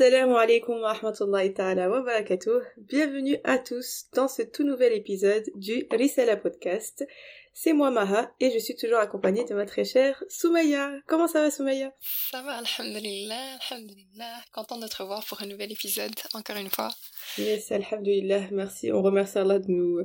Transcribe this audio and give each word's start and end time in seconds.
Assalamu 0.00 0.38
alaikum 0.38 0.80
wa 0.80 0.94
rahmatullahi 0.94 1.52
ta'ala 1.52 1.90
wa 1.90 2.00
barakatuh. 2.00 2.62
Bienvenue 2.78 3.36
à 3.44 3.58
tous 3.58 4.06
dans 4.14 4.28
ce 4.28 4.40
tout 4.40 4.64
nouvel 4.64 4.94
épisode 4.94 5.44
du 5.56 5.86
Risala 5.90 6.38
Podcast. 6.38 7.06
C'est 7.52 7.74
moi 7.74 7.90
Maha 7.90 8.32
et 8.40 8.50
je 8.50 8.58
suis 8.58 8.74
toujours 8.76 8.96
accompagnée 8.96 9.44
de 9.44 9.52
ma 9.54 9.66
très 9.66 9.84
chère 9.84 10.24
Soumaya. 10.30 10.90
Comment 11.06 11.28
ça 11.28 11.42
va 11.42 11.50
Soumaya 11.50 11.92
Ça 12.30 12.40
va, 12.40 12.62
alhamdulillah, 12.62 13.58
alhamdulillah. 13.70 14.40
Contente 14.54 14.80
de 14.80 14.88
te 14.88 15.02
revoir 15.02 15.22
pour 15.26 15.42
un 15.42 15.46
nouvel 15.46 15.70
épisode, 15.70 16.14
encore 16.32 16.56
une 16.56 16.70
fois. 16.70 16.88
Yes, 17.36 17.70
alhamdulillah, 17.70 18.48
merci. 18.52 18.90
On 18.92 19.02
remercie 19.02 19.36
Allah 19.36 19.58
de 19.58 19.70
nous 19.70 20.00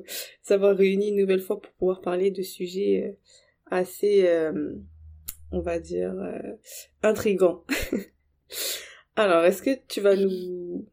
avoir 0.49 0.75
réunis 0.75 1.11
une 1.11 1.21
nouvelle 1.21 1.41
fois 1.41 1.61
pour 1.61 1.71
pouvoir 1.71 2.01
parler 2.01 2.31
de 2.31 2.41
sujets 2.41 3.01
euh, 3.05 3.17
assez, 3.71 4.27
euh, 4.27 4.73
on 5.53 5.61
va 5.61 5.79
dire, 5.79 6.11
euh, 6.11 6.57
intrigants. 7.01 7.63
Alors, 9.15 9.45
est-ce 9.45 9.61
que 9.61 9.77
tu 9.87 10.01
vas 10.01 10.15
nous, 10.15 10.85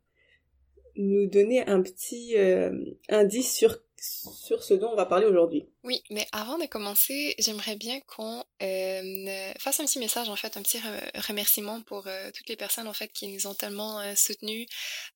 nous 0.97 1.27
donner 1.27 1.67
un 1.67 1.83
petit 1.83 2.37
euh, 2.37 2.71
indice 3.09 3.53
sur, 3.53 3.79
sur 4.03 4.63
ce 4.63 4.75
dont 4.75 4.91
on 4.93 4.97
va 4.97 5.07
parler 5.07 5.27
aujourd'hui 5.27 5.67
oui, 5.85 6.01
mais 6.11 6.29
avant 6.31 6.59
de 6.59 6.67
commencer, 6.67 7.35
j'aimerais 7.41 7.75
bien 7.75 7.99
qu'on 8.03 8.45
euh, 8.63 9.53
fasse 9.59 9.81
un 9.81 9.85
petit 9.85 9.99
message, 9.99 10.29
en 10.29 10.37
fait, 10.37 10.57
un 10.57 10.63
petit 10.63 10.79
remerciement 11.27 11.83
pour 11.83 12.07
euh, 12.07 12.31
toutes 12.31 12.49
les 12.49 12.55
personnes, 12.55 12.87
en 12.87 12.93
fait, 12.93 13.09
qui 13.09 13.27
nous 13.27 13.49
ont 13.49 13.55
tellement 13.55 13.99
euh, 13.99 14.15
soutenus 14.15 14.69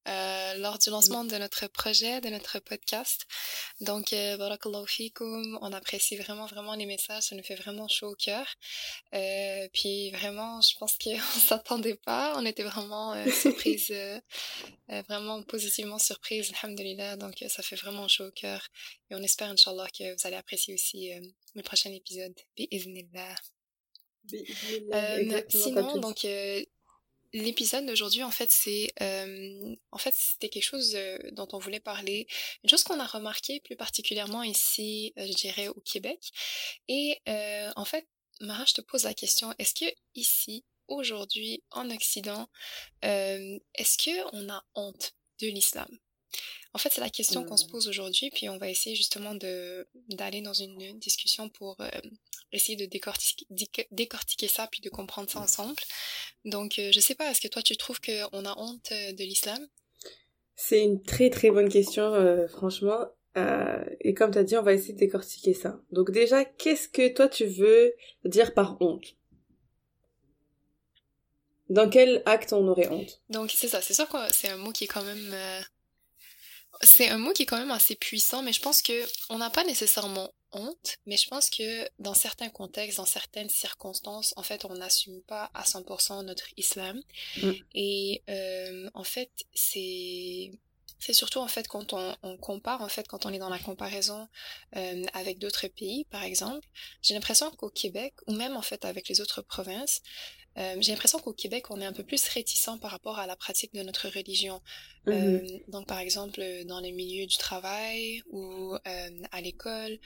euh, 0.09 0.55
lors 0.55 0.79
du 0.79 0.91
lancement 0.91 1.25
de 1.25 1.37
notre 1.37 1.69
projet, 1.69 2.21
de 2.21 2.31
notre 2.31 2.59
podcast. 2.59 3.27
Donc, 3.81 4.11
barakallahu 4.11 4.89
fikum, 4.89 5.57
on 5.63 5.73
apprécie 5.73 6.17
vraiment, 6.17 6.47
vraiment 6.47 6.75
les 6.75 6.87
messages, 6.87 7.25
ça 7.25 7.37
nous 7.37 7.45
fait 7.45 7.55
vraiment 7.55 7.87
chaud 7.87 8.09
au 8.09 8.17
cœur. 8.17 8.47
Puis 9.73 10.11
vraiment, 10.11 10.61
je 10.63 10.77
pense 10.79 10.97
qu'on 10.99 11.17
s'attendait 11.47 11.95
pas, 12.05 12.35
on 12.37 12.45
était 12.45 12.65
vraiment 12.65 13.15
surprise, 13.31 13.93
vraiment 14.89 15.43
positivement 15.43 15.99
surprise, 15.99 16.53
alhamdulillah, 16.61 17.17
donc 17.17 17.45
ça 17.49 17.63
fait 17.63 17.77
vraiment 17.77 18.09
chaud 18.09 18.27
au 18.27 18.33
cœur. 18.33 18.67
Et 19.11 19.15
on 19.15 19.23
espère, 19.23 19.51
Inch'Allah, 19.51 19.89
que 19.97 20.15
vous 20.15 20.27
allez 20.27 20.37
apprécier 20.37 20.75
aussi 20.75 21.13
euh, 21.13 21.21
le 21.55 21.63
prochain 21.63 21.93
épisode. 21.93 22.35
Bi'iznillah. 22.57 23.35
Euh, 24.93 25.43
sinon, 25.49 25.99
donc, 25.99 26.25
euh, 26.25 26.65
l'épisode 27.33 27.87
d'aujourd'hui, 27.87 28.23
en 28.23 28.31
fait, 28.31 28.51
c'est, 28.51 28.93
euh, 29.01 29.77
en 29.91 29.99
fait, 29.99 30.15
c'était 30.17 30.49
quelque 30.49 30.65
chose 30.65 30.95
euh, 30.95 31.19
dont 31.33 31.49
on 31.53 31.59
voulait 31.59 31.81
parler, 31.81 32.27
une 32.63 32.71
chose 32.71 32.83
qu'on 32.83 32.99
a 32.99 33.07
remarqué 33.07 33.61
plus 33.61 33.77
particulièrement 33.77 34.43
ici, 34.43 35.13
euh, 35.19 35.27
je 35.27 35.33
dirais, 35.33 35.69
au 35.69 35.81
Québec. 35.81 36.19
Et 36.89 37.19
en 37.77 37.85
fait, 37.85 38.07
Mara, 38.41 38.65
je 38.65 38.75
te 38.75 38.81
pose 38.81 39.05
la 39.05 39.15
question, 39.15 39.55
est-ce 39.59 39.75
que 39.75 39.91
ici, 40.15 40.65
aujourd'hui, 40.89 41.63
en 41.71 41.91
Occident, 41.91 42.49
est-ce 43.03 43.99
que 43.99 44.37
on 44.37 44.49
a 44.49 44.65
honte 44.75 45.15
de 45.41 45.49
l'islam? 45.49 45.89
En 46.77 46.79
fait, 46.79 46.91
c'est 46.93 47.01
la 47.01 47.09
question 47.09 47.43
qu'on 47.43 47.57
se 47.57 47.65
mmh. 47.65 47.71
pose 47.71 47.89
aujourd'hui, 47.89 48.31
puis 48.31 48.51
on 48.51 48.59
va 48.59 48.69
essayer 48.69 48.95
justement 48.95 49.35
de 49.35 49.89
d'aller 50.11 50.43
dans 50.43 50.53
une 50.53 50.99
discussion 50.99 51.49
pour 51.49 51.81
euh, 51.81 51.89
essayer 52.53 52.77
de 52.77 52.85
décortiquer, 52.85 53.47
décortiquer 53.91 54.47
ça, 54.47 54.69
puis 54.71 54.83
de 54.83 54.91
comprendre 54.91 55.31
ça 55.31 55.41
ensemble. 55.41 55.81
Donc, 56.45 56.79
euh, 56.79 56.91
je 56.93 57.01
sais 57.01 57.15
pas, 57.15 57.31
est-ce 57.31 57.41
que 57.41 57.49
toi, 57.49 57.63
tu 57.63 57.79
trouves 57.79 57.99
qu'on 58.03 58.45
a 58.45 58.59
honte 58.59 58.93
euh, 58.93 59.13
de 59.13 59.25
l'islam? 59.25 59.67
C'est 60.55 60.83
une 60.83 61.03
très 61.03 61.31
très 61.31 61.51
bonne 61.51 61.71
question, 61.71 62.47
franchement. 62.49 63.07
et 64.01 64.13
comme 64.13 64.31
tu 64.31 64.39
as 64.39 64.45
dit, 64.45 64.57
on 64.59 64.63
va 64.63 64.75
essayer 64.75 64.93
de 64.93 64.99
décortiquer 64.99 65.55
ça. 65.55 65.81
Donc 65.93 66.11
déjà, 66.11 66.45
qu'est-ce 66.45 66.91
que 66.91 67.09
toi, 67.09 67.29
tu 67.29 67.47
veux 67.47 67.95
dire 68.27 68.53
par 68.53 68.77
honte? 68.83 69.17
Dans 71.71 71.89
quel 71.89 72.23
acte 72.27 72.53
on 72.53 72.69
aurait 72.69 72.89
honte? 72.89 73.23
Donc 73.31 73.51
c'est 73.51 73.69
ça, 73.69 73.81
c'est 73.81 73.95
sûr 73.95 74.09
que 74.09 74.19
c'est 74.31 74.49
un 74.49 74.59
mot 74.59 74.73
qui 74.73 74.85
est 74.85 74.89
quand 74.89 75.03
même 75.03 75.35
c'est 76.83 77.09
un 77.09 77.19
mot 77.19 77.33
qui 77.33 77.43
est 77.43 77.47
quand 77.47 77.59
même 77.59 77.71
assez 77.71 77.97
puissant, 77.97 78.43
mais 78.43 78.53
je 78.53 78.61
pense 78.61 78.83
que 78.83 79.07
on 79.29 79.39
n'a 79.39 79.51
pas 79.51 79.65
nécessairement 79.65 80.31
honte, 80.53 80.97
mais 81.07 81.17
je 81.17 81.29
pense 81.29 81.51
que 81.51 81.89
dans 81.99 82.15
certains 82.15 82.49
contextes, 82.49 82.99
dans 82.99 83.07
certaines 83.07 83.49
circonstances, 83.49 84.33
en 84.37 84.43
fait, 84.43 84.65
on 84.65 84.75
n'assume 84.75 85.21
pas 85.23 85.51
à 85.55 85.65
100% 85.65 86.25
notre 86.25 86.47
islam. 86.57 87.01
Mm. 87.43 87.51
Et 87.75 88.23
euh, 88.29 88.91
en 88.95 89.05
fait, 89.05 89.31
c'est 89.55 90.53
c'est 90.99 91.13
surtout 91.13 91.41
en 91.41 91.49
fait 91.49 91.69
quand 91.69 91.93
on, 91.93 92.17
on, 92.23 92.39
compare, 92.39 92.81
en 92.81 92.89
fait, 92.89 93.07
quand 93.07 93.27
on 93.27 93.33
est 93.33 93.39
dans 93.39 93.51
la 93.51 93.59
comparaison 93.59 94.29
euh, 94.77 95.05
avec 95.13 95.39
d'autres 95.39 95.69
pays, 95.69 96.05
par 96.07 96.23
exemple, 96.23 96.67
j'ai 97.03 97.15
l'impression 97.15 97.51
qu'au 97.51 97.69
Québec, 97.69 98.15
ou 98.27 98.33
même 98.33 98.57
en 98.57 98.63
fait 98.63 98.85
avec 98.85 99.09
les 99.09 99.21
autres 99.21 99.43
provinces, 99.43 100.01
euh, 100.59 100.77
j'ai 100.81 100.93
l'impression 100.93 101.19
qu'au 101.19 101.33
Québec, 101.33 101.71
on 101.71 101.81
est 101.81 101.85
un 101.85 101.93
peu 101.93 102.05
plus 102.05 102.27
réticent 102.29 102.79
par 102.81 102.91
rapport 102.91 103.19
à 103.19 103.27
la 103.27 103.37
pratique 103.37 103.75
de 103.75 103.83
notre 103.83 104.09
religion. 104.09 104.61
Euh, 105.09 105.13
mm-hmm. 105.13 105.71
donc, 105.71 105.87
par 105.87 105.99
exemple, 105.99 106.43
dans 106.65 106.81
les 106.81 106.93
milieux 106.93 107.27
du 107.27 107.37
travail 107.37 108.23
ou 108.31 108.75
euh, 108.75 109.23
à 109.33 109.41
l'école, 109.41 109.99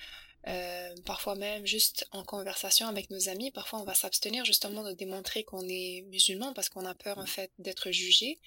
euh, 0.47 0.95
parfois 1.05 1.35
même 1.35 1.67
juste 1.67 2.09
en 2.13 2.25
conversation 2.25 2.87
avec 2.87 3.11
nos 3.11 3.29
amis, 3.29 3.51
parfois 3.51 3.81
on 3.81 3.85
va 3.85 3.95
s'abstenir 3.95 4.45
justement 4.47 4.83
de 4.83 4.93
démontrer 4.93 5.45
qu'on 5.45 5.69
est 5.69 6.03
musulman 6.09 6.55
parce 6.55 6.71
qu'on 6.71 6.87
a 6.87 6.95
peur 6.95 7.19
en 7.19 7.27
fait 7.27 7.51
d'être 7.59 7.91
jugé. 7.91 8.39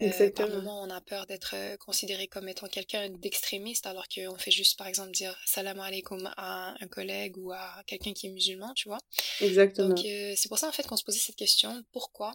Euh, 0.00 0.30
par 0.30 0.48
moment, 0.48 0.82
on 0.82 0.90
a 0.90 1.00
peur 1.00 1.26
d'être 1.26 1.54
euh, 1.54 1.76
considéré 1.76 2.26
comme 2.26 2.48
étant 2.48 2.66
quelqu'un 2.66 3.08
d'extrémiste, 3.10 3.86
alors 3.86 4.06
qu'on 4.08 4.36
fait 4.36 4.50
juste, 4.50 4.78
par 4.78 4.86
exemple, 4.86 5.12
dire 5.12 5.36
salam 5.46 5.78
alaikum 5.80 6.28
à 6.36 6.74
un 6.80 6.88
collègue 6.88 7.36
ou 7.38 7.52
à 7.52 7.82
quelqu'un 7.86 8.12
qui 8.12 8.26
est 8.26 8.30
musulman, 8.30 8.72
tu 8.74 8.88
vois. 8.88 8.98
Exactement. 9.40 9.88
Donc, 9.88 10.04
euh, 10.04 10.34
c'est 10.36 10.48
pour 10.48 10.58
ça, 10.58 10.68
en 10.68 10.72
fait, 10.72 10.86
qu'on 10.86 10.96
se 10.96 11.04
posait 11.04 11.18
cette 11.18 11.36
question 11.36 11.82
pourquoi 11.92 12.34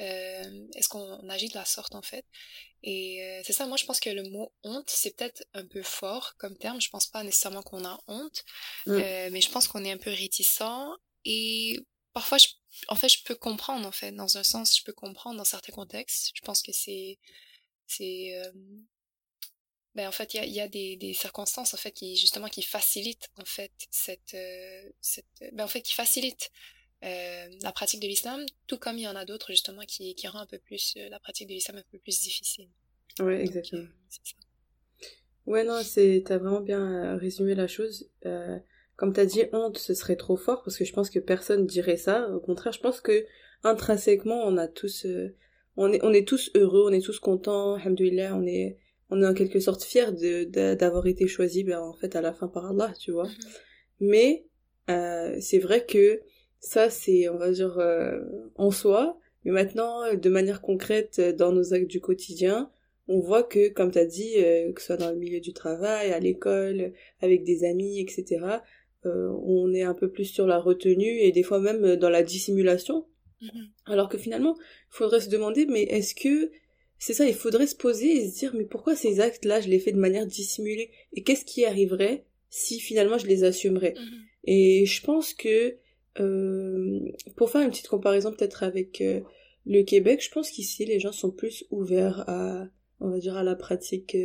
euh, 0.00 0.66
est-ce 0.76 0.88
qu'on 0.88 1.28
agit 1.28 1.48
de 1.48 1.54
la 1.54 1.64
sorte, 1.64 1.94
en 1.94 2.02
fait? 2.02 2.24
Et 2.84 3.22
euh, 3.24 3.42
c'est 3.44 3.52
ça, 3.52 3.66
moi, 3.66 3.76
je 3.76 3.84
pense 3.84 4.00
que 4.00 4.10
le 4.10 4.22
mot 4.30 4.52
honte, 4.62 4.88
c'est 4.88 5.16
peut-être 5.16 5.44
un 5.54 5.66
peu 5.66 5.82
fort 5.82 6.36
comme 6.38 6.56
terme. 6.56 6.80
Je 6.80 6.88
pense 6.90 7.08
pas 7.08 7.24
nécessairement 7.24 7.62
qu'on 7.62 7.84
a 7.84 7.98
honte, 8.06 8.44
mm. 8.86 8.96
mais 9.32 9.40
je 9.40 9.50
pense 9.50 9.66
qu'on 9.66 9.84
est 9.84 9.90
un 9.90 9.98
peu 9.98 10.10
réticent 10.10 10.62
et 11.24 11.80
parfois, 12.18 12.38
je, 12.38 12.48
en 12.88 12.96
fait, 12.96 13.08
je 13.08 13.22
peux 13.22 13.36
comprendre, 13.36 13.86
en 13.86 13.92
fait, 13.92 14.10
dans 14.10 14.38
un 14.38 14.42
sens, 14.42 14.76
je 14.76 14.82
peux 14.82 14.92
comprendre 14.92 15.36
dans 15.36 15.44
certains 15.44 15.72
contextes. 15.72 16.32
Je 16.34 16.40
pense 16.40 16.62
que 16.62 16.72
c'est, 16.72 17.16
c'est, 17.86 18.42
euh, 18.44 18.50
ben, 19.94 20.08
en 20.08 20.10
fait, 20.10 20.34
il 20.34 20.38
y 20.38 20.40
a, 20.40 20.46
y 20.46 20.60
a 20.60 20.66
des, 20.66 20.96
des, 20.96 21.14
circonstances, 21.14 21.74
en 21.74 21.76
fait, 21.76 21.92
qui, 21.92 22.16
justement, 22.16 22.48
qui 22.48 22.62
facilitent, 22.62 23.28
en 23.36 23.44
fait, 23.44 23.70
cette, 23.92 24.34
euh, 24.34 24.90
cette, 25.00 25.26
ben, 25.52 25.62
en 25.62 25.68
fait, 25.68 25.80
qui 25.80 25.94
facilitent 25.94 26.50
euh, 27.04 27.46
la 27.62 27.70
pratique 27.70 28.00
de 28.00 28.08
l'islam, 28.08 28.44
tout 28.66 28.78
comme 28.78 28.98
il 28.98 29.02
y 29.02 29.08
en 29.08 29.14
a 29.14 29.24
d'autres, 29.24 29.52
justement, 29.52 29.82
qui, 29.86 30.16
qui 30.16 30.26
rend 30.26 30.40
un 30.40 30.46
peu 30.46 30.58
plus 30.58 30.94
la 30.96 31.20
pratique 31.20 31.46
de 31.46 31.52
l'islam 31.52 31.76
un 31.76 31.84
peu 31.92 31.98
plus 31.98 32.20
difficile. 32.20 32.68
Ouais, 33.20 33.40
exactement. 33.42 33.86
ça. 34.08 34.22
Ouais, 35.46 35.62
non, 35.62 35.84
c'est, 35.84 36.24
t'as 36.26 36.38
vraiment 36.38 36.62
bien 36.62 37.16
résumé 37.16 37.54
la 37.54 37.68
chose. 37.68 38.10
Euh, 38.98 39.04
comme 39.06 39.12
t'as 39.12 39.24
dit, 39.24 39.44
honte, 39.52 39.78
ce 39.78 39.94
serait 39.94 40.16
trop 40.16 40.36
fort 40.36 40.62
parce 40.62 40.76
que 40.76 40.84
je 40.84 40.92
pense 40.92 41.10
que 41.10 41.18
personne 41.18 41.66
dirait 41.66 41.96
ça. 41.96 42.28
Au 42.30 42.40
contraire, 42.40 42.72
je 42.72 42.80
pense 42.80 43.00
que 43.00 43.24
intrinsèquement, 43.64 44.42
on 44.44 44.56
a 44.56 44.68
tous, 44.68 45.06
euh, 45.06 45.34
on 45.76 45.92
est, 45.92 46.04
on 46.04 46.12
est 46.12 46.26
tous 46.26 46.50
heureux, 46.54 46.84
on 46.86 46.92
est 46.92 47.04
tous 47.04 47.18
contents, 47.20 47.74
alhamdoulilah, 47.74 48.34
on 48.34 48.46
est, 48.46 48.76
on 49.10 49.22
est 49.22 49.26
en 49.26 49.34
quelque 49.34 49.60
sorte 49.60 49.84
fiers 49.84 50.12
de, 50.12 50.74
d'avoir 50.74 51.06
été 51.06 51.26
choisis, 51.26 51.64
ben, 51.64 51.80
en 51.80 51.94
fait, 51.94 52.16
à 52.16 52.20
la 52.20 52.32
fin 52.32 52.48
par 52.48 52.66
Allah, 52.66 52.92
tu 52.98 53.12
vois. 53.12 53.26
Mm-hmm. 53.26 53.46
Mais, 54.00 54.44
euh, 54.90 55.36
c'est 55.40 55.58
vrai 55.58 55.84
que 55.84 56.20
ça, 56.60 56.90
c'est, 56.90 57.28
on 57.28 57.36
va 57.36 57.50
dire, 57.50 57.78
euh, 57.78 58.20
en 58.56 58.70
soi. 58.70 59.18
Mais 59.44 59.52
maintenant, 59.52 60.14
de 60.14 60.28
manière 60.28 60.60
concrète, 60.60 61.20
dans 61.20 61.52
nos 61.52 61.72
actes 61.72 61.86
du 61.86 62.00
quotidien, 62.00 62.70
on 63.06 63.20
voit 63.20 63.44
que, 63.44 63.68
comme 63.68 63.90
tu 63.90 63.98
as 63.98 64.04
dit, 64.04 64.34
que 64.74 64.80
ce 64.80 64.88
soit 64.88 64.96
dans 64.96 65.10
le 65.10 65.16
milieu 65.16 65.40
du 65.40 65.54
travail, 65.54 66.12
à 66.12 66.18
l'école, 66.18 66.92
avec 67.22 67.44
des 67.44 67.64
amis, 67.64 68.00
etc., 68.00 68.60
euh, 69.06 69.28
on 69.44 69.72
est 69.72 69.82
un 69.82 69.94
peu 69.94 70.10
plus 70.10 70.24
sur 70.24 70.46
la 70.46 70.58
retenue 70.58 71.20
et 71.20 71.32
des 71.32 71.42
fois 71.42 71.60
même 71.60 71.96
dans 71.96 72.10
la 72.10 72.22
dissimulation. 72.22 73.06
Mm-hmm. 73.42 73.68
Alors 73.86 74.08
que 74.08 74.18
finalement, 74.18 74.56
il 74.58 74.96
faudrait 74.96 75.20
se 75.20 75.30
demander, 75.30 75.66
mais 75.66 75.82
est-ce 75.82 76.14
que 76.14 76.50
c'est 76.98 77.14
ça, 77.14 77.26
il 77.26 77.34
faudrait 77.34 77.68
se 77.68 77.76
poser 77.76 78.10
et 78.10 78.28
se 78.28 78.38
dire, 78.38 78.54
mais 78.54 78.64
pourquoi 78.64 78.96
ces 78.96 79.20
actes-là, 79.20 79.60
je 79.60 79.68
les 79.68 79.78
fais 79.78 79.92
de 79.92 79.98
manière 79.98 80.26
dissimulée? 80.26 80.90
Et 81.12 81.22
qu'est-ce 81.22 81.44
qui 81.44 81.64
arriverait 81.64 82.24
si 82.50 82.80
finalement 82.80 83.18
je 83.18 83.26
les 83.26 83.44
assumerais? 83.44 83.94
Mm-hmm. 83.94 84.24
Et 84.44 84.86
je 84.86 85.02
pense 85.02 85.32
que, 85.32 85.76
euh, 86.18 87.00
pour 87.36 87.50
faire 87.50 87.62
une 87.62 87.70
petite 87.70 87.88
comparaison 87.88 88.32
peut-être 88.32 88.64
avec 88.64 89.00
euh, 89.00 89.20
le 89.64 89.82
Québec, 89.82 90.22
je 90.24 90.30
pense 90.30 90.50
qu'ici 90.50 90.84
les 90.86 90.98
gens 90.98 91.12
sont 91.12 91.30
plus 91.30 91.64
ouverts 91.70 92.24
à, 92.28 92.66
on 92.98 93.10
va 93.10 93.18
dire, 93.18 93.36
à 93.36 93.44
la 93.44 93.54
pratique 93.54 94.16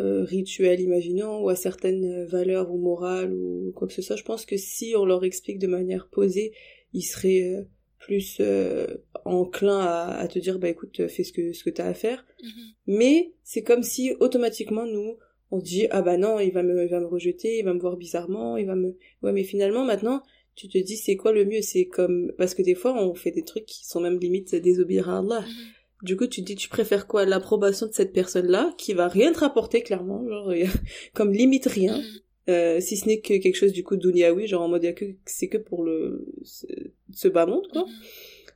euh, 0.00 0.24
rituels, 0.24 0.80
imaginons, 0.80 1.42
ou 1.44 1.48
à 1.48 1.56
certaines 1.56 2.24
valeurs 2.24 2.72
ou 2.72 2.78
morales 2.78 3.32
ou 3.32 3.72
quoi 3.74 3.86
que 3.86 3.94
ce 3.94 4.02
soit. 4.02 4.16
Je 4.16 4.24
pense 4.24 4.46
que 4.46 4.56
si 4.56 4.94
on 4.96 5.04
leur 5.04 5.24
explique 5.24 5.58
de 5.58 5.66
manière 5.66 6.08
posée, 6.08 6.52
ils 6.92 7.02
seraient 7.02 7.42
euh, 7.42 7.62
plus 7.98 8.38
euh, 8.40 8.86
enclins 9.24 9.80
à, 9.80 10.26
te 10.26 10.38
dire 10.38 10.58
bah 10.58 10.68
écoute 10.68 11.06
fais 11.08 11.22
ce 11.22 11.32
que 11.32 11.52
ce 11.52 11.62
que 11.62 11.70
t'as 11.70 11.86
à 11.86 11.94
faire. 11.94 12.24
Mm-hmm. 12.42 12.74
Mais 12.86 13.32
c'est 13.44 13.62
comme 13.62 13.82
si 13.82 14.12
automatiquement 14.20 14.86
nous 14.86 15.16
on 15.50 15.58
dit 15.58 15.86
ah 15.90 16.02
bah 16.02 16.16
non 16.16 16.40
il 16.40 16.52
va 16.52 16.62
me 16.62 16.84
il 16.84 16.90
va 16.90 17.00
me 17.00 17.06
rejeter, 17.06 17.58
il 17.58 17.64
va 17.64 17.74
me 17.74 17.80
voir 17.80 17.96
bizarrement, 17.96 18.56
il 18.56 18.66
va 18.66 18.74
me 18.74 18.96
ouais 19.22 19.32
mais 19.32 19.44
finalement 19.44 19.84
maintenant 19.84 20.22
tu 20.54 20.68
te 20.68 20.78
dis 20.78 20.96
c'est 20.96 21.16
quoi 21.16 21.32
le 21.32 21.44
mieux? 21.44 21.62
C'est 21.62 21.86
comme 21.86 22.32
parce 22.38 22.54
que 22.54 22.62
des 22.62 22.74
fois 22.74 22.94
on 22.94 23.14
fait 23.14 23.30
des 23.30 23.44
trucs 23.44 23.66
qui 23.66 23.86
sont 23.86 24.00
même 24.00 24.18
limite 24.18 24.54
désobéir 24.54 25.08
à 25.08 25.18
Allah. 25.18 25.40
Mm-hmm. 25.40 25.79
Du 26.02 26.16
coup, 26.16 26.26
tu 26.26 26.40
te 26.40 26.46
dis, 26.46 26.54
tu 26.54 26.68
préfères 26.68 27.06
quoi 27.06 27.24
L'approbation 27.24 27.86
de 27.86 27.92
cette 27.92 28.12
personne-là, 28.12 28.72
qui 28.78 28.94
va 28.94 29.08
rien 29.08 29.32
te 29.32 29.40
rapporter, 29.40 29.82
clairement, 29.82 30.26
genre, 30.28 30.52
comme 31.14 31.32
limite 31.32 31.66
rien, 31.66 31.98
mm. 31.98 32.50
euh, 32.50 32.80
si 32.80 32.96
ce 32.96 33.06
n'est 33.06 33.20
que 33.20 33.36
quelque 33.38 33.56
chose, 33.56 33.72
du 33.72 33.84
coup, 33.84 33.96
d'uniaoui, 33.96 34.46
genre 34.46 34.62
en 34.62 34.68
mode, 34.68 34.94
que, 34.94 35.04
c'est 35.26 35.48
que 35.48 35.58
pour 35.58 35.84
le, 35.84 36.26
ce, 36.42 37.28
bas 37.28 37.46
monde, 37.46 37.66
quoi. 37.70 37.82
Mm. 37.82 37.88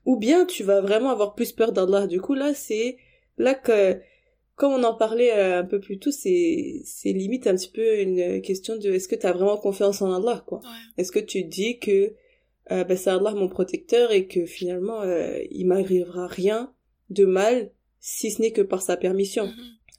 Ou 0.07 0.17
bien, 0.17 0.45
tu 0.45 0.63
vas 0.65 0.81
vraiment 0.81 1.11
avoir 1.11 1.35
plus 1.35 1.53
peur 1.53 1.73
d'Allah. 1.73 2.07
Du 2.07 2.21
coup, 2.21 2.35
là, 2.35 2.53
c'est, 2.55 2.99
là 3.39 3.55
que, 3.55 3.99
comme 4.55 4.73
on 4.73 4.83
en 4.85 4.95
parlait 4.95 5.33
euh, 5.33 5.61
un 5.61 5.65
peu 5.65 5.81
plus 5.81 5.99
tôt, 5.99 6.11
c'est, 6.11 6.83
c'est 6.85 7.13
limite 7.13 7.47
un 7.47 7.55
petit 7.55 7.71
peu 7.71 8.01
une 8.01 8.41
question 8.43 8.77
de, 8.77 8.91
est-ce 8.91 9.09
que 9.09 9.17
tu 9.17 9.27
as 9.27 9.33
vraiment 9.33 9.57
confiance 9.57 10.03
en 10.03 10.13
Allah, 10.13 10.45
quoi? 10.47 10.61
Est-ce 10.99 11.11
que 11.11 11.19
tu 11.19 11.45
dis 11.45 11.79
que, 11.79 12.15
euh, 12.71 12.85
ben, 12.85 12.97
c'est 12.97 13.11
Allah 13.11 13.33
mon 13.35 13.49
protecteur 13.49 14.13
et 14.13 14.27
que 14.27 14.47
finalement, 14.47 15.03
euh, 15.03 15.39
il 15.51 15.67
m'arrivera 15.67 16.27
rien 16.27 16.73
de 17.11 17.25
mal 17.25 17.71
si 18.01 18.31
ce 18.31 18.43
n'est 18.43 18.53
que 18.53 18.63
par 18.63 18.83
sa 18.83 18.97
permission. 18.97 19.47
Mhm. 19.47 19.55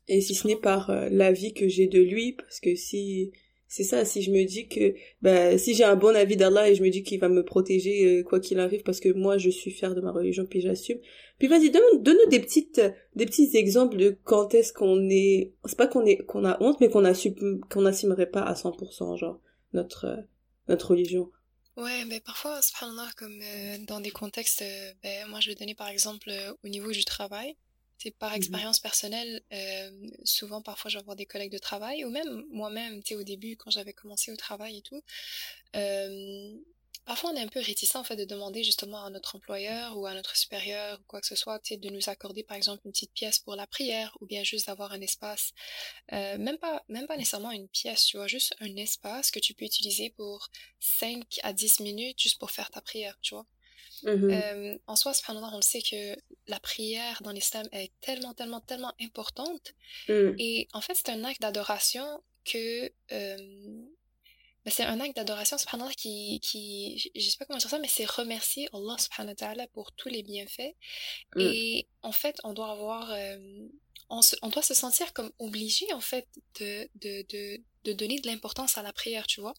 et 0.07 0.21
si 0.21 0.35
ce 0.35 0.47
n'est 0.47 0.55
par 0.55 0.89
euh, 0.91 1.09
l'avis 1.09 1.53
que 1.53 1.67
j'ai 1.67 1.87
de 1.87 1.99
lui 1.99 2.33
parce 2.33 2.59
que 2.59 2.75
si 2.75 3.31
c'est 3.67 3.83
ça 3.83 4.05
si 4.05 4.21
je 4.21 4.29
me 4.31 4.45
dis 4.45 4.67
que 4.67 4.93
bah 5.23 5.57
si 5.57 5.73
j'ai 5.73 5.83
un 5.83 5.95
bon 5.95 6.15
avis 6.15 6.37
d'Allah 6.37 6.69
et 6.69 6.75
je 6.75 6.83
me 6.83 6.89
dis 6.89 7.01
qu'il 7.01 7.19
va 7.19 7.29
me 7.29 7.43
protéger 7.43 8.05
euh, 8.05 8.23
quoi 8.23 8.39
qu'il 8.39 8.59
arrive 8.59 8.83
parce 8.83 8.99
que 8.99 9.09
moi 9.09 9.39
je 9.39 9.49
suis 9.49 9.71
fière 9.71 9.95
de 9.95 10.01
ma 10.01 10.11
religion 10.11 10.45
puis 10.45 10.61
j'assume. 10.61 10.99
Puis 11.39 11.47
vas-y 11.47 11.71
donne 11.71 12.03
donne-nous 12.03 12.29
des 12.29 12.39
petites 12.39 12.79
des 13.15 13.25
petits 13.25 13.57
exemples 13.57 13.97
de 13.97 14.15
quand 14.23 14.53
est-ce 14.53 14.71
qu'on 14.71 15.09
est 15.09 15.53
c'est 15.65 15.77
pas 15.77 15.87
qu'on 15.87 16.05
est 16.05 16.17
qu'on 16.17 16.45
a 16.45 16.61
honte 16.61 16.79
mais 16.79 16.89
qu'on 16.89 17.05
assume 17.05 17.61
qu'on 17.69 17.81
n'assumerait 17.81 18.29
pas 18.29 18.43
à 18.43 18.53
100% 18.53 19.17
genre 19.17 19.41
notre 19.73 20.05
euh, 20.05 20.21
notre 20.69 20.91
religion 20.91 21.31
Ouais, 21.75 22.05
mais 22.05 22.21
parfois, 22.21 22.61
subhanallah, 22.61 23.11
comme 23.17 23.37
euh, 23.41 23.77
dans 23.79 23.99
des 23.99 24.11
contextes, 24.11 24.61
euh, 24.61 24.93
ben, 25.03 25.27
moi 25.27 25.41
je 25.41 25.49
vais 25.49 25.55
donner 25.55 25.75
par 25.75 25.89
exemple 25.89 26.29
euh, 26.29 26.53
au 26.63 26.69
niveau 26.69 26.91
du 26.91 27.03
travail. 27.03 27.55
C'est 27.97 28.11
par 28.11 28.31
mmh 28.31 28.35
expérience 28.35 28.79
personnelle, 28.79 29.41
souvent 30.25 30.61
parfois 30.61 30.89
je 30.91 30.97
vais 30.97 31.01
avoir 31.01 31.15
des 31.15 31.25
collègues 31.25 31.51
de 31.53 31.57
travail, 31.57 32.03
ou 32.03 32.09
même 32.09 32.43
moi-même, 32.51 33.01
tu 33.01 33.09
sais, 33.09 33.15
au 33.15 33.23
début, 33.23 33.55
quand 33.55 33.71
j'avais 33.71 33.93
commencé 33.93 34.31
au 34.33 34.35
travail 34.35 34.77
et 34.77 34.81
tout, 34.81 35.01
parfois 37.05 37.31
on 37.31 37.35
est 37.35 37.41
un 37.41 37.47
peu 37.47 37.59
réticent 37.59 37.95
en 37.95 38.03
fait 38.03 38.15
de 38.15 38.25
demander 38.25 38.63
justement 38.63 39.03
à 39.03 39.09
notre 39.09 39.35
employeur 39.35 39.97
ou 39.97 40.05
à 40.05 40.13
notre 40.13 40.35
supérieur 40.35 40.99
ou 40.99 41.03
quoi 41.07 41.21
que 41.21 41.27
ce 41.27 41.35
soit 41.35 41.61
de 41.71 41.89
nous 41.89 42.09
accorder 42.09 42.43
par 42.43 42.57
exemple 42.57 42.81
une 42.85 42.91
petite 42.91 43.13
pièce 43.13 43.39
pour 43.39 43.55
la 43.55 43.67
prière 43.67 44.17
ou 44.21 44.25
bien 44.25 44.43
juste 44.43 44.67
d'avoir 44.67 44.91
un 44.91 45.01
espace 45.01 45.51
euh, 46.13 46.37
même 46.37 46.57
pas 46.57 46.83
même 46.87 47.07
pas 47.07 47.17
nécessairement 47.17 47.51
une 47.51 47.69
pièce 47.69 48.05
tu 48.05 48.17
vois 48.17 48.27
juste 48.27 48.55
un 48.59 48.75
espace 48.75 49.31
que 49.31 49.39
tu 49.39 49.53
peux 49.53 49.65
utiliser 49.65 50.09
pour 50.11 50.49
5 50.79 51.39
à 51.43 51.53
10 51.53 51.79
minutes 51.81 52.21
juste 52.21 52.39
pour 52.39 52.51
faire 52.51 52.69
ta 52.69 52.81
prière 52.81 53.17
tu 53.21 53.35
vois 53.35 53.45
mmh 54.03 54.29
euh, 54.29 54.77
en 54.87 54.95
soi, 54.95 55.13
cependant, 55.13 55.49
on 55.53 55.57
le 55.57 55.61
sait 55.61 55.81
que 55.81 56.15
la 56.47 56.59
prière 56.59 57.21
dans 57.23 57.31
l'islam 57.31 57.67
est 57.71 57.91
tellement, 58.01 58.33
tellement, 58.33 58.59
tellement 58.59 58.93
importante. 59.01 59.73
Mmh. 60.09 60.35
Et 60.37 60.67
en 60.73 60.81
fait, 60.81 60.95
c'est 60.95 61.09
un 61.09 61.23
acte 61.23 61.41
d'adoration 61.41 62.05
que 62.43 62.91
euh, 63.11 63.37
c'est 64.71 64.83
un 64.83 64.99
acte 64.99 65.15
d'adoration 65.15 65.57
subhanallah 65.57 65.93
qui, 65.93 66.39
qui 66.41 66.97
je 67.15 67.29
sais 67.29 67.37
pas 67.37 67.45
comment 67.45 67.59
dire 67.59 67.69
ça, 67.69 67.79
mais 67.79 67.87
c'est 67.87 68.09
remercier 68.09 68.67
Allah 68.73 68.95
subhanahu 68.97 69.31
wa 69.31 69.35
ta'ala 69.35 69.67
pour 69.67 69.91
tous 69.91 70.09
les 70.09 70.23
bienfaits. 70.23 70.75
Mm. 71.35 71.41
Et 71.41 71.87
en 72.01 72.11
fait, 72.11 72.37
on 72.43 72.53
doit 72.53 72.71
avoir, 72.71 73.11
euh, 73.11 73.37
on, 74.09 74.21
on, 74.41 74.49
doit 74.49 74.63
se 74.63 74.73
sentir 74.73 75.13
comme 75.13 75.31
obligé 75.39 75.91
en 75.93 76.01
fait 76.01 76.27
de, 76.59 76.89
de, 76.95 77.25
de, 77.29 77.61
de 77.83 77.93
donner 77.93 78.19
de 78.19 78.27
l'importance 78.27 78.77
à 78.77 78.81
la 78.81 78.91
prière, 78.91 79.27
tu 79.27 79.39
vois. 79.41 79.53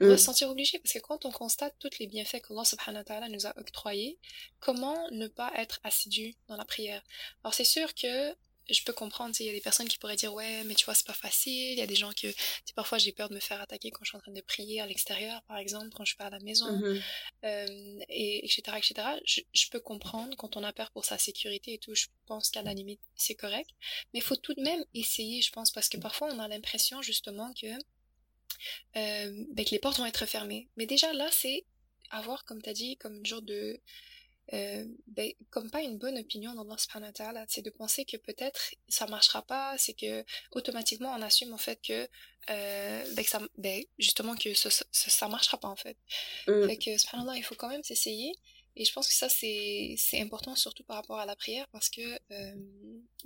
On 0.00 0.06
doit 0.06 0.14
mm. 0.14 0.18
se 0.18 0.24
sentir 0.24 0.50
obligé 0.50 0.78
parce 0.78 0.92
que 0.92 0.98
quand 0.98 1.24
on 1.24 1.30
constate 1.30 1.74
tous 1.78 1.98
les 1.98 2.06
bienfaits 2.06 2.42
qu'Allah 2.46 2.64
subhanahu 2.64 3.00
wa 3.00 3.04
ta'ala 3.04 3.28
nous 3.28 3.46
a 3.46 3.58
octroyés, 3.58 4.18
comment 4.60 4.98
ne 5.12 5.28
pas 5.28 5.50
être 5.56 5.80
assidu 5.82 6.34
dans 6.48 6.56
la 6.56 6.66
prière? 6.66 7.02
Alors 7.42 7.54
c'est 7.54 7.64
sûr 7.64 7.94
que 7.94 8.34
je 8.70 8.82
peux 8.84 8.92
comprendre, 8.92 9.34
il 9.38 9.46
y 9.46 9.48
a 9.48 9.52
des 9.52 9.60
personnes 9.60 9.88
qui 9.88 9.98
pourraient 9.98 10.16
dire 10.16 10.32
ouais, 10.32 10.64
mais 10.64 10.74
tu 10.74 10.84
vois, 10.84 10.94
c'est 10.94 11.06
pas 11.06 11.12
facile. 11.12 11.72
Il 11.72 11.78
y 11.78 11.82
a 11.82 11.86
des 11.86 11.94
gens 11.94 12.12
que, 12.12 12.28
parfois 12.74 12.98
j'ai 12.98 13.12
peur 13.12 13.28
de 13.28 13.34
me 13.34 13.40
faire 13.40 13.60
attaquer 13.60 13.90
quand 13.90 14.04
je 14.04 14.10
suis 14.10 14.16
en 14.16 14.20
train 14.20 14.32
de 14.32 14.40
prier 14.40 14.80
à 14.80 14.86
l'extérieur, 14.86 15.42
par 15.42 15.58
exemple, 15.58 15.90
quand 15.94 16.04
je 16.04 16.10
suis 16.10 16.16
pas 16.16 16.26
à 16.26 16.30
la 16.30 16.40
maison, 16.40 16.70
mm-hmm. 16.70 17.02
euh, 17.44 18.04
et 18.08 18.44
etc. 18.44 18.76
etc. 18.76 19.08
Je, 19.24 19.40
je, 19.52 19.68
peux 19.68 19.80
comprendre 19.80 20.36
quand 20.36 20.56
on 20.56 20.62
a 20.64 20.72
peur 20.72 20.90
pour 20.90 21.04
sa 21.04 21.18
sécurité 21.18 21.74
et 21.74 21.78
tout. 21.78 21.94
Je 21.94 22.06
pense 22.26 22.50
qu'à 22.50 22.62
la 22.62 22.74
limite 22.74 23.00
c'est 23.16 23.34
correct, 23.34 23.70
mais 24.12 24.20
il 24.20 24.22
faut 24.22 24.36
tout 24.36 24.54
de 24.54 24.62
même 24.62 24.84
essayer, 24.94 25.42
je 25.42 25.50
pense, 25.52 25.70
parce 25.70 25.88
que 25.88 25.96
parfois 25.96 26.28
on 26.32 26.38
a 26.38 26.48
l'impression 26.48 27.02
justement 27.02 27.52
que, 27.54 27.66
euh, 28.96 29.44
ben, 29.52 29.64
que 29.64 29.70
les 29.70 29.78
portes 29.78 29.98
vont 29.98 30.06
être 30.06 30.26
fermées. 30.26 30.68
Mais 30.76 30.86
déjà 30.86 31.12
là, 31.12 31.28
c'est 31.30 31.64
avoir, 32.10 32.44
comme 32.44 32.62
tu 32.62 32.68
as 32.70 32.74
dit, 32.74 32.96
comme 32.96 33.16
une 33.16 33.26
genre 33.26 33.42
de 33.42 33.80
euh, 34.52 34.84
ben, 35.06 35.32
comme 35.50 35.70
pas 35.70 35.82
une 35.82 35.98
bonne 35.98 36.18
opinion 36.18 36.52
d'Allah 36.54 36.76
subhanahu 36.76 37.12
wa 37.20 37.44
c'est 37.48 37.62
de 37.62 37.70
penser 37.70 38.04
que 38.04 38.16
peut-être 38.16 38.60
ça 38.88 39.06
marchera 39.06 39.42
pas, 39.42 39.78
c'est 39.78 39.94
que 39.94 40.24
automatiquement 40.50 41.14
on 41.16 41.22
assume 41.22 41.52
en 41.52 41.58
fait 41.58 41.80
que, 41.80 42.08
euh, 42.50 43.14
ben, 43.14 43.24
que 43.24 43.30
ça, 43.30 43.40
ben, 43.56 43.82
justement 43.98 44.34
que 44.34 44.52
ça, 44.54 44.68
ça, 44.90 45.28
marchera 45.28 45.58
pas 45.58 45.68
en 45.68 45.76
fait. 45.76 45.96
Mm. 46.48 46.66
Fait 46.66 46.76
que 46.76 46.98
subhanallah, 46.98 47.36
il 47.36 47.44
faut 47.44 47.54
quand 47.54 47.68
même 47.68 47.84
s'essayer. 47.84 48.32
Et 48.74 48.86
je 48.86 48.92
pense 48.92 49.06
que 49.06 49.14
ça, 49.14 49.28
c'est, 49.28 49.96
important, 50.14 50.56
surtout 50.56 50.82
par 50.82 50.96
rapport 50.96 51.18
à 51.18 51.26
la 51.26 51.36
prière, 51.36 51.68
parce 51.72 51.90
que, 51.90 52.00
euh, 52.00 52.54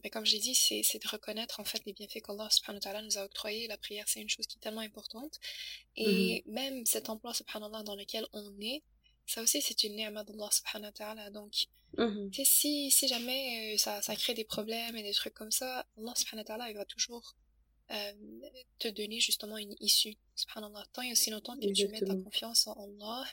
ben, 0.02 0.10
comme 0.10 0.26
j'ai 0.26 0.40
dit, 0.40 0.56
c'est, 0.56 0.82
de 0.98 1.08
reconnaître 1.08 1.60
en 1.60 1.64
fait 1.64 1.80
les 1.86 1.92
bienfaits 1.92 2.20
qu'Allah 2.20 2.48
subhanahu 2.50 2.78
wa 2.78 2.80
ta'ala 2.80 3.02
nous 3.02 3.16
a 3.16 3.24
octroyés. 3.24 3.68
La 3.68 3.78
prière, 3.78 4.04
c'est 4.08 4.20
une 4.20 4.28
chose 4.28 4.46
qui 4.48 4.56
est 4.56 4.60
tellement 4.60 4.80
importante. 4.80 5.38
Et 5.94 6.42
mm-hmm. 6.46 6.50
même 6.50 6.86
cet 6.86 7.08
emploi, 7.10 7.32
subhanallah, 7.32 7.84
dans 7.84 7.94
lequel 7.94 8.26
on 8.32 8.60
est, 8.60 8.82
ça 9.26 9.42
aussi 9.42 9.60
c'est 9.60 9.82
une 9.84 9.96
ni'ma 9.96 10.24
d'Allah 10.24 10.48
subhanahu 10.52 10.90
wa 10.90 10.92
ta'ala 10.92 11.30
donc 11.30 11.52
mm 11.98 12.30
si, 12.44 12.90
si 12.90 13.08
jamais 13.08 13.74
euh, 13.74 13.78
ça, 13.78 14.02
ça 14.02 14.14
crée 14.16 14.34
des 14.34 14.44
problèmes 14.44 14.96
et 14.96 15.02
des 15.02 15.12
trucs 15.12 15.34
comme 15.34 15.50
ça 15.50 15.86
Allah 15.98 16.12
subhanahu 16.14 16.44
wa 16.44 16.44
ta'ala 16.44 16.70
il 16.70 16.76
va 16.76 16.84
toujours 16.84 17.34
euh, 17.90 18.12
te 18.78 18.88
donner 18.88 19.20
justement 19.20 19.58
une 19.58 19.76
issue 19.80 20.16
subhanallah. 20.34 20.84
Tant 20.92 21.02
et 21.02 21.12
aussi 21.12 21.30
longtemps 21.30 21.56
que 21.56 21.72
tu 21.72 21.86
mets 21.88 22.00
ta 22.00 22.16
confiance 22.16 22.66
en 22.66 22.88
Allah 23.00 23.24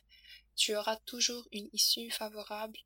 tu 0.55 0.75
auras 0.75 0.97
toujours 0.97 1.47
une 1.51 1.67
issue 1.73 2.11
favorable. 2.11 2.77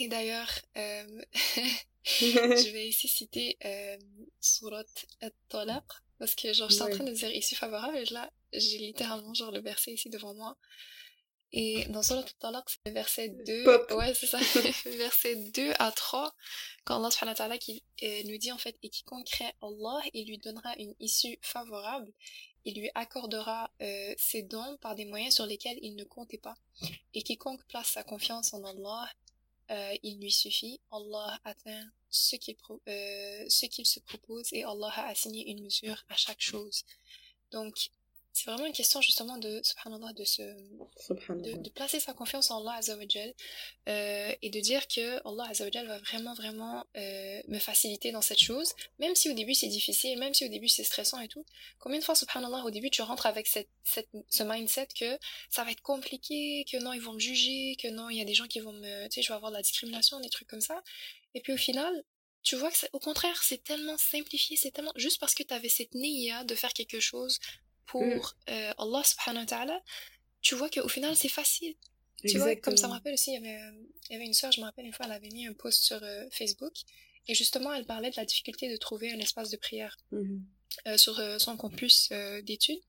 Et 0.00 0.08
d'ailleurs 0.08 0.52
euh, 0.76 1.22
je 2.04 2.72
vais 2.72 2.88
ici 2.88 3.08
citer 3.08 3.58
surat 4.40 4.84
At-Talaq 5.20 5.84
parce 6.18 6.34
que 6.34 6.52
genre 6.52 6.70
je 6.70 6.74
suis 6.74 6.82
en 6.82 6.90
train 6.90 7.04
de 7.04 7.12
dire 7.12 7.30
issue 7.30 7.56
favorable 7.56 7.96
et 7.96 8.04
là 8.06 8.30
j'ai 8.52 8.78
littéralement 8.78 9.34
genre 9.34 9.50
le 9.50 9.60
verset 9.60 9.92
ici 9.94 10.08
devant 10.10 10.34
moi 10.34 10.56
et 11.52 11.84
dans 11.86 12.02
Surat 12.02 12.20
Al-Talaq, 12.20 12.64
c'est 12.68 12.80
le 12.86 12.92
verset 12.92 13.28
2. 13.28 13.94
Ouais, 13.94 14.14
c'est 14.14 14.26
ça. 14.26 14.38
verset 14.96 15.36
2 15.36 15.72
à 15.78 15.92
3. 15.92 16.34
Quand 16.84 16.96
Allah 16.96 17.10
subhanahu 17.10 17.32
wa 17.32 17.36
ta'ala 17.36 17.58
qui, 17.58 17.82
euh, 18.02 18.22
nous 18.24 18.38
dit 18.38 18.52
en 18.52 18.58
fait, 18.58 18.76
et 18.82 18.88
quiconque 18.88 19.26
crée 19.26 19.52
Allah, 19.60 20.00
il 20.14 20.26
lui 20.26 20.38
donnera 20.38 20.74
une 20.78 20.94
issue 20.98 21.38
favorable. 21.42 22.12
Il 22.64 22.80
lui 22.80 22.90
accordera 22.94 23.70
euh, 23.82 24.14
ses 24.16 24.42
dons 24.42 24.76
par 24.80 24.94
des 24.94 25.04
moyens 25.04 25.34
sur 25.34 25.46
lesquels 25.46 25.78
il 25.82 25.96
ne 25.96 26.04
comptait 26.04 26.38
pas. 26.38 26.54
Et 27.12 27.22
quiconque 27.22 27.64
place 27.66 27.88
sa 27.88 28.02
confiance 28.02 28.54
en 28.54 28.64
Allah, 28.64 29.08
euh, 29.70 29.94
il 30.02 30.20
lui 30.20 30.30
suffit. 30.30 30.80
Allah 30.90 31.38
atteint 31.44 31.90
ce 32.08 32.36
qu'il 32.36 32.56
euh, 32.88 33.44
ce 33.48 33.66
qu'il 33.66 33.86
se 33.86 34.00
propose 34.00 34.52
et 34.52 34.64
Allah 34.64 34.92
a 34.94 35.08
assigné 35.08 35.50
une 35.50 35.62
mesure 35.62 36.04
à 36.08 36.16
chaque 36.16 36.40
chose. 36.40 36.84
Donc, 37.50 37.90
c'est 38.32 38.50
vraiment 38.50 38.66
une 38.66 38.72
question 38.72 39.00
justement 39.02 39.36
de 39.36 39.60
subhanallah 39.62 40.12
de 40.14 40.24
se 40.24 40.42
de, 40.42 41.62
de, 41.62 41.70
placer 41.70 42.00
sa 42.00 42.14
confiance 42.14 42.50
en 42.50 42.60
Allah 42.60 42.76
azawajal 42.78 43.34
euh, 43.88 44.32
et 44.40 44.48
de 44.48 44.60
dire 44.60 44.88
que 44.88 45.20
Allah 45.28 45.44
azawajal 45.50 45.86
va 45.86 45.98
vraiment 45.98 46.32
vraiment 46.34 46.84
euh, 46.96 47.42
me 47.48 47.58
faciliter 47.58 48.10
dans 48.10 48.22
cette 48.22 48.40
chose. 48.40 48.72
Même 48.98 49.14
si 49.14 49.28
au 49.28 49.34
début 49.34 49.54
c'est 49.54 49.68
difficile 49.68 50.18
même 50.18 50.32
si 50.32 50.46
au 50.46 50.48
début 50.48 50.68
c'est 50.68 50.84
stressant 50.84 51.20
et 51.20 51.28
tout 51.28 51.44
combien 51.78 51.98
de 51.98 52.04
fois 52.04 52.14
subhanallah 52.14 52.64
au 52.64 52.70
début 52.70 52.90
tu 52.90 53.02
rentres 53.02 53.26
avec 53.26 53.46
cette, 53.46 53.68
cette 53.84 54.08
ce 54.30 54.42
mindset 54.42 54.88
que 54.98 55.18
ça 55.50 55.64
va 55.64 55.70
être 55.70 55.82
compliqué 55.82 56.64
que 56.70 56.78
non 56.78 56.94
ils 56.94 57.02
vont 57.02 57.12
me 57.12 57.20
juger 57.20 57.76
que 57.76 57.88
non 57.88 58.08
il 58.08 58.16
y 58.16 58.22
a 58.22 58.24
des 58.24 58.34
gens 58.34 58.46
qui 58.46 58.60
vont 58.60 58.72
me 58.72 59.08
tu 59.08 59.14
sais 59.14 59.22
je 59.22 59.28
vais 59.28 59.34
avoir 59.34 59.50
de 59.50 59.56
la 59.56 59.62
discrimination 59.62 60.20
des 60.20 60.30
trucs 60.30 60.48
comme 60.48 60.60
ça. 60.60 60.82
Et 61.34 61.40
puis 61.40 61.52
au 61.52 61.58
final 61.58 62.02
tu 62.42 62.56
vois 62.56 62.70
que 62.70 62.76
au 62.92 62.98
contraire, 62.98 63.40
c'est 63.42 63.62
tellement 63.62 63.96
simplifié, 63.96 64.56
c'est 64.56 64.72
tellement 64.72 64.92
juste 64.96 65.20
parce 65.20 65.34
que 65.34 65.42
tu 65.42 65.54
avais 65.54 65.68
cette 65.68 65.94
niya 65.94 66.44
de 66.44 66.54
faire 66.54 66.72
quelque 66.72 66.98
chose 66.98 67.38
pour 67.86 68.02
mm. 68.02 68.50
euh, 68.50 68.72
Allah 68.78 69.02
subhanahu 69.04 69.42
wa 69.42 69.46
ta'ala, 69.46 69.82
tu 70.40 70.54
vois 70.54 70.68
qu'au 70.68 70.88
final 70.88 71.16
c'est 71.16 71.28
facile. 71.28 71.74
Tu 72.24 72.38
vois, 72.38 72.54
comme 72.54 72.76
ça 72.76 72.86
me 72.86 72.92
rappelle 72.92 73.14
aussi, 73.14 73.32
il 73.32 73.34
y 73.34 73.36
avait, 73.36 73.60
il 74.08 74.12
y 74.12 74.14
avait 74.14 74.26
une 74.26 74.34
soeur, 74.34 74.52
je 74.52 74.60
me 74.60 74.64
rappelle 74.64 74.86
une 74.86 74.92
fois, 74.92 75.06
elle 75.06 75.12
avait 75.12 75.30
mis 75.30 75.48
un 75.48 75.54
post 75.54 75.82
sur 75.82 76.00
euh, 76.02 76.24
Facebook, 76.30 76.72
et 77.26 77.34
justement 77.34 77.72
elle 77.72 77.84
parlait 77.84 78.10
de 78.10 78.16
la 78.16 78.24
difficulté 78.24 78.70
de 78.70 78.76
trouver 78.76 79.12
un 79.12 79.18
espace 79.18 79.50
de 79.50 79.56
prière 79.56 79.98
mm-hmm. 80.12 80.40
euh, 80.86 80.96
sur 80.96 81.20
son 81.40 81.56
campus 81.56 82.10
d'études. 82.44 82.82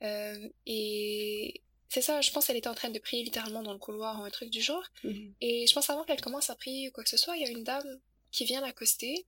et 0.00 1.60
c'est 1.90 2.00
ça, 2.00 2.20
je 2.20 2.30
pense 2.32 2.46
qu'elle 2.46 2.56
était 2.56 2.68
en 2.68 2.74
train 2.74 2.90
de 2.90 2.98
prier 2.98 3.22
littéralement 3.22 3.62
dans 3.62 3.72
le 3.72 3.78
couloir 3.78 4.20
ou 4.20 4.24
un 4.24 4.30
truc 4.30 4.50
du 4.50 4.60
genre. 4.60 4.82
Mm-hmm. 5.04 5.32
Et 5.42 5.66
je 5.66 5.72
pense 5.74 5.88
avant 5.90 6.04
qu'elle 6.04 6.20
commence 6.20 6.50
à 6.50 6.56
prier 6.56 6.88
ou 6.88 6.92
quoi 6.92 7.04
que 7.04 7.10
ce 7.10 7.16
soit, 7.16 7.36
il 7.36 7.42
y 7.42 7.46
a 7.46 7.50
une 7.50 7.62
dame 7.62 8.00
qui 8.32 8.44
vient 8.44 8.60
l'accoster 8.60 9.26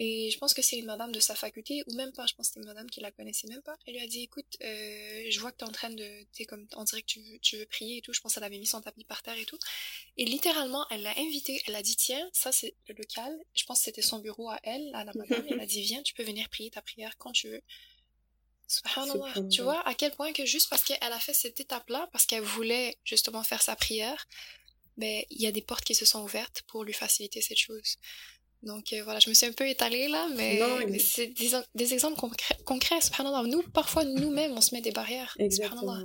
Et 0.00 0.30
je 0.30 0.38
pense 0.38 0.54
que 0.54 0.62
c'est 0.62 0.78
une 0.78 0.86
madame 0.86 1.10
de 1.10 1.18
sa 1.18 1.34
faculté, 1.34 1.82
ou 1.88 1.94
même 1.94 2.12
pas, 2.12 2.24
je 2.26 2.34
pense 2.34 2.48
que 2.48 2.54
c'est 2.54 2.60
une 2.60 2.66
madame 2.66 2.88
qui 2.88 3.00
la 3.00 3.10
connaissait 3.10 3.48
même 3.48 3.62
pas. 3.62 3.76
Elle 3.84 3.94
lui 3.94 4.00
a 4.00 4.06
dit, 4.06 4.22
écoute, 4.22 4.56
euh, 4.62 5.24
je 5.28 5.40
vois 5.40 5.50
que 5.50 5.56
t'es 5.56 5.64
en 5.64 5.72
train 5.72 5.90
de, 5.90 6.24
t'es 6.32 6.44
comme, 6.44 6.68
on 6.76 6.84
dirait 6.84 7.02
que 7.02 7.06
tu 7.06 7.20
veux, 7.20 7.38
tu 7.40 7.56
veux 7.56 7.66
prier 7.66 7.96
et 7.98 8.00
tout. 8.00 8.12
Je 8.12 8.20
pense 8.20 8.34
qu'elle 8.34 8.44
avait 8.44 8.58
mis 8.58 8.66
son 8.66 8.80
tapis 8.80 9.02
par 9.02 9.24
terre 9.24 9.36
et 9.36 9.44
tout. 9.44 9.58
Et 10.16 10.24
littéralement, 10.24 10.86
elle 10.90 11.02
l'a 11.02 11.18
invité, 11.18 11.60
elle 11.66 11.74
a 11.74 11.82
dit, 11.82 11.96
tiens, 11.96 12.30
ça 12.32 12.52
c'est 12.52 12.76
le 12.86 12.94
local. 12.94 13.36
Je 13.54 13.64
pense 13.64 13.78
que 13.80 13.86
c'était 13.86 14.02
son 14.02 14.20
bureau 14.20 14.48
à 14.48 14.60
elle, 14.62 14.88
à 14.94 15.02
la 15.04 15.12
madame. 15.14 15.44
elle 15.50 15.60
a 15.60 15.66
dit, 15.66 15.82
viens, 15.82 16.02
tu 16.04 16.14
peux 16.14 16.22
venir 16.22 16.48
prier 16.48 16.70
ta 16.70 16.80
prière 16.80 17.16
quand 17.18 17.32
tu 17.32 17.48
veux. 17.48 17.62
Subhanallah. 18.68 19.48
Tu 19.50 19.62
vois, 19.62 19.80
à 19.88 19.94
quel 19.94 20.12
point 20.12 20.32
que 20.32 20.44
juste 20.46 20.70
parce 20.70 20.84
qu'elle 20.84 21.12
a 21.12 21.18
fait 21.18 21.34
cette 21.34 21.58
étape-là, 21.58 22.08
parce 22.12 22.24
qu'elle 22.24 22.42
voulait 22.42 22.98
justement 23.02 23.42
faire 23.42 23.62
sa 23.62 23.74
prière, 23.74 24.28
ben, 24.96 25.24
il 25.30 25.40
y 25.40 25.46
a 25.46 25.52
des 25.52 25.62
portes 25.62 25.84
qui 25.84 25.94
se 25.94 26.04
sont 26.04 26.22
ouvertes 26.22 26.62
pour 26.68 26.84
lui 26.84 26.92
faciliter 26.92 27.40
cette 27.40 27.58
chose. 27.58 27.96
Donc 28.62 28.92
euh, 28.92 29.02
voilà, 29.04 29.20
je 29.20 29.28
me 29.28 29.34
suis 29.34 29.46
un 29.46 29.52
peu 29.52 29.66
étalée 29.68 30.08
là, 30.08 30.28
mais, 30.36 30.60
c'est 30.98 31.28
des, 31.28 31.50
des, 31.74 31.92
exemples 31.92 32.18
concrets. 32.18 32.56
Nous, 33.46 33.62
parfois, 33.72 34.04
nous-mêmes, 34.04 34.52
on 34.52 34.60
se 34.60 34.74
met 34.74 34.80
des 34.80 34.90
barrières. 34.90 35.36
Exactement. 35.38 35.96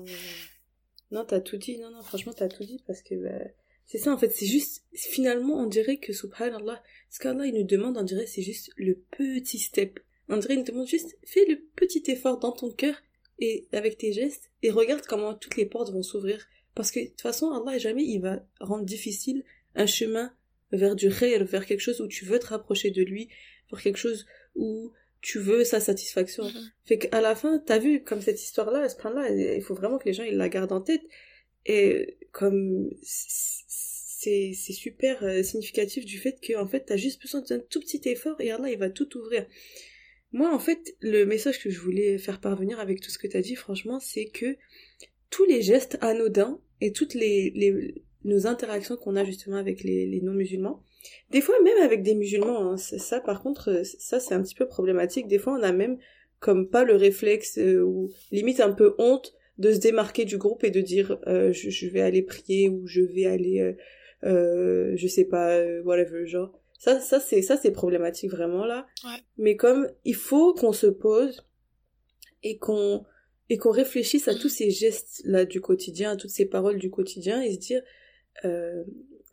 Non, 1.12 1.26
t'as 1.26 1.42
tout 1.42 1.58
dit, 1.58 1.78
non, 1.78 1.92
non, 1.92 2.02
franchement, 2.02 2.34
t'as 2.34 2.48
tout 2.48 2.64
dit 2.64 2.84
parce 2.88 3.02
que 3.02 3.16
bah, 3.16 3.46
c'est 3.86 3.98
ça 3.98 4.12
en 4.12 4.18
fait, 4.18 4.30
c'est 4.30 4.46
juste, 4.46 4.84
finalement, 4.94 5.60
on 5.60 5.68
dirait 5.68 5.98
que 5.98 6.14
subhanallah, 6.14 6.82
ce 7.10 7.20
qu'Allah 7.20 7.46
il 7.46 7.54
nous 7.54 7.64
demande, 7.64 7.98
on 7.98 8.04
dirait, 8.04 8.26
c'est 8.26 8.42
juste 8.42 8.72
le 8.78 8.96
petit 9.12 9.60
step. 9.60 10.00
On 10.30 10.38
dirait, 10.38 10.56
il 10.56 10.60
nous 10.60 10.66
demande 10.66 10.88
juste, 10.88 11.18
fais 11.24 11.46
le 11.46 11.60
petit 11.76 12.04
effort 12.08 12.40
dans 12.40 12.52
ton 12.52 12.72
cœur 12.72 12.96
et 13.40 13.68
avec 13.72 13.98
tes 13.98 14.14
gestes 14.14 14.52
et 14.62 14.72
regarde 14.72 15.06
comment 15.06 15.34
toutes 15.34 15.58
les 15.58 15.66
portes 15.66 15.92
vont 15.92 16.04
s'ouvrir. 16.04 16.48
Parce 16.76 16.92
que 16.92 17.00
de 17.00 17.08
toute 17.08 17.22
façon, 17.22 17.52
Allah 17.52 17.78
jamais 17.78 18.04
il 18.04 18.20
va 18.20 18.44
rendre 18.60 18.86
difficile 18.86 19.44
un 19.76 19.86
chemin 19.86 20.34
vers 20.74 20.96
du 20.96 21.08
réel, 21.08 21.44
vers 21.44 21.66
quelque 21.66 21.80
chose 21.80 22.02
où 22.02 22.08
tu 22.08 22.26
veux 22.26 22.40
te 22.40 22.48
rapprocher 22.48 22.92
de 22.92 23.04
lui, 23.04 23.30
vers 23.72 23.82
quelque 23.82 23.98
chose 23.98 24.26
où 24.56 24.92
tu 25.22 25.40
veux 25.40 25.64
sa 25.64 25.80
satisfaction. 25.80 26.44
Mm-hmm. 26.44 26.72
Fait 26.86 26.98
qu'à 26.98 27.22
la 27.22 27.36
fin, 27.36 27.60
t'as 27.60 27.80
vu, 27.80 28.04
comme 28.04 28.22
cette 28.22 28.44
histoire-là, 28.44 28.90
ce 28.90 28.98
point-là, 28.98 29.30
il 29.30 29.62
faut 29.62 29.76
vraiment 29.76 29.98
que 29.98 30.06
les 30.06 30.14
gens, 30.14 30.24
ils 30.24 30.36
la 30.36 30.50
gardent 30.50 30.74
en 30.74 30.82
tête. 30.82 31.04
Et 31.66 32.18
comme 32.32 32.90
c'est, 33.02 34.52
c'est 34.54 34.74
super 34.74 35.24
euh, 35.24 35.44
significatif 35.44 36.06
du 36.06 36.18
fait 36.18 36.40
que, 36.42 36.58
en 36.58 36.68
fait, 36.68 36.86
t'as 36.86 36.98
juste 36.98 37.22
besoin 37.22 37.42
d'un 37.42 37.60
tout 37.60 37.80
petit 37.80 38.02
effort 38.06 38.40
et 38.42 38.52
Allah, 38.52 38.70
il 38.70 38.78
va 38.78 38.90
tout 38.90 39.18
ouvrir. 39.18 39.46
Moi, 40.34 40.54
en 40.54 40.60
fait, 40.60 40.96
le 41.00 41.26
message 41.26 41.62
que 41.62 41.70
je 41.70 41.80
voulais 41.80 42.18
faire 42.18 42.42
parvenir 42.42 42.80
avec 42.80 43.00
tout 43.00 43.12
ce 43.12 43.18
que 43.18 43.28
t'as 43.28 43.42
dit, 43.42 43.56
franchement, 43.56 44.00
c'est 44.00 44.26
que 44.26 44.58
tous 45.30 45.46
les 45.46 45.62
gestes 45.62 45.98
anodins 46.02 46.60
et 46.82 46.92
toutes 46.92 47.14
les, 47.14 47.52
les, 47.52 48.04
nos 48.24 48.48
interactions 48.48 48.96
qu'on 48.96 49.16
a 49.16 49.24
justement 49.24 49.58
avec 49.58 49.84
les, 49.84 50.06
les 50.06 50.22
non-musulmans. 50.22 50.82
Des 51.32 51.42
fois, 51.42 51.56
même 51.64 51.78
avec 51.84 52.04
des 52.04 52.16
musulmans, 52.16 52.72
hein, 52.72 52.78
ça 52.78 53.20
par 53.20 53.42
contre, 53.42 53.70
euh, 53.70 53.84
ça 53.84 54.20
c'est 54.20 54.34
un 54.34 54.42
petit 54.42 54.56
peu 54.56 54.68
problématique. 54.68 55.28
Des 55.28 55.40
fois, 55.40 55.58
on 55.60 55.64
a 55.64 55.72
même 55.72 55.98
comme 56.44 56.68
pas 56.68 56.84
le 56.84 56.98
réflexe 56.98 57.58
euh, 57.58 57.82
ou 57.82 58.12
limite 58.32 58.60
un 58.60 58.74
peu 58.74 58.96
honte 58.98 59.34
de 59.58 59.72
se 59.72 59.80
démarquer 59.80 60.26
du 60.26 60.38
groupe 60.38 60.66
et 60.66 60.72
de 60.72 60.82
dire 60.82 61.18
euh, 61.26 61.54
je, 61.54 61.88
vais 61.88 62.02
aller 62.02 62.22
prier 62.22 62.68
ou 62.68 62.86
je 62.86 63.02
vais 63.02 63.26
aller 63.26 63.76
euh, 64.24 64.92
je 64.96 65.08
sais 65.08 65.24
pas 65.24 65.64
whatever 65.84 66.28
genre 66.28 66.52
ça 66.80 67.00
ça 67.00 67.20
c'est 67.22 67.42
ça 67.42 67.56
c'est 67.56 67.72
problématique 67.72 68.32
vraiment 68.32 68.66
là 68.66 68.88
ouais. 69.06 69.22
mais 69.38 69.56
comme 69.56 69.90
il 70.04 70.16
faut 70.16 70.54
qu'on 70.54 70.74
se 70.74 70.88
pose 70.88 71.46
et 72.42 72.58
qu'on 72.58 73.06
et 73.50 73.58
qu'on 73.58 73.72
réfléchisse 73.72 74.28
à 74.28 74.36
tous 74.36 74.50
ces 74.50 74.70
gestes 74.70 75.22
là 75.24 75.46
du 75.46 75.62
quotidien 75.62 76.12
à 76.12 76.16
toutes 76.18 76.32
ces 76.32 76.46
paroles 76.46 76.80
du 76.80 76.90
quotidien 76.90 77.42
et 77.42 77.54
se 77.54 77.60
dire 77.60 77.84
euh, 78.46 78.84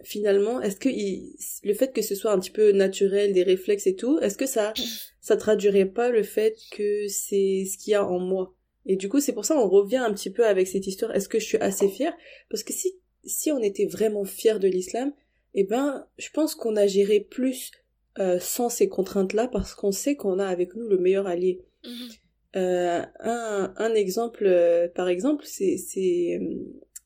finalement, 0.02 0.60
est-ce 0.60 0.76
que 0.76 0.88
le 0.88 1.74
fait 1.74 1.92
que 1.92 2.02
ce 2.02 2.14
soit 2.14 2.32
un 2.32 2.38
petit 2.38 2.50
peu 2.50 2.72
naturel, 2.72 3.32
des 3.32 3.42
réflexes 3.42 3.86
et 3.86 3.96
tout, 3.96 4.18
est-ce 4.20 4.36
que 4.36 4.46
ça, 4.46 4.72
ça 5.20 5.36
traduirait 5.36 5.86
pas 5.86 6.10
le 6.10 6.22
fait 6.22 6.56
que 6.70 7.06
c'est 7.08 7.64
ce 7.64 7.76
qu'il 7.78 7.92
y 7.92 7.94
a 7.94 8.06
en 8.06 8.18
moi? 8.18 8.54
Et 8.86 8.96
du 8.96 9.08
coup, 9.08 9.20
c'est 9.20 9.32
pour 9.32 9.44
ça 9.44 9.58
on 9.58 9.68
revient 9.68 9.98
un 9.98 10.12
petit 10.12 10.30
peu 10.30 10.46
avec 10.46 10.66
cette 10.66 10.86
histoire. 10.86 11.14
Est-ce 11.14 11.28
que 11.28 11.38
je 11.38 11.44
suis 11.44 11.58
assez 11.58 11.88
fière? 11.88 12.14
Parce 12.48 12.62
que 12.62 12.72
si 12.72 12.94
si 13.24 13.52
on 13.52 13.58
était 13.58 13.86
vraiment 13.86 14.24
fier 14.24 14.58
de 14.58 14.68
l'islam, 14.68 15.12
eh 15.54 15.64
ben, 15.64 16.06
je 16.18 16.30
pense 16.30 16.54
qu'on 16.54 16.76
agirait 16.76 17.20
plus 17.20 17.70
euh, 18.18 18.38
sans 18.40 18.68
ces 18.68 18.88
contraintes-là 18.88 19.48
parce 19.48 19.74
qu'on 19.74 19.92
sait 19.92 20.16
qu'on 20.16 20.38
a 20.38 20.46
avec 20.46 20.74
nous 20.74 20.88
le 20.88 20.98
meilleur 20.98 21.26
allié. 21.26 21.62
Mm-hmm. 21.84 22.18
Euh, 22.56 23.02
un, 23.20 23.72
un 23.76 23.94
exemple, 23.94 24.44
euh, 24.46 24.88
par 24.88 25.08
exemple, 25.08 25.44
c'est 25.46 25.76
c'est 25.76 26.40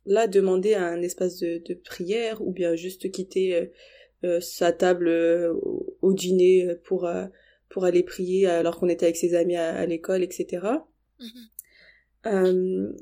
là 0.06 0.26
demander 0.26 0.74
à 0.74 0.86
un 0.86 1.02
espace 1.02 1.38
de, 1.38 1.62
de 1.66 1.74
prière 1.74 2.42
ou 2.42 2.52
bien 2.52 2.74
juste 2.76 3.10
quitter 3.10 3.54
euh, 3.54 3.66
euh, 4.24 4.40
sa 4.40 4.72
table 4.72 5.08
euh, 5.08 5.54
au 6.02 6.12
dîner 6.12 6.74
pour 6.84 7.08
pour 7.68 7.84
aller 7.84 8.02
prier 8.02 8.46
alors 8.46 8.78
qu'on 8.78 8.88
était 8.88 9.06
avec 9.06 9.16
ses 9.16 9.34
amis 9.34 9.56
à, 9.56 9.84
l'école 9.86 10.22
etc 10.22 10.66
mm-hmm. 12.24 12.94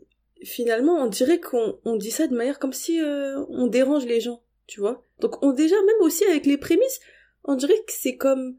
finalement 0.43 0.95
on 0.95 1.09
dirait 1.09 1.41
qu'on 1.41 1.79
on 1.85 1.97
dit 1.97 2.11
ça 2.11 2.27
de 2.27 2.35
manière 2.35 2.59
comme 2.59 2.73
si 2.73 3.01
on 3.03 3.67
dérange 3.67 4.07
les 4.07 4.21
gens 4.21 4.43
tu 4.67 4.81
vois. 4.81 5.05
Donc 5.21 5.43
on 5.45 5.53
déjà 5.53 5.77
même 5.77 6.01
aussi 6.01 6.25
avec 6.25 6.47
les 6.47 6.57
prémices 6.57 7.01
on 7.45 7.57
dirait 7.57 7.75
que 7.87 7.93
c'est 7.93 8.17
comme 8.17 8.57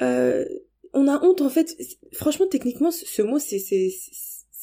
on 0.00 1.08
a 1.08 1.24
honte 1.24 1.40
en 1.40 1.50
fait. 1.50 1.76
Franchement 2.12 2.46
techniquement 2.48 2.90
ce 2.90 3.22
mot 3.22 3.38
c'est 3.38 3.58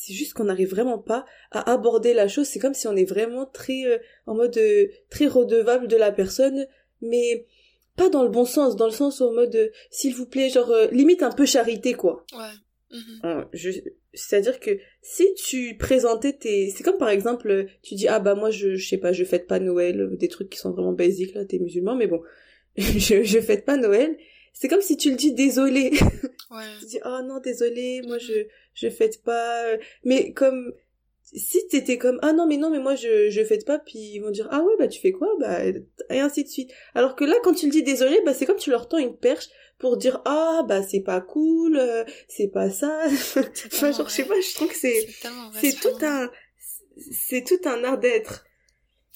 c'est 0.01 0.13
juste 0.13 0.33
qu'on 0.33 0.45
n'arrive 0.45 0.69
vraiment 0.69 0.97
pas 0.97 1.25
à 1.51 1.71
aborder 1.71 2.15
la 2.15 2.27
chose. 2.27 2.47
C'est 2.47 2.57
comme 2.57 2.73
si 2.73 2.87
on 2.87 2.95
est 2.95 3.05
vraiment 3.05 3.45
très 3.45 3.85
euh, 3.85 3.99
en 4.25 4.33
mode 4.33 4.57
euh, 4.57 4.87
très 5.11 5.27
redevable 5.27 5.87
de 5.87 5.95
la 5.95 6.11
personne, 6.11 6.65
mais 7.01 7.45
pas 7.95 8.09
dans 8.09 8.23
le 8.23 8.29
bon 8.29 8.45
sens, 8.45 8.75
dans 8.75 8.87
le 8.87 8.91
sens 8.91 9.21
au 9.21 9.31
mode 9.31 9.55
euh, 9.55 9.69
s'il 9.91 10.15
vous 10.15 10.25
plaît, 10.25 10.49
genre 10.49 10.73
limite 10.91 11.21
un 11.21 11.31
peu 11.31 11.45
charité 11.45 11.93
quoi. 11.93 12.25
Ouais. 12.33 12.97
Mm-hmm. 12.97 13.83
C'est-à-dire 14.13 14.59
que 14.59 14.71
si 15.03 15.31
tu 15.35 15.77
présentais 15.77 16.33
tes, 16.33 16.71
c'est 16.71 16.83
comme 16.83 16.97
par 16.97 17.09
exemple 17.09 17.67
tu 17.83 17.93
dis 17.93 18.07
ah 18.07 18.19
bah 18.19 18.33
moi 18.33 18.49
je, 18.49 18.73
je 18.73 18.89
sais 18.89 18.97
pas 18.97 19.13
je 19.13 19.23
fête 19.23 19.45
pas 19.45 19.59
Noël, 19.59 20.17
des 20.17 20.27
trucs 20.29 20.49
qui 20.49 20.57
sont 20.57 20.71
vraiment 20.71 20.93
basiques 20.93 21.35
là, 21.35 21.45
t'es 21.45 21.59
musulman, 21.59 21.95
mais 21.95 22.07
bon 22.07 22.21
je 22.75 23.21
je 23.23 23.39
fête 23.39 23.65
pas 23.65 23.77
Noël. 23.77 24.17
C'est 24.53 24.67
comme 24.67 24.81
si 24.81 24.97
tu 24.97 25.09
le 25.09 25.15
dis 25.15 25.33
désolé. 25.33 25.91
Ouais. 26.51 26.65
tu 26.81 26.85
dis 26.85 26.99
oh 27.05 27.21
non 27.23 27.39
désolé, 27.39 28.01
moi 28.05 28.17
je 28.17 28.45
je 28.73 28.89
fête 28.89 29.23
pas. 29.23 29.67
Euh, 29.67 29.77
mais 30.03 30.33
comme 30.33 30.73
si 31.33 31.65
t'étais 31.69 31.97
comme 31.97 32.19
ah 32.21 32.33
non 32.33 32.45
mais 32.45 32.57
non 32.57 32.69
mais 32.69 32.79
moi 32.79 32.95
je 32.95 33.29
je 33.29 33.43
fête 33.43 33.65
pas 33.65 33.79
puis 33.79 33.99
ils 33.99 34.19
vont 34.19 34.31
dire 34.31 34.49
ah 34.51 34.61
ouais 34.61 34.73
bah 34.77 34.87
tu 34.87 34.99
fais 34.99 35.11
quoi? 35.13 35.29
Bah 35.39 35.63
et 35.63 36.19
ainsi 36.19 36.43
de 36.43 36.49
suite. 36.49 36.71
Alors 36.93 37.15
que 37.15 37.23
là 37.23 37.35
quand 37.43 37.53
tu 37.53 37.67
le 37.67 37.71
dis 37.71 37.83
désolé 37.83 38.21
bah 38.25 38.33
c'est 38.33 38.45
comme 38.45 38.57
tu 38.57 38.69
leur 38.69 38.89
tends 38.89 38.97
une 38.97 39.15
perche 39.15 39.47
pour 39.79 39.95
dire 39.97 40.21
ah 40.25 40.63
bah 40.67 40.83
c'est 40.83 40.99
pas 41.01 41.21
cool 41.21 41.77
euh, 41.77 42.03
c'est 42.27 42.49
pas 42.49 42.69
ça 42.69 43.05
enfin 43.07 43.91
genre 43.91 44.09
je 44.09 44.13
sais 44.13 44.25
pas 44.25 44.39
je 44.41 44.53
trouve 44.55 44.67
que 44.67 44.75
c'est 44.75 45.07
c'est 45.53 45.79
tout 45.79 45.97
un 46.01 46.29
c'est 47.29 47.43
tout 47.45 47.59
un 47.65 47.83
art 47.83 47.97
d'être. 47.97 48.45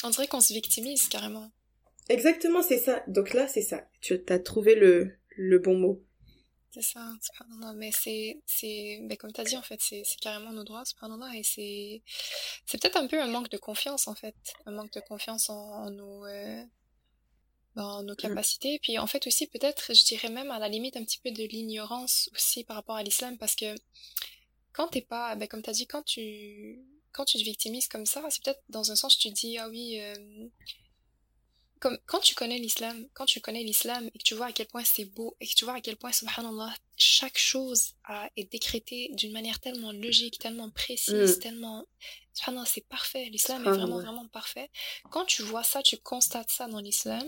On 0.03 0.09
dirait 0.09 0.27
qu'on 0.27 0.41
se 0.41 0.53
victimise 0.53 1.07
carrément. 1.09 1.51
Exactement 2.07 2.61
c'est 2.61 2.77
ça. 2.77 3.03
Donc 3.07 3.33
là 3.33 3.47
c'est 3.47 3.61
ça. 3.61 3.83
Tu 3.99 4.21
as 4.29 4.39
trouvé 4.39 4.75
le 4.75 5.11
le 5.35 5.59
bon 5.59 5.77
mot. 5.77 6.03
C'est 6.71 6.81
ça, 6.81 7.13
non, 7.61 7.73
mais 7.73 7.91
c'est, 7.93 8.41
c'est, 8.45 8.99
ben 9.03 9.15
comme 9.15 9.31
tu 9.31 9.39
as 9.39 9.45
dit, 9.45 9.55
en 9.55 9.61
fait, 9.61 9.79
c'est, 9.81 10.03
c'est 10.03 10.19
carrément 10.19 10.51
nos 10.51 10.65
droits, 10.65 10.83
subhanallah, 10.83 11.33
et 11.37 11.43
c'est, 11.43 12.01
c'est 12.65 12.81
peut-être 12.81 12.97
un 12.97 13.07
peu 13.07 13.21
un 13.21 13.27
manque 13.27 13.49
de 13.49 13.55
confiance, 13.55 14.09
en 14.09 14.15
fait, 14.15 14.35
un 14.65 14.71
manque 14.71 14.91
de 14.91 14.99
confiance 14.99 15.49
en, 15.49 15.89
nos, 15.89 16.25
euh, 16.25 16.61
dans 17.75 18.03
nos 18.03 18.11
mm. 18.11 18.17
capacités, 18.17 18.79
puis 18.79 18.97
en 18.99 19.07
fait 19.07 19.25
aussi, 19.25 19.47
peut-être, 19.47 19.93
je 19.93 20.03
dirais 20.03 20.27
même 20.27 20.51
à 20.51 20.59
la 20.59 20.67
limite 20.67 20.97
un 20.97 21.05
petit 21.05 21.19
peu 21.19 21.31
de 21.31 21.43
l'ignorance 21.43 22.29
aussi 22.33 22.65
par 22.65 22.75
rapport 22.75 22.97
à 22.97 23.03
l'islam, 23.03 23.37
parce 23.37 23.55
que 23.55 23.73
quand 24.73 24.89
t'es 24.89 25.01
pas, 25.01 25.33
ben 25.37 25.47
comme 25.47 25.61
tu 25.61 25.69
as 25.69 25.73
dit, 25.73 25.87
quand 25.87 26.03
tu, 26.03 26.83
quand 27.13 27.23
tu 27.23 27.37
te 27.37 27.43
victimises 27.43 27.87
comme 27.87 28.05
ça, 28.05 28.21
c'est 28.29 28.43
peut-être 28.43 28.63
dans 28.67 28.91
un 28.91 28.97
sens, 28.97 29.17
tu 29.17 29.29
dis, 29.29 29.57
ah 29.57 29.69
oui, 29.69 30.01
euh, 30.01 30.13
comme 31.79 31.97
quand 32.05 32.19
tu 32.19 32.35
connais 32.35 32.57
l'islam, 32.57 33.07
quand 33.13 33.25
tu 33.25 33.41
connais 33.41 33.63
l'islam 33.63 34.09
et 34.13 34.17
que 34.17 34.23
tu 34.23 34.35
vois 34.35 34.47
à 34.47 34.51
quel 34.51 34.67
point 34.67 34.83
c'est 34.83 35.05
beau 35.05 35.35
et 35.39 35.47
que 35.47 35.53
tu 35.53 35.65
vois 35.65 35.75
à 35.75 35.81
quel 35.81 35.97
point, 35.97 36.11
subhanallah, 36.11 36.73
chaque 36.97 37.37
chose 37.37 37.93
a, 38.05 38.29
est 38.37 38.51
décrétée 38.51 39.09
d'une 39.13 39.33
manière 39.33 39.59
tellement 39.59 39.91
logique, 39.91 40.39
tellement 40.39 40.69
précise, 40.69 41.37
mm. 41.37 41.39
tellement. 41.39 41.85
Subhanallah, 42.33 42.65
c'est 42.65 42.85
parfait. 42.87 43.25
L'islam 43.25 43.65
est 43.65 43.69
vraiment, 43.69 43.99
vraiment 43.99 44.27
parfait. 44.27 44.69
Quand 45.11 45.25
tu 45.25 45.41
vois 45.41 45.63
ça, 45.63 45.81
tu 45.81 45.97
constates 45.97 46.49
ça 46.49 46.67
dans 46.67 46.79
l'islam 46.79 47.23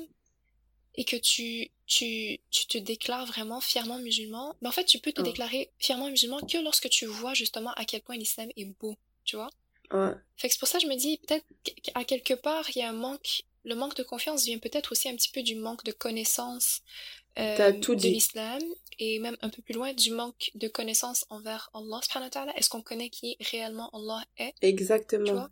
et 0.95 1.05
que 1.05 1.15
tu, 1.15 1.69
tu, 1.85 2.39
tu 2.49 2.65
te 2.65 2.77
déclares 2.77 3.25
vraiment 3.27 3.61
fièrement 3.61 3.99
musulman, 3.99 4.55
mais 4.61 4.67
en 4.67 4.71
fait, 4.71 4.85
tu 4.85 4.99
peux 4.99 5.11
te 5.11 5.21
déclarer 5.21 5.71
fièrement 5.77 6.09
musulman 6.09 6.39
que 6.39 6.57
lorsque 6.57 6.89
tu 6.89 7.05
vois 7.05 7.35
justement 7.35 7.71
à 7.73 7.85
quel 7.85 8.01
point 8.01 8.17
l'islam 8.17 8.49
est 8.57 8.65
beau, 8.65 8.97
tu 9.23 9.35
vois? 9.35 9.49
Ouais. 9.91 10.13
Fait 10.35 10.47
que 10.47 10.53
c'est 10.53 10.59
pour 10.59 10.67
ça 10.67 10.79
que 10.79 10.85
je 10.85 10.89
me 10.89 10.95
dis, 10.95 11.19
peut-être 11.19 11.45
qu'à 11.83 12.03
quelque 12.03 12.33
part, 12.33 12.65
il 12.75 12.79
y 12.79 12.81
a 12.81 12.89
un 12.89 12.93
manque 12.93 13.43
le 13.67 13.75
manque 13.75 13.95
de 13.95 14.03
confiance 14.03 14.45
vient 14.45 14.59
peut-être 14.59 14.93
aussi 14.93 15.09
un 15.09 15.15
petit 15.15 15.29
peu 15.29 15.43
du 15.43 15.55
manque 15.55 15.83
de 15.83 15.91
connaissance 15.91 16.81
euh, 17.37 17.71
de 17.71 18.07
l'islam 18.07 18.61
et 18.97 19.19
même 19.19 19.37
un 19.41 19.49
peu 19.49 19.61
plus 19.61 19.73
loin 19.73 19.93
du 19.93 20.11
manque 20.11 20.51
de 20.55 20.67
connaissance 20.67 21.25
envers 21.29 21.69
Allah 21.73 21.99
Est-ce 22.55 22.69
qu'on 22.69 22.81
connaît 22.81 23.09
qui 23.09 23.37
réellement 23.51 23.89
Allah 23.93 24.23
est? 24.37 24.53
Exactement. 24.61 25.49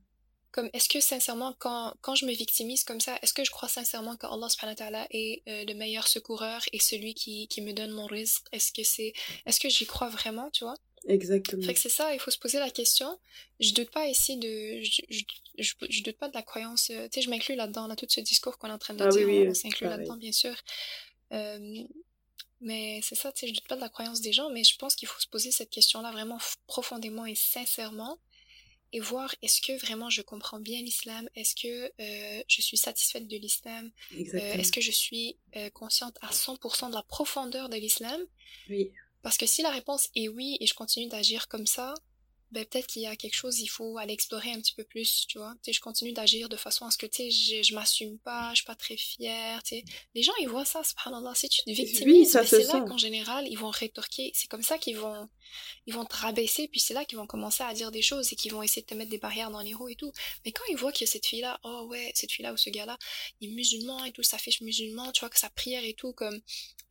Comme, 0.55 0.69
est-ce 0.71 0.87
que 0.87 1.01
sincèrement, 1.01 1.53
quand, 1.59 1.93
quand 1.99 2.15
je 2.15 2.25
me 2.25 2.31
victimise 2.31 2.85
comme 2.85 3.01
ça, 3.01 3.19
est-ce 3.21 3.33
que 3.33 3.43
je 3.43 3.51
crois 3.51 3.67
sincèrement 3.67 4.15
que 4.15 4.25
Allah 4.25 4.47
subhanahu 4.47 4.71
wa 4.71 4.77
ta'ala 4.77 5.07
est 5.11 5.43
euh, 5.49 5.65
le 5.67 5.73
meilleur 5.73 6.07
secoureur 6.07 6.61
et 6.71 6.79
celui 6.79 7.13
qui, 7.13 7.49
qui 7.49 7.59
me 7.59 7.73
donne 7.73 7.91
mon 7.91 8.05
risque 8.05 8.45
Est-ce 8.53 8.71
que 8.71 8.81
c'est, 8.81 9.11
est-ce 9.45 9.59
que 9.59 9.67
j'y 9.67 9.85
crois 9.85 10.07
vraiment, 10.07 10.49
tu 10.51 10.63
vois? 10.63 10.77
Exactement. 11.09 11.61
Fait 11.61 11.73
que 11.73 11.79
c'est 11.81 11.89
ça, 11.89 12.13
il 12.13 12.21
faut 12.21 12.31
se 12.31 12.37
poser 12.37 12.59
la 12.59 12.69
question. 12.69 13.19
Je 13.59 13.73
doute 13.73 13.91
pas 13.91 14.07
ici 14.07 14.37
de, 14.37 14.81
je, 14.81 15.01
je, 15.57 15.73
je, 15.89 16.03
doute 16.03 16.17
pas 16.17 16.29
de 16.29 16.33
la 16.33 16.41
croyance, 16.41 16.89
euh, 16.89 17.09
tu 17.09 17.19
sais, 17.19 17.21
je 17.21 17.29
m'inclus 17.29 17.55
là-dedans, 17.55 17.87
là, 17.87 17.97
tout 17.97 18.05
ce 18.07 18.21
discours 18.21 18.57
qu'on 18.57 18.69
est 18.69 18.71
en 18.71 18.77
train 18.77 18.93
de 18.93 19.03
ah, 19.03 19.09
dire, 19.09 19.27
oui, 19.27 19.41
oui, 19.41 19.49
on 19.49 19.53
s'inclut 19.53 19.87
là-dedans, 19.87 20.15
bien 20.15 20.31
sûr. 20.31 20.55
Euh, 21.33 21.83
mais 22.61 23.01
c'est 23.03 23.15
ça, 23.15 23.33
tu 23.33 23.41
sais, 23.41 23.47
je 23.49 23.55
doute 23.55 23.67
pas 23.67 23.75
de 23.75 23.81
la 23.81 23.89
croyance 23.89 24.21
des 24.21 24.31
gens, 24.31 24.49
mais 24.51 24.63
je 24.63 24.77
pense 24.77 24.95
qu'il 24.95 25.09
faut 25.09 25.19
se 25.19 25.27
poser 25.27 25.51
cette 25.51 25.69
question-là 25.69 26.13
vraiment 26.13 26.39
profondément 26.65 27.25
et 27.25 27.35
sincèrement 27.35 28.17
et 28.95 29.01
voir 29.01 29.35
est-ce 29.41 29.59
que 29.59 29.77
vraiment 29.85 30.09
je 30.09 30.21
comprends 30.21 30.61
bien 30.61 30.81
l'islam, 30.81 31.27
est-ce 31.35 31.53
que 31.53 31.91
euh, 31.99 32.43
je 32.47 32.61
suis 32.61 32.77
satisfaite 32.77 33.27
de 33.27 33.35
l'islam, 33.35 33.91
euh, 34.13 34.53
est-ce 34.53 34.71
que 34.71 34.79
je 34.79 34.91
suis 34.91 35.35
euh, 35.57 35.69
consciente 35.71 36.17
à 36.21 36.31
100% 36.31 36.91
de 36.91 36.95
la 36.95 37.03
profondeur 37.03 37.67
de 37.67 37.75
l'islam? 37.75 38.21
Oui. 38.69 38.93
Parce 39.21 39.37
que 39.37 39.45
si 39.45 39.61
la 39.61 39.69
réponse 39.69 40.07
est 40.15 40.29
oui 40.29 40.55
et 40.61 40.65
je 40.65 40.73
continue 40.73 41.09
d'agir 41.09 41.49
comme 41.49 41.67
ça, 41.67 41.93
ben 42.51 42.65
peut-être 42.65 42.87
qu'il 42.87 43.01
y 43.01 43.07
a 43.07 43.15
quelque 43.15 43.35
chose, 43.35 43.59
il 43.59 43.67
faut 43.67 43.97
aller 43.97 44.13
explorer 44.13 44.51
un 44.51 44.59
petit 44.59 44.73
peu 44.73 44.83
plus, 44.83 45.25
tu 45.27 45.37
vois. 45.37 45.55
Je 45.67 45.79
continue 45.79 46.13
d'agir 46.13 46.47
de 46.47 46.55
façon 46.55 46.85
à 46.85 46.91
ce 46.91 46.97
que, 46.97 47.05
tu 47.05 47.29
sais, 47.29 47.31
je, 47.31 47.63
je 47.63 47.73
m'assume 47.73 48.17
pas, 48.19 48.49
je 48.51 48.57
suis 48.57 48.65
pas 48.65 48.75
très 48.75 48.97
fière, 48.97 49.63
tu. 49.63 49.83
Les 50.13 50.23
gens, 50.23 50.33
ils 50.39 50.47
voient 50.47 50.65
ça, 50.65 50.83
subhanallah, 50.83 51.33
si 51.35 51.49
tu 51.49 51.63
te 51.63 51.71
victimises, 51.71 52.33
ben, 52.33 52.45
c'est 52.45 52.63
là 52.63 52.81
qu'en 52.81 52.97
général, 52.97 53.47
ils 53.47 53.57
vont 53.57 53.69
rétorquer, 53.69 54.31
c'est 54.33 54.47
comme 54.47 54.61
ça 54.61 54.77
qu'ils 54.77 54.97
vont, 54.97 55.27
ils 55.85 55.93
vont 55.93 56.05
te 56.05 56.15
rabaisser, 56.15 56.67
puis 56.67 56.79
c'est 56.79 56.93
là 56.93 57.03
qu'ils 57.05 57.17
vont 57.17 57.27
commencer 57.27 57.63
à 57.63 57.73
dire 57.73 57.91
des 57.91 58.01
choses 58.01 58.31
et 58.31 58.35
qu'ils 58.35 58.51
vont 58.51 58.63
essayer 58.63 58.81
de 58.83 58.87
te 58.87 58.93
mettre 58.95 59.11
des 59.11 59.17
barrières 59.17 59.51
dans 59.51 59.61
les 59.61 59.73
roues 59.73 59.89
et 59.89 59.95
tout. 59.95 60.11
Mais 60.45 60.51
quand 60.51 60.63
ils 60.69 60.77
voient 60.77 60.91
que 60.91 61.05
cette 61.05 61.25
fille-là, 61.25 61.59
oh 61.63 61.87
ouais, 61.89 62.11
cette 62.15 62.31
fille-là 62.31 62.53
ou 62.53 62.57
ce 62.57 62.69
gars-là, 62.69 62.97
il 63.41 63.49
est 63.49 63.53
musulman 63.53 64.05
et 64.05 64.11
tout, 64.11 64.23
ça 64.23 64.37
fiche 64.37 64.61
musulman, 64.61 65.11
tu 65.11 65.21
vois, 65.21 65.29
que 65.29 65.39
sa 65.39 65.49
prière 65.49 65.83
et 65.83 65.93
tout, 65.93 66.13
comme, 66.13 66.39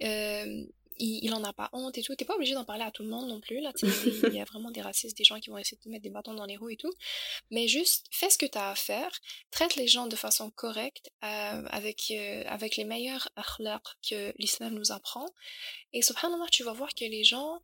euh, 0.03 0.65
il, 0.99 1.25
il 1.25 1.35
en 1.35 1.45
a 1.45 1.53
pas 1.53 1.71
honte 1.73 1.97
et 1.99 2.03
tout. 2.03 2.15
T'es 2.15 2.25
pas 2.25 2.35
obligé 2.35 2.55
d'en 2.55 2.65
parler 2.65 2.85
à 2.85 2.91
tout 2.91 3.03
le 3.03 3.09
monde 3.09 3.29
non 3.29 3.41
plus. 3.41 3.61
Là, 3.61 3.73
il 3.83 4.35
y 4.35 4.41
a 4.41 4.45
vraiment 4.45 4.71
des 4.71 4.81
racistes, 4.81 5.17
des 5.17 5.25
gens 5.25 5.39
qui 5.41 5.51
vont 5.51 5.59
essayer 5.59 5.77
de 5.77 5.83
te 5.83 5.89
mettre 5.89 6.03
des 6.03 6.11
bâtons 6.11 6.35
dans 6.35 6.47
les 6.47 6.57
roues 6.57 6.71
et 6.71 6.77
tout. 6.77 6.93
Mais 7.51 7.69
juste, 7.69 8.07
fais 8.11 8.31
ce 8.31 8.39
que 8.39 8.47
tu 8.47 8.59
as 8.59 8.71
à 8.71 8.75
faire. 8.75 9.11
Traite 9.51 9.77
les 9.77 9.89
gens 9.89 10.07
de 10.07 10.17
façon 10.17 10.51
correcte, 10.51 11.11
euh, 11.25 11.63
avec, 11.69 12.11
euh, 12.11 12.45
avec 12.47 12.77
les 12.77 12.85
meilleurs 12.85 13.29
akhlaq 13.37 13.83
que 14.09 14.33
l'islam 14.39 14.75
nous 14.75 14.93
apprend. 14.93 15.27
Et 15.93 16.03
subhanallah, 16.03 16.47
tu 16.51 16.65
vas 16.65 16.73
voir 16.73 16.95
que 16.95 17.05
les 17.05 17.25
gens, 17.25 17.61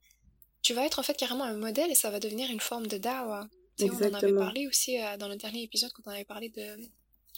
tu 0.63 0.75
vas 0.75 0.85
être 0.85 0.99
en 0.99 1.03
fait 1.03 1.17
carrément 1.17 1.45
un 1.45 1.57
modèle 1.57 1.91
et 1.91 1.95
ça 1.95 2.11
va 2.11 2.21
devenir 2.21 2.51
une 2.51 2.61
forme 2.61 2.87
de 2.87 2.99
dawa. 2.99 3.49
On 3.83 3.89
en 3.89 4.15
avait 4.15 4.35
parlé 4.35 4.67
aussi 4.67 5.01
euh, 5.01 5.17
dans 5.17 5.29
le 5.29 5.37
dernier 5.37 5.63
épisode 5.63 5.91
quand 5.93 6.03
on 6.07 6.11
avait 6.11 6.25
parlé 6.25 6.51
de 6.51 6.77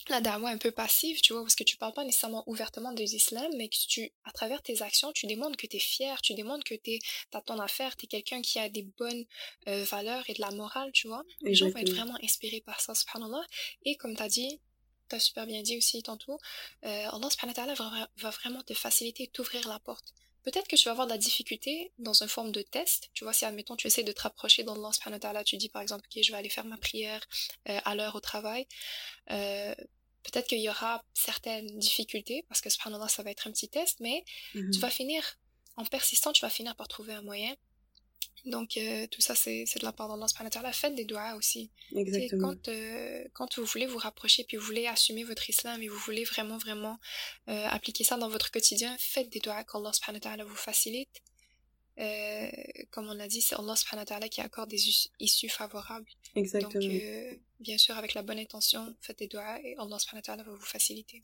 la 0.09 0.21
dawa 0.21 0.49
un 0.49 0.57
peu 0.57 0.71
passive, 0.71 1.21
tu 1.21 1.33
vois, 1.33 1.43
parce 1.43 1.55
que 1.55 1.63
tu 1.63 1.77
parles 1.77 1.93
pas 1.93 2.03
nécessairement 2.03 2.43
ouvertement 2.47 2.91
de 2.91 3.01
l'islam, 3.03 3.49
mais 3.55 3.69
que 3.69 3.77
tu, 3.87 4.11
à 4.25 4.31
travers 4.31 4.61
tes 4.61 4.81
actions, 4.81 5.11
tu 5.13 5.27
démontres 5.27 5.57
que 5.57 5.67
tu 5.67 5.77
es 5.77 5.79
fier, 5.79 6.21
tu 6.21 6.33
démontres 6.33 6.65
que 6.65 6.75
tu 6.75 6.99
as 7.33 7.41
ton 7.41 7.59
affaire, 7.59 7.95
tu 7.95 8.05
es 8.05 8.07
quelqu'un 8.07 8.41
qui 8.41 8.59
a 8.59 8.69
des 8.69 8.83
bonnes 8.83 9.25
euh, 9.67 9.83
valeurs 9.85 10.23
et 10.29 10.33
de 10.33 10.41
la 10.41 10.51
morale, 10.51 10.91
tu 10.91 11.07
vois. 11.07 11.23
Les 11.41 11.55
gens 11.55 11.69
vont 11.69 11.77
être 11.77 11.91
vraiment 11.91 12.17
inspirés 12.21 12.61
par 12.61 12.81
ça, 12.81 12.93
subhanallah. 12.93 13.43
Et 13.85 13.95
comme 13.95 14.15
tu 14.15 14.23
as 14.23 14.29
dit, 14.29 14.59
tu 15.09 15.15
as 15.15 15.19
super 15.19 15.45
bien 15.45 15.61
dit 15.61 15.77
aussi 15.77 16.03
tantôt, 16.03 16.37
euh, 16.83 17.09
Allah 17.09 17.29
subhanahu 17.29 17.75
va, 17.75 18.09
va 18.17 18.29
vraiment 18.29 18.61
te 18.61 18.73
faciliter, 18.73 19.27
t'ouvrir 19.27 19.67
la 19.67 19.79
porte. 19.79 20.13
Peut-être 20.43 20.67
que 20.67 20.75
tu 20.75 20.85
vas 20.85 20.91
avoir 20.91 21.07
de 21.07 21.11
la 21.11 21.17
difficulté 21.17 21.91
dans 21.99 22.13
une 22.21 22.27
forme 22.27 22.51
de 22.51 22.61
test. 22.61 23.09
Tu 23.13 23.23
vois, 23.23 23.33
si 23.33 23.45
admettons 23.45 23.75
tu 23.75 23.87
essaies 23.87 24.03
de 24.03 24.11
te 24.11 24.21
rapprocher 24.21 24.63
d'Allah 24.63 24.91
subhanahu 24.91 25.15
wa 25.15 25.19
ta'ala, 25.19 25.43
tu 25.43 25.57
dis 25.57 25.69
par 25.69 25.81
exemple, 25.81 26.05
ok, 26.05 26.21
je 26.21 26.31
vais 26.31 26.37
aller 26.37 26.49
faire 26.49 26.65
ma 26.65 26.77
prière 26.77 27.21
euh, 27.69 27.79
à 27.85 27.95
l'heure 27.95 28.15
au 28.15 28.19
travail. 28.19 28.67
Euh, 29.31 29.73
peut-être 30.23 30.47
qu'il 30.47 30.59
y 30.59 30.69
aura 30.69 31.03
certaines 31.13 31.77
difficultés 31.79 32.45
parce 32.49 32.61
que 32.61 32.69
subhanallah, 32.69 33.07
ça 33.07 33.23
va 33.23 33.31
être 33.31 33.47
un 33.47 33.51
petit 33.51 33.69
test, 33.69 33.99
mais 33.99 34.23
tu 34.51 34.59
mhm. 34.59 34.71
vas 34.73 34.89
finir, 34.89 35.37
en 35.77 35.85
persistant, 35.85 36.33
tu 36.33 36.41
vas 36.41 36.49
finir 36.49 36.75
par 36.75 36.87
trouver 36.87 37.13
un 37.13 37.21
moyen 37.21 37.55
donc, 38.45 38.75
euh, 38.75 39.07
tout 39.07 39.21
ça, 39.21 39.35
c'est 39.35 39.63
de 39.63 39.85
la 39.85 39.93
part 39.93 40.09
d'Allah 40.09 40.27
subhanahu 40.27 40.73
Faites 40.73 40.95
des 40.95 41.05
doigts 41.05 41.35
aussi. 41.35 41.71
Exactement. 41.95 42.49
Quand, 42.49 42.67
euh, 42.67 43.23
quand 43.33 43.57
vous 43.57 43.65
voulez 43.65 43.85
vous 43.85 43.97
rapprocher, 43.97 44.43
puis 44.43 44.57
vous 44.57 44.65
voulez 44.65 44.85
assumer 44.85 45.23
votre 45.23 45.49
islam 45.49 45.81
et 45.81 45.87
vous 45.87 45.97
voulez 45.99 46.25
vraiment, 46.25 46.57
vraiment 46.57 46.99
euh, 47.47 47.67
appliquer 47.67 48.03
ça 48.03 48.17
dans 48.17 48.27
votre 48.27 48.51
quotidien, 48.51 48.95
faites 48.99 49.29
des 49.29 49.39
doigts 49.39 49.63
qu'Allah 49.63 49.91
subhanahu 49.93 50.43
vous 50.45 50.55
facilite. 50.55 51.21
comme 52.91 53.07
on 53.09 53.13
l'a 53.13 53.29
dit, 53.29 53.41
c'est 53.41 53.55
Allah 53.55 53.77
subhanahu 53.77 54.29
qui 54.29 54.41
accorde 54.41 54.69
des 54.69 54.83
issues 55.19 55.49
favorables. 55.49 56.09
Exactement. 56.35 56.83
Donc, 56.83 57.39
bien 57.61 57.77
sûr, 57.77 57.95
avec 57.95 58.13
la 58.13 58.23
bonne 58.23 58.39
intention, 58.39 58.93
faites 58.99 59.19
des 59.19 59.27
doigts 59.27 59.57
et 59.63 59.75
Allah 59.77 59.99
subhanahu 59.99 60.43
va 60.43 60.51
vous 60.51 60.65
faciliter. 60.65 61.23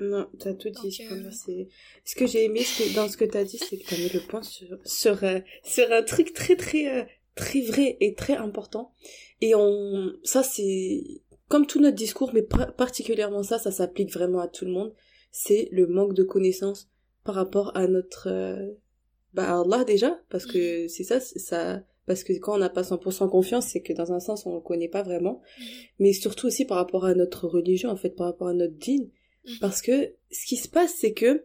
Non, 0.00 0.28
t'as 0.38 0.54
tout 0.54 0.70
dit. 0.70 1.02
Euh, 1.10 1.30
c'est 1.30 1.68
ce 2.04 2.14
que 2.14 2.26
j'ai 2.26 2.44
aimé 2.44 2.62
dans 2.94 3.08
ce 3.08 3.16
que 3.16 3.24
t'as 3.24 3.44
dit, 3.44 3.58
c'est 3.58 3.78
que 3.78 3.88
t'as 3.88 3.96
mis 3.96 4.08
le 4.08 4.20
point 4.20 4.42
sur 4.42 4.78
sur, 4.84 5.22
euh, 5.24 5.40
sur 5.62 5.90
un 5.92 6.02
truc 6.02 6.32
très 6.32 6.56
très 6.56 7.00
euh, 7.00 7.04
très 7.34 7.60
vrai 7.60 7.96
et 8.00 8.14
très 8.14 8.36
important. 8.36 8.92
Et 9.40 9.54
on, 9.54 10.12
ça 10.22 10.42
c'est 10.42 11.02
comme 11.48 11.66
tout 11.66 11.80
notre 11.80 11.96
discours, 11.96 12.32
mais 12.32 12.42
particulièrement 12.42 13.42
ça, 13.42 13.58
ça 13.58 13.70
s'applique 13.70 14.12
vraiment 14.12 14.40
à 14.40 14.48
tout 14.48 14.64
le 14.64 14.72
monde. 14.72 14.94
C'est 15.32 15.68
le 15.72 15.86
manque 15.86 16.14
de 16.14 16.22
connaissances 16.22 16.88
par 17.24 17.34
rapport 17.34 17.76
à 17.76 17.86
notre 17.86 18.28
bah 19.34 19.60
Allah 19.60 19.84
déjà, 19.84 20.20
parce 20.28 20.46
que 20.46 20.88
c'est 20.88 21.04
ça, 21.04 21.20
ça 21.20 21.82
parce 22.06 22.24
que 22.24 22.32
quand 22.32 22.54
on 22.54 22.58
n'a 22.58 22.70
pas 22.70 22.82
100% 22.82 23.28
confiance, 23.28 23.68
c'est 23.68 23.82
que 23.82 23.92
dans 23.92 24.12
un 24.12 24.18
sens 24.18 24.44
on 24.44 24.56
ne 24.56 24.60
connaît 24.60 24.88
pas 24.88 25.02
vraiment, 25.02 25.40
mm-hmm. 25.40 25.64
mais 26.00 26.12
surtout 26.12 26.48
aussi 26.48 26.64
par 26.64 26.76
rapport 26.76 27.04
à 27.04 27.14
notre 27.14 27.46
religion, 27.46 27.90
en 27.90 27.96
fait, 27.96 28.10
par 28.10 28.26
rapport 28.26 28.48
à 28.48 28.54
notre 28.54 28.74
dîne. 28.74 29.10
Parce 29.60 29.82
que 29.82 30.12
ce 30.30 30.46
qui 30.46 30.56
se 30.56 30.68
passe, 30.68 30.94
c'est 30.98 31.12
que 31.12 31.44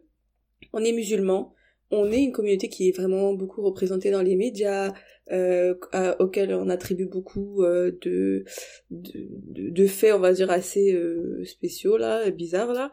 on 0.73 0.83
est 0.83 0.91
musulman, 0.91 1.53
on 1.91 2.11
est 2.11 2.21
une 2.21 2.31
communauté 2.31 2.69
qui 2.69 2.89
est 2.89 2.95
vraiment 2.95 3.33
beaucoup 3.33 3.61
représentée 3.61 4.11
dans 4.11 4.21
les 4.21 4.35
médias, 4.35 4.93
euh, 5.31 5.75
auxquels 6.19 6.53
on 6.53 6.69
attribue 6.69 7.05
beaucoup 7.05 7.63
euh, 7.63 7.97
de, 8.01 8.45
de, 8.91 9.69
de, 9.69 9.87
faits, 9.87 10.13
on 10.13 10.19
va 10.19 10.33
dire, 10.33 10.51
assez 10.51 10.93
euh, 10.93 11.43
spéciaux, 11.45 11.97
là, 11.97 12.29
bizarres, 12.31 12.73
là. 12.73 12.91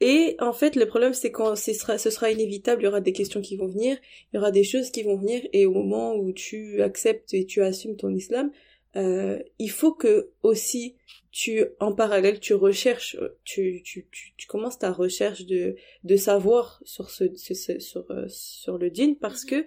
Et 0.00 0.36
en 0.40 0.52
fait, 0.52 0.74
le 0.74 0.86
problème, 0.86 1.14
c'est 1.14 1.30
quand 1.30 1.54
ce 1.54 1.72
sera, 1.72 1.96
ce 1.96 2.10
sera 2.10 2.30
inévitable, 2.30 2.82
il 2.82 2.84
y 2.86 2.88
aura 2.88 3.00
des 3.00 3.12
questions 3.12 3.40
qui 3.40 3.56
vont 3.56 3.68
venir, 3.68 3.96
il 4.32 4.36
y 4.36 4.38
aura 4.38 4.50
des 4.50 4.64
choses 4.64 4.90
qui 4.90 5.02
vont 5.04 5.16
venir, 5.16 5.42
et 5.52 5.64
au 5.64 5.72
moment 5.72 6.16
où 6.16 6.32
tu 6.32 6.82
acceptes 6.82 7.34
et 7.34 7.46
tu 7.46 7.62
assumes 7.62 7.96
ton 7.96 8.12
islam, 8.12 8.50
euh, 8.96 9.38
il 9.58 9.70
faut 9.70 9.92
que 9.92 10.30
aussi 10.42 10.96
tu 11.30 11.64
en 11.80 11.94
parallèle 11.94 12.40
tu 12.40 12.52
recherches 12.52 13.16
tu, 13.42 13.82
tu, 13.84 14.06
tu, 14.10 14.34
tu 14.36 14.46
commences 14.46 14.78
ta 14.78 14.92
recherche 14.92 15.46
de 15.46 15.76
de 16.04 16.16
savoir 16.16 16.82
sur 16.84 17.08
ce, 17.08 17.24
sur 17.34 18.10
euh, 18.10 18.26
sur 18.28 18.76
le 18.76 18.88
djinn 18.88 19.16
parce 19.16 19.44
que 19.44 19.64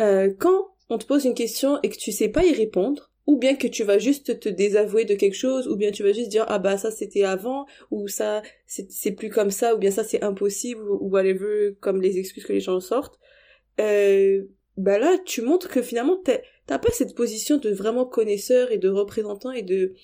euh, 0.00 0.32
quand 0.38 0.74
on 0.88 0.96
te 0.96 1.04
pose 1.04 1.26
une 1.26 1.34
question 1.34 1.78
et 1.82 1.90
que 1.90 1.96
tu 1.96 2.12
sais 2.12 2.30
pas 2.30 2.44
y 2.44 2.52
répondre 2.52 3.10
ou 3.26 3.38
bien 3.38 3.56
que 3.56 3.66
tu 3.66 3.84
vas 3.84 3.98
juste 3.98 4.40
te 4.40 4.48
désavouer 4.48 5.04
de 5.04 5.14
quelque 5.14 5.36
chose 5.36 5.68
ou 5.68 5.76
bien 5.76 5.90
tu 5.90 6.02
vas 6.02 6.12
juste 6.12 6.30
dire 6.30 6.44
ah 6.48 6.58
bah 6.58 6.78
ça 6.78 6.90
c'était 6.90 7.24
avant 7.24 7.66
ou 7.90 8.08
ça 8.08 8.42
c'est 8.66 9.12
plus 9.12 9.30
comme 9.30 9.50
ça 9.50 9.74
ou 9.74 9.78
bien 9.78 9.90
ça 9.90 10.04
c'est 10.04 10.22
impossible 10.22 10.82
ou 10.88 11.10
whatever 11.10 11.74
comme 11.80 12.00
les 12.00 12.18
excuses 12.18 12.44
que 12.44 12.52
les 12.52 12.60
gens 12.60 12.80
sortent 12.80 13.18
euh, 13.80 14.44
bah 14.76 14.98
là 14.98 15.18
tu 15.24 15.42
montres 15.42 15.68
que 15.68 15.82
finalement 15.82 16.20
t'as 16.66 16.78
pas 16.78 16.90
cette 16.90 17.14
position 17.14 17.58
de 17.58 17.70
vraiment 17.70 18.04
connaisseur 18.04 18.72
et 18.72 18.78
de 18.78 18.88
représentant 18.88 19.52
et 19.52 19.62
de 19.62 19.94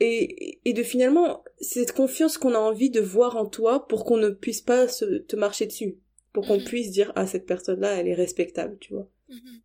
et, 0.00 0.60
et 0.64 0.72
de 0.72 0.82
finalement 0.84 1.42
cette 1.60 1.92
confiance 1.92 2.38
qu'on 2.38 2.54
a 2.54 2.58
envie 2.58 2.90
de 2.90 3.00
voir 3.00 3.36
en 3.36 3.46
toi 3.46 3.88
pour 3.88 4.04
qu'on 4.04 4.16
ne 4.16 4.30
puisse 4.30 4.60
pas 4.60 4.86
se, 4.86 5.04
te 5.04 5.34
marcher 5.34 5.66
dessus 5.66 5.96
pour 6.32 6.46
qu'on 6.46 6.58
mhm. 6.58 6.64
puisse 6.64 6.92
dire 6.92 7.12
ah 7.16 7.26
cette 7.26 7.46
personne 7.46 7.80
là 7.80 7.96
elle 7.96 8.06
est 8.06 8.14
respectable 8.14 8.76
tu 8.78 8.92
vois 8.92 9.08
mhm. 9.28 9.60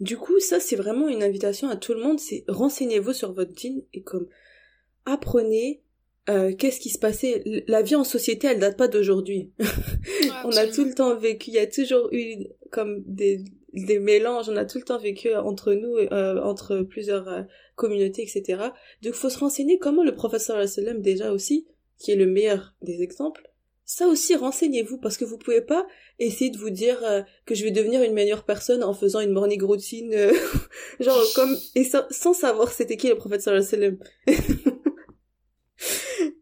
du 0.00 0.16
coup 0.16 0.40
ça 0.40 0.58
c'est 0.58 0.76
vraiment 0.76 1.08
une 1.08 1.22
invitation 1.22 1.68
à 1.68 1.76
tout 1.76 1.92
le 1.92 2.00
monde 2.00 2.18
c'est 2.18 2.44
renseignez-vous 2.48 3.12
sur 3.12 3.32
votre 3.32 3.52
jean 3.54 3.84
et 3.92 4.02
comme 4.02 4.28
apprenez 5.04 5.81
euh, 6.28 6.52
qu'est-ce 6.54 6.80
qui 6.80 6.90
se 6.90 6.98
passait? 6.98 7.42
La 7.66 7.82
vie 7.82 7.96
en 7.96 8.04
société 8.04 8.46
elle 8.46 8.60
date 8.60 8.76
pas 8.76 8.88
d'aujourd'hui 8.88 9.50
on 10.44 10.56
a 10.56 10.66
tout 10.66 10.84
le 10.84 10.94
temps 10.94 11.16
vécu 11.16 11.50
il 11.50 11.54
y 11.54 11.58
a 11.58 11.66
toujours 11.66 12.08
eu 12.12 12.46
comme 12.70 13.02
des 13.06 13.44
des 13.72 13.98
mélanges, 13.98 14.48
on 14.48 14.56
a 14.56 14.64
tout 14.64 14.78
le 14.78 14.84
temps 14.84 14.98
vécu 14.98 15.34
entre 15.34 15.72
nous, 15.72 15.96
euh, 15.96 16.40
entre 16.42 16.82
plusieurs 16.82 17.28
euh, 17.28 17.42
communautés, 17.74 18.22
etc. 18.22 18.64
Donc 19.02 19.14
faut 19.14 19.30
se 19.30 19.38
renseigner 19.38 19.78
comment 19.78 20.04
le 20.04 20.14
professeur 20.14 20.66
sallam 20.68 21.00
déjà 21.00 21.32
aussi, 21.32 21.66
qui 21.98 22.10
est 22.10 22.16
le 22.16 22.26
meilleur 22.26 22.74
des 22.82 23.02
exemples, 23.02 23.50
ça 23.84 24.06
aussi 24.06 24.36
renseignez-vous 24.36 24.98
parce 24.98 25.16
que 25.16 25.24
vous 25.24 25.38
pouvez 25.38 25.60
pas 25.60 25.86
essayer 26.18 26.50
de 26.50 26.58
vous 26.58 26.70
dire 26.70 27.02
euh, 27.04 27.22
que 27.46 27.54
je 27.54 27.64
vais 27.64 27.70
devenir 27.70 28.02
une 28.02 28.12
meilleure 28.12 28.44
personne 28.44 28.84
en 28.84 28.94
faisant 28.94 29.20
une 29.20 29.32
morning 29.32 29.62
routine, 29.62 30.14
genre 31.00 31.22
comme 31.34 31.56
et 31.74 31.84
sans, 31.84 32.34
savoir 32.34 32.70
c'était 32.70 32.96
qui 32.96 33.08
le 33.08 33.16
professeur 33.16 33.60
sallam. 33.62 33.98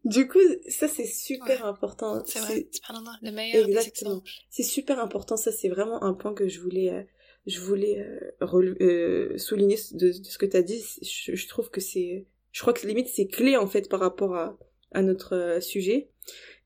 du 0.04 0.28
coup, 0.28 0.38
ça 0.68 0.88
c'est 0.88 1.06
super 1.06 1.64
important. 1.66 2.22
C'est 2.24 2.40
vrai, 2.40 2.66
c'est 2.70 2.82
le 3.22 3.32
meilleur. 3.32 3.68
Exactement. 3.68 4.22
C'est 4.48 4.62
super 4.62 4.98
important. 5.00 5.36
Ça 5.36 5.52
c'est 5.52 5.68
vraiment 5.68 6.02
un 6.02 6.14
point 6.14 6.34
que 6.34 6.48
je 6.48 6.60
voulais 6.60 7.06
je 7.46 7.60
voulais 7.60 8.00
euh, 8.00 8.74
euh, 8.80 9.38
souligner 9.38 9.76
de, 9.92 10.12
ce 10.12 10.38
que 10.38 10.46
tu 10.46 10.56
as 10.56 10.62
dit. 10.62 10.84
Je, 11.02 11.48
trouve 11.48 11.70
que 11.70 11.80
c'est 11.80 12.26
Je 12.52 12.60
crois 12.60 12.72
que 12.72 12.86
limite 12.86 13.08
c'est 13.08 13.26
clé 13.26 13.56
en 13.56 13.66
fait 13.66 13.88
par 13.88 14.00
rapport 14.00 14.34
à, 14.34 14.58
à 14.92 15.02
notre 15.02 15.34
euh, 15.34 15.60
sujet. 15.60 16.10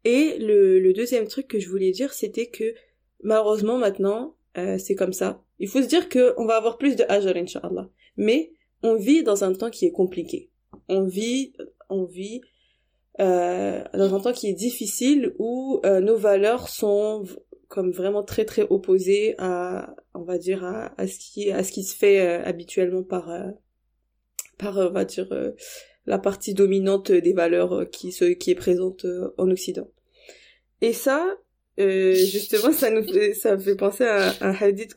Et 0.04 0.38
le, 0.38 0.80
le, 0.80 0.92
deuxième 0.92 1.26
truc 1.26 1.48
que 1.48 1.58
je 1.58 1.68
voulais 1.68 1.90
dire, 1.90 2.12
c'était 2.12 2.48
que 2.48 2.74
malheureusement 3.22 3.78
maintenant, 3.78 4.36
euh, 4.58 4.78
c'est 4.78 4.94
comme 4.94 5.12
ça. 5.12 5.42
Il 5.58 5.68
faut 5.68 5.82
se 5.82 5.86
dire 5.86 6.08
que 6.08 6.34
on 6.36 6.44
va 6.44 6.56
avoir 6.56 6.78
plus 6.78 6.96
de 6.96 7.04
ajr, 7.08 7.36
inshallah. 7.36 7.88
Mais 8.16 8.52
on 8.82 8.96
vit 8.96 9.22
dans 9.22 9.44
un 9.44 9.52
temps 9.52 9.70
qui 9.70 9.86
est 9.86 9.92
compliqué. 9.92 10.50
On 10.88 11.04
vit, 11.04 11.54
on 11.88 12.04
vit 12.04 12.42
euh, 13.20 13.84
dans 13.94 14.14
un 14.14 14.20
temps 14.20 14.32
qui 14.32 14.48
est 14.48 14.54
difficile 14.54 15.34
où 15.38 15.80
euh, 15.84 16.00
nos 16.00 16.16
valeurs 16.16 16.68
sont 16.68 17.24
comme 17.68 17.92
vraiment 17.92 18.22
très 18.22 18.44
très 18.44 18.62
opposées 18.62 19.34
à, 19.38 19.94
on 20.14 20.22
va 20.22 20.38
dire, 20.38 20.64
à, 20.64 20.92
à 21.00 21.06
ce 21.06 21.18
qui 21.18 21.50
à 21.50 21.62
ce 21.62 21.72
qui 21.72 21.84
se 21.84 21.96
fait 21.96 22.20
euh, 22.20 22.42
habituellement 22.44 23.02
par 23.02 23.30
par 24.58 24.76
on 24.78 24.90
va 24.90 25.04
dire 25.04 25.28
la 26.06 26.18
partie 26.18 26.54
dominante 26.54 27.12
des 27.12 27.32
valeurs 27.32 27.88
qui 27.90 28.12
se 28.12 28.24
qui 28.24 28.50
est 28.50 28.56
présente 28.56 29.06
en 29.38 29.50
Occident. 29.50 29.88
Et 30.80 30.92
ça, 30.92 31.36
euh, 31.80 32.14
justement, 32.14 32.72
ça 32.72 32.90
nous 32.90 33.02
fait, 33.02 33.34
ça 33.34 33.58
fait 33.58 33.76
penser 33.76 34.04
à 34.04 34.32
un 34.40 34.54
hadith 34.54 34.94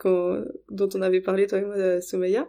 dont 0.70 0.90
on 0.94 1.02
avait 1.02 1.22
parlé 1.22 1.48
toi 1.48 1.60
et 1.60 1.66
moi, 1.66 2.02
Soumeya. 2.02 2.48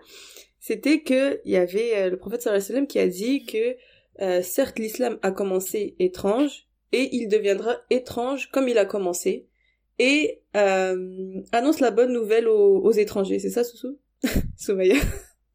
C'était 0.60 1.00
que 1.00 1.40
il 1.44 1.52
y 1.52 1.56
avait 1.56 2.10
le 2.10 2.16
prophète 2.16 2.42
sallallahu 2.42 2.62
alayhi 2.62 2.72
wa 2.72 2.74
sallam 2.74 2.86
qui 2.86 2.98
a 2.98 3.08
dit 3.08 3.44
que 3.46 3.76
euh, 4.20 4.42
certes, 4.42 4.78
l'islam 4.78 5.18
a 5.22 5.30
commencé 5.30 5.94
étrange 5.98 6.68
et 6.92 7.14
il 7.16 7.28
deviendra 7.28 7.76
étrange 7.90 8.50
comme 8.50 8.68
il 8.68 8.78
a 8.78 8.84
commencé 8.84 9.48
et 9.98 10.42
euh, 10.56 11.42
annonce 11.52 11.80
la 11.80 11.90
bonne 11.90 12.12
nouvelle 12.12 12.48
aux, 12.48 12.92
étrangers. 12.92 13.38
C'est 13.38 13.50
ça, 13.50 13.64
Soussou 13.64 13.98
Soumaya? 14.56 14.96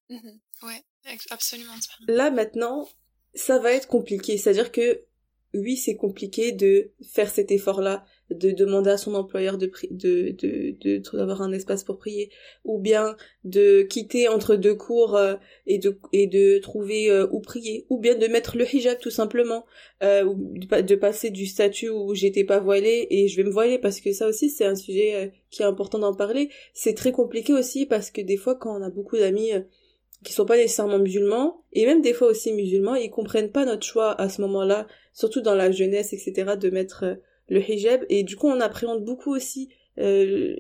Mhm. 0.10 0.40
Ouais, 0.64 0.82
absolument. 1.30 1.74
Là, 2.08 2.32
maintenant, 2.32 2.88
ça 3.34 3.60
va 3.60 3.72
être 3.72 3.88
compliqué. 3.88 4.38
C'est-à-dire 4.38 4.72
que, 4.72 5.06
oui, 5.54 5.78
c'est 5.78 5.96
compliqué 5.96 6.52
de 6.52 6.92
faire 7.14 7.30
cet 7.30 7.52
effort-là 7.52 8.06
de 8.30 8.52
demander 8.52 8.90
à 8.90 8.98
son 8.98 9.16
employeur 9.16 9.58
de 9.58 9.70
de 9.92 10.36
de 10.40 11.18
d'avoir 11.18 11.42
un 11.42 11.52
espace 11.52 11.84
pour 11.84 11.98
prier 11.98 12.30
ou 12.64 12.80
bien 12.80 13.16
de 13.44 13.82
quitter 13.84 14.28
entre 14.28 14.56
deux 14.56 14.76
cours 14.76 15.16
euh, 15.16 15.36
et 15.68 15.78
de 15.78 15.98
et 16.14 16.28
de 16.28 16.58
trouver 16.60 17.10
euh, 17.10 17.28
où 17.32 17.42
prier 17.42 17.86
ou 17.90 18.00
bien 18.00 18.16
de 18.16 18.28
mettre 18.28 18.58
le 18.58 18.66
hijab 18.74 18.98
tout 19.00 19.10
simplement 19.10 19.66
euh, 20.04 20.24
ou 20.24 20.36
de, 20.58 20.96
passer 20.96 21.32
du 21.32 21.46
statut 21.46 21.90
où 21.90 22.14
j'étais 22.16 22.44
pas 22.44 22.60
voilée 22.60 23.08
et 23.10 23.28
je 23.28 23.38
vais 23.38 23.44
me 23.44 23.52
voiler 23.52 23.78
parce 23.78 24.00
que 24.00 24.14
ça 24.14 24.28
aussi 24.28 24.50
c'est 24.50 24.66
un 24.66 24.76
sujet 24.76 25.16
euh, 25.16 25.28
qui 25.50 25.62
est 25.62 25.66
important 25.66 26.00
d'en 26.00 26.14
parler. 26.14 26.50
C'est 26.74 26.94
très 26.94 27.12
compliqué 27.12 27.54
aussi 27.54 27.86
parce 27.86 28.10
que 28.10 28.22
des 28.22 28.38
fois 28.38 28.56
quand 28.56 28.80
on 28.80 28.84
a 28.84 28.90
beaucoup 28.90 29.18
d'amis 29.18 29.52
qui 30.24 30.32
sont 30.32 30.46
pas 30.46 30.56
nécessairement 30.56 31.00
musulmans 31.00 31.66
et 31.74 31.86
même 31.86 32.02
des 32.02 32.14
fois 32.14 32.30
aussi 32.30 32.54
musulmans 32.54 32.96
ils 32.96 33.10
comprennent 33.10 33.52
pas 33.52 33.66
notre 33.66 33.86
choix 33.86 34.20
à 34.20 34.30
ce 34.30 34.42
moment-là 34.42 34.88
surtout 35.12 35.42
dans 35.42 35.56
la 35.56 35.70
jeunesse 35.70 36.14
etc 36.14 36.54
de 36.58 36.70
mettre 36.70 37.18
le 37.50 37.62
hijab. 37.62 38.06
Et 38.10 38.24
du 38.24 38.36
coup 38.36 38.48
on 38.48 38.60
appréhende 38.60 39.04
beaucoup 39.04 39.34
aussi 39.34 39.70
euh, 40.00 40.56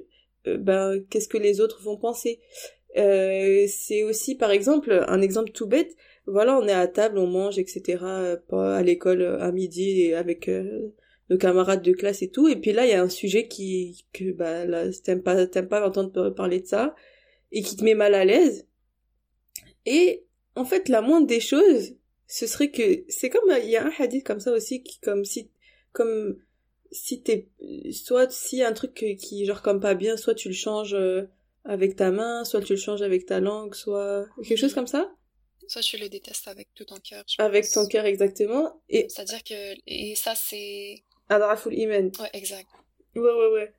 euh, 0.47 0.57
ben 0.57 1.03
qu'est-ce 1.09 1.27
que 1.27 1.37
les 1.37 1.61
autres 1.61 1.81
vont 1.81 1.97
penser. 1.97 2.39
Euh, 2.97 3.65
c'est 3.67 4.03
aussi 4.03 4.35
par 4.35 4.51
exemple 4.51 5.03
un 5.07 5.21
exemple 5.21 5.51
tout 5.51 5.67
bête. 5.67 5.95
Voilà 6.25 6.57
on 6.57 6.67
est 6.67 6.73
à 6.73 6.87
table 6.87 7.17
on 7.17 7.27
mange 7.27 7.57
etc 7.59 7.97
pas 8.47 8.77
à 8.77 8.83
l'école 8.83 9.23
à 9.41 9.51
midi 9.51 10.13
avec 10.13 10.49
nos 11.29 11.37
camarades 11.37 11.81
de 11.81 11.91
classe 11.91 12.21
et 12.21 12.29
tout. 12.29 12.47
Et 12.47 12.55
puis 12.55 12.71
là 12.71 12.85
il 12.85 12.91
y 12.91 12.93
a 12.93 13.01
un 13.01 13.09
sujet 13.09 13.47
qui 13.47 14.05
que 14.13 14.31
bah 14.31 14.65
là 14.65 14.85
t'aimes 15.03 15.23
pas 15.23 15.47
t'aimes 15.47 15.67
pas 15.67 15.85
entendre 15.87 16.29
parler 16.29 16.61
de 16.61 16.67
ça 16.67 16.95
et 17.51 17.61
qui 17.61 17.75
te 17.75 17.83
met 17.83 17.95
mal 17.95 18.13
à 18.13 18.25
l'aise. 18.25 18.67
Et 19.85 20.25
en 20.55 20.65
fait 20.65 20.87
la 20.89 21.01
moindre 21.01 21.27
des 21.27 21.39
choses 21.39 21.95
ce 22.27 22.47
serait 22.47 22.71
que 22.71 23.03
c'est 23.09 23.29
comme 23.29 23.51
il 23.61 23.69
y 23.69 23.77
a 23.77 23.85
un 23.85 23.91
hadith 23.99 24.25
comme 24.25 24.39
ça 24.39 24.51
aussi 24.51 24.81
qui 24.81 24.99
comme 24.99 25.25
si 25.25 25.51
comme 25.91 26.37
si 26.93 27.21
t'es 27.21 27.49
soit 27.91 28.31
si 28.31 28.63
un 28.63 28.71
truc 28.71 28.93
qui 28.93 29.45
genre 29.45 29.61
comme 29.61 29.79
pas 29.79 29.95
bien 29.95 30.15
soit 30.15 30.35
tu 30.35 30.47
le 30.47 30.53
changes 30.53 30.93
euh, 30.93 31.23
avec 31.65 31.95
ta 31.95 32.11
main 32.11 32.45
soit 32.45 32.61
tu 32.61 32.73
le 32.73 32.79
changes 32.79 33.01
avec 33.01 33.25
ta 33.25 33.39
langue 33.39 33.73
soit 33.73 34.25
quelque 34.43 34.57
chose 34.57 34.73
comme 34.73 34.87
ça. 34.87 35.11
Soit 35.67 35.81
tu 35.81 35.97
le 35.97 36.09
détestes 36.09 36.47
avec 36.47 36.69
tout 36.75 36.85
ton 36.85 36.97
cœur 36.97 37.23
avec 37.39 37.69
ton 37.69 37.87
cœur 37.87 38.05
exactement. 38.05 38.81
Et 38.89 39.07
c'est 39.09 39.21
à 39.21 39.25
dire 39.25 39.43
que 39.43 39.75
et 39.87 40.15
ça 40.15 40.35
c'est 40.35 41.03
adraful 41.29 41.73
iman 41.73 42.11
ouais 42.19 42.29
exact. 42.33 42.67
Ouais 43.15 43.21
ouais 43.21 43.51
ouais. 43.53 43.73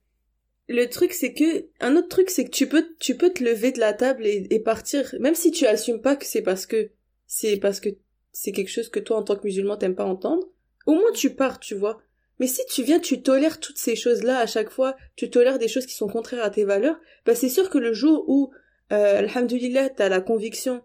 Le 0.69 0.87
truc 0.87 1.13
c'est 1.13 1.35
que 1.35 1.69
un 1.81 1.95
autre 1.97 2.09
truc 2.09 2.31
c'est 2.31 2.47
que 2.47 2.51
tu 2.51 2.69
peux 2.69 2.97
tu 2.99 3.17
peux 3.17 3.33
te 3.33 3.45
lever 3.45 3.71
de 3.71 3.81
la 3.81 3.93
table 3.93 4.27
et, 4.27 4.47
et 4.51 4.59
partir 4.59 5.15
même 5.21 5.35
si 5.37 5.53
tu 5.53 5.67
assumes 5.67 6.01
pas 6.01 6.17
que 6.17 6.27
c'est 6.27 6.43
parce 6.43 6.67
que 6.67 6.91
c'est 7.27 7.59
parce 7.59 7.79
que 7.81 7.91
c'est 8.33 8.51
quelque 8.51 8.71
chose 8.71 8.89
que 8.89 8.99
toi 8.99 9.19
en 9.19 9.23
tant 9.23 9.37
que 9.37 9.45
musulman 9.45 9.77
t'aimes 9.77 9.95
pas 9.95 10.05
entendre. 10.05 10.49
Au 10.87 10.95
moins 10.95 11.13
tu 11.13 11.35
pars 11.35 11.61
tu 11.61 11.75
vois 11.77 12.03
mais 12.41 12.47
si 12.47 12.63
tu 12.67 12.83
viens, 12.83 12.99
tu 12.99 13.23
tolères 13.23 13.61
toutes 13.61 13.79
ces 13.79 13.97
choses-là 13.97 14.39
à 14.39 14.47
chaque 14.47 14.71
fois, 14.71 14.97
tu 15.17 15.31
tolères 15.31 15.59
des 15.59 15.69
choses 15.69 15.87
qui 15.87 15.95
sont 15.95 16.09
contraires 16.09 16.45
à 16.45 16.51
tes 16.51 16.65
valeurs, 16.65 16.99
bah 17.27 17.35
c'est 17.35 17.49
sûr 17.49 17.71
que 17.71 17.79
le 17.79 17.93
jour 17.93 18.25
où, 18.29 18.51
euh, 18.93 19.19
alhamdulillah, 19.19 19.91
t'as 19.91 20.09
la 20.09 20.21
conviction 20.21 20.83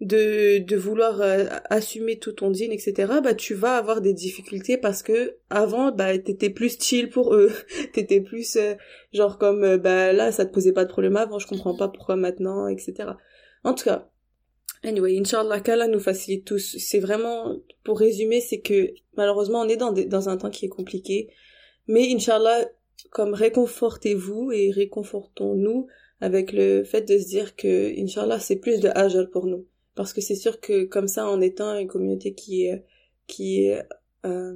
de, 0.00 0.58
de 0.58 0.76
vouloir 0.76 1.20
euh, 1.20 1.46
assumer 1.70 2.18
tout 2.18 2.32
ton 2.32 2.50
dîne, 2.50 2.72
etc., 2.72 3.12
bah 3.22 3.34
tu 3.34 3.54
vas 3.54 3.76
avoir 3.76 4.00
des 4.00 4.12
difficultés 4.12 4.76
parce 4.76 5.02
que 5.02 5.36
avant, 5.50 5.90
bah 5.92 6.16
t'étais 6.18 6.50
plus 6.50 6.78
chill 6.80 7.08
pour 7.10 7.34
eux, 7.34 7.50
t'étais 7.92 8.20
plus 8.20 8.56
euh, 8.56 8.74
genre 9.12 9.38
comme, 9.38 9.64
euh, 9.64 9.78
bah 9.78 10.12
là, 10.12 10.32
ça 10.32 10.46
te 10.46 10.52
posait 10.52 10.72
pas 10.72 10.84
de 10.84 10.90
problème 10.90 11.16
avant, 11.16 11.38
je 11.38 11.46
comprends 11.46 11.76
pas 11.76 11.88
pourquoi 11.88 12.16
maintenant, 12.16 12.68
etc. 12.68 13.10
En 13.64 13.74
tout 13.74 13.84
cas, 13.84 14.08
Anyway, 14.82 15.18
Inch'Allah, 15.18 15.60
qu'Allah 15.60 15.88
nous 15.88 15.98
facilite 15.98 16.44
tous. 16.44 16.76
C'est 16.78 17.00
vraiment, 17.00 17.56
pour 17.84 17.98
résumer, 17.98 18.40
c'est 18.40 18.60
que 18.60 18.92
malheureusement, 19.16 19.60
on 19.60 19.68
est 19.68 19.76
dans, 19.76 19.92
dans 19.92 20.28
un 20.28 20.36
temps 20.36 20.50
qui 20.50 20.66
est 20.66 20.70
compliqué. 20.70 21.28
Mais 21.88 22.12
Inch'Allah, 22.12 22.68
comme 23.10 23.34
réconfortez-vous 23.34 24.52
et 24.52 24.70
réconfortons-nous 24.70 25.86
avec 26.20 26.52
le 26.52 26.84
fait 26.84 27.02
de 27.02 27.18
se 27.18 27.26
dire 27.26 27.56
que, 27.56 27.98
Inch'Allah, 28.00 28.38
c'est 28.38 28.56
plus 28.56 28.80
de 28.80 28.88
ajal 28.94 29.30
pour 29.30 29.46
nous. 29.46 29.66
Parce 29.94 30.12
que 30.12 30.20
c'est 30.20 30.36
sûr 30.36 30.60
que 30.60 30.84
comme 30.84 31.08
ça, 31.08 31.26
en 31.26 31.40
étant 31.40 31.76
une 31.76 31.88
communauté 31.88 32.34
qui 32.34 32.64
est, 32.64 32.84
qui 33.26 33.64
est 33.64 33.82
euh, 34.26 34.54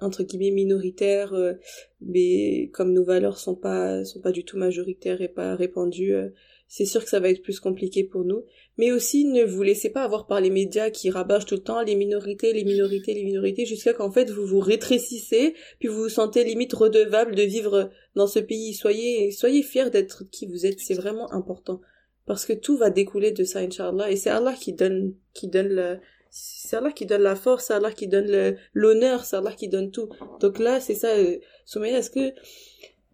entre 0.00 0.24
guillemets 0.24 0.50
minoritaire, 0.50 1.34
euh, 1.34 1.54
mais 2.00 2.70
comme 2.72 2.92
nos 2.92 3.04
valeurs 3.04 3.38
sont 3.38 3.54
pas 3.54 4.04
sont 4.04 4.20
pas 4.20 4.32
du 4.32 4.44
tout 4.44 4.58
majoritaires 4.58 5.20
et 5.20 5.28
pas 5.28 5.54
répandues, 5.54 6.14
euh, 6.14 6.30
c'est 6.76 6.86
sûr 6.86 7.04
que 7.04 7.08
ça 7.08 7.20
va 7.20 7.28
être 7.28 7.44
plus 7.44 7.60
compliqué 7.60 8.02
pour 8.02 8.24
nous. 8.24 8.42
Mais 8.78 8.90
aussi, 8.90 9.26
ne 9.26 9.44
vous 9.44 9.62
laissez 9.62 9.90
pas 9.90 10.02
avoir 10.02 10.26
par 10.26 10.40
les 10.40 10.50
médias 10.50 10.90
qui 10.90 11.08
rabâchent 11.08 11.46
tout 11.46 11.54
le 11.54 11.62
temps 11.62 11.80
les 11.82 11.94
minorités, 11.94 12.52
les 12.52 12.64
minorités, 12.64 13.14
les 13.14 13.22
minorités, 13.22 13.64
jusqu'à 13.64 13.92
qu'en 13.92 14.10
fait 14.10 14.28
vous 14.28 14.44
vous 14.44 14.58
rétrécissez, 14.58 15.54
puis 15.78 15.86
vous 15.86 16.02
vous 16.02 16.08
sentez 16.08 16.42
limite 16.42 16.72
redevable 16.72 17.36
de 17.36 17.44
vivre 17.44 17.90
dans 18.16 18.26
ce 18.26 18.40
pays. 18.40 18.74
Soyez, 18.74 19.30
soyez 19.30 19.62
fiers 19.62 19.88
d'être 19.90 20.24
qui 20.32 20.46
vous 20.46 20.66
êtes, 20.66 20.80
c'est 20.80 20.94
vraiment 20.94 21.32
important. 21.32 21.80
Parce 22.26 22.44
que 22.44 22.52
tout 22.52 22.76
va 22.76 22.90
découler 22.90 23.30
de 23.30 23.44
ça, 23.44 23.60
Inch'Allah, 23.60 24.10
et 24.10 24.16
c'est 24.16 24.30
Allah 24.30 24.54
qui 24.54 24.72
donne, 24.72 25.14
qui 25.32 25.46
donne 25.46 25.68
le, 25.68 25.98
c'est 26.30 26.76
Allah 26.76 26.90
qui 26.90 27.06
donne 27.06 27.22
la 27.22 27.36
force, 27.36 27.66
c'est 27.66 27.74
Allah 27.74 27.92
qui 27.92 28.08
donne 28.08 28.56
l'honneur, 28.72 29.24
c'est 29.24 29.36
Allah 29.36 29.52
qui 29.52 29.68
donne 29.68 29.92
tout. 29.92 30.08
Donc 30.40 30.58
là, 30.58 30.80
c'est 30.80 30.96
ça, 30.96 31.10
euh, 31.10 31.38
est-ce 31.84 32.10
que, 32.10 32.34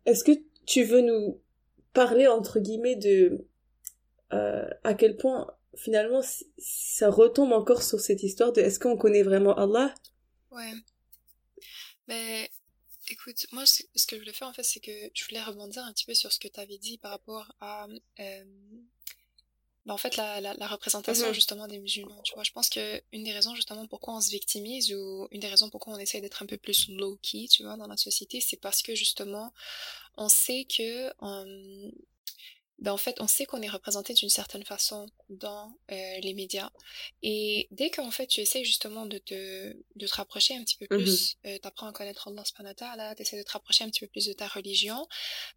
est-ce 0.06 0.24
que 0.24 0.32
tu 0.64 0.82
veux 0.82 1.02
nous 1.02 1.42
parler 1.92 2.26
entre 2.26 2.60
guillemets 2.60 2.96
de 2.96 3.49
euh, 4.32 4.68
à 4.84 4.94
quel 4.94 5.16
point 5.16 5.52
finalement 5.76 6.20
ça 6.58 7.10
retombe 7.10 7.52
encore 7.52 7.82
sur 7.82 8.00
cette 8.00 8.22
histoire 8.22 8.52
de 8.52 8.60
est-ce 8.60 8.78
qu'on 8.78 8.96
connaît 8.96 9.22
vraiment 9.22 9.56
Allah? 9.56 9.94
Ouais. 10.50 10.72
Mais 12.08 12.50
écoute, 13.08 13.46
moi 13.52 13.64
ce 13.66 13.82
que 14.06 14.16
je 14.16 14.20
voulais 14.20 14.32
faire 14.32 14.48
en 14.48 14.52
fait 14.52 14.62
c'est 14.62 14.80
que 14.80 15.10
je 15.14 15.24
voulais 15.24 15.42
rebondir 15.42 15.84
un 15.84 15.92
petit 15.92 16.06
peu 16.06 16.14
sur 16.14 16.32
ce 16.32 16.38
que 16.38 16.48
tu 16.48 16.60
avais 16.60 16.78
dit 16.78 16.98
par 16.98 17.12
rapport 17.12 17.52
à 17.60 17.86
euh, 18.20 18.44
bah, 19.86 19.94
en 19.94 19.96
fait 19.96 20.16
la, 20.16 20.40
la, 20.40 20.66
représentation 20.66 21.28
mm-hmm. 21.28 21.34
justement 21.34 21.66
des 21.66 21.78
musulmans 21.78 22.20
tu 22.22 22.34
vois 22.34 22.42
je 22.42 22.52
pense 22.52 22.68
que 22.68 23.02
une 23.12 23.24
des 23.24 23.32
raisons 23.32 23.54
justement 23.54 23.86
pourquoi 23.86 24.14
on 24.14 24.20
se 24.20 24.30
victimise 24.30 24.92
ou 24.92 25.26
une 25.30 25.40
des 25.40 25.48
raisons 25.48 25.70
pourquoi 25.70 25.94
on 25.94 25.98
essaie 25.98 26.20
d'être 26.20 26.42
un 26.42 26.46
peu 26.46 26.58
plus 26.58 26.88
low 26.90 27.18
key 27.22 27.46
tu 27.50 27.62
vois 27.62 27.76
dans 27.76 27.86
la 27.86 27.96
société 27.96 28.40
c'est 28.40 28.58
parce 28.58 28.82
que 28.82 28.94
justement 28.94 29.52
on 30.16 30.28
sait 30.28 30.66
que 30.66 31.10
ben 32.80 32.92
en 32.92 32.96
fait, 32.96 33.20
on 33.20 33.26
sait 33.26 33.44
qu'on 33.44 33.60
est 33.60 33.68
représenté 33.68 34.14
d'une 34.14 34.30
certaine 34.30 34.64
façon 34.64 35.06
dans 35.28 35.76
euh, 35.92 36.18
les 36.22 36.32
médias. 36.32 36.70
Et 37.22 37.68
dès 37.70 37.90
qu'en 37.90 38.10
fait, 38.10 38.26
tu 38.26 38.40
essaies 38.40 38.64
justement 38.64 39.04
de 39.04 39.18
te, 39.18 39.76
de 39.96 40.06
te 40.06 40.14
rapprocher 40.14 40.56
un 40.56 40.64
petit 40.64 40.76
peu 40.76 40.86
plus, 40.86 41.36
euh, 41.46 41.58
t'apprends 41.58 41.86
à 41.88 41.92
connaître 41.92 42.28
Allah 42.28 42.44
subhanahu 42.44 42.74
là, 42.96 43.14
t'essaies 43.14 43.36
de 43.36 43.42
te 43.42 43.52
rapprocher 43.52 43.84
un 43.84 43.90
petit 43.90 44.00
peu 44.00 44.06
plus 44.06 44.26
de 44.26 44.32
ta 44.32 44.48
religion, 44.48 45.06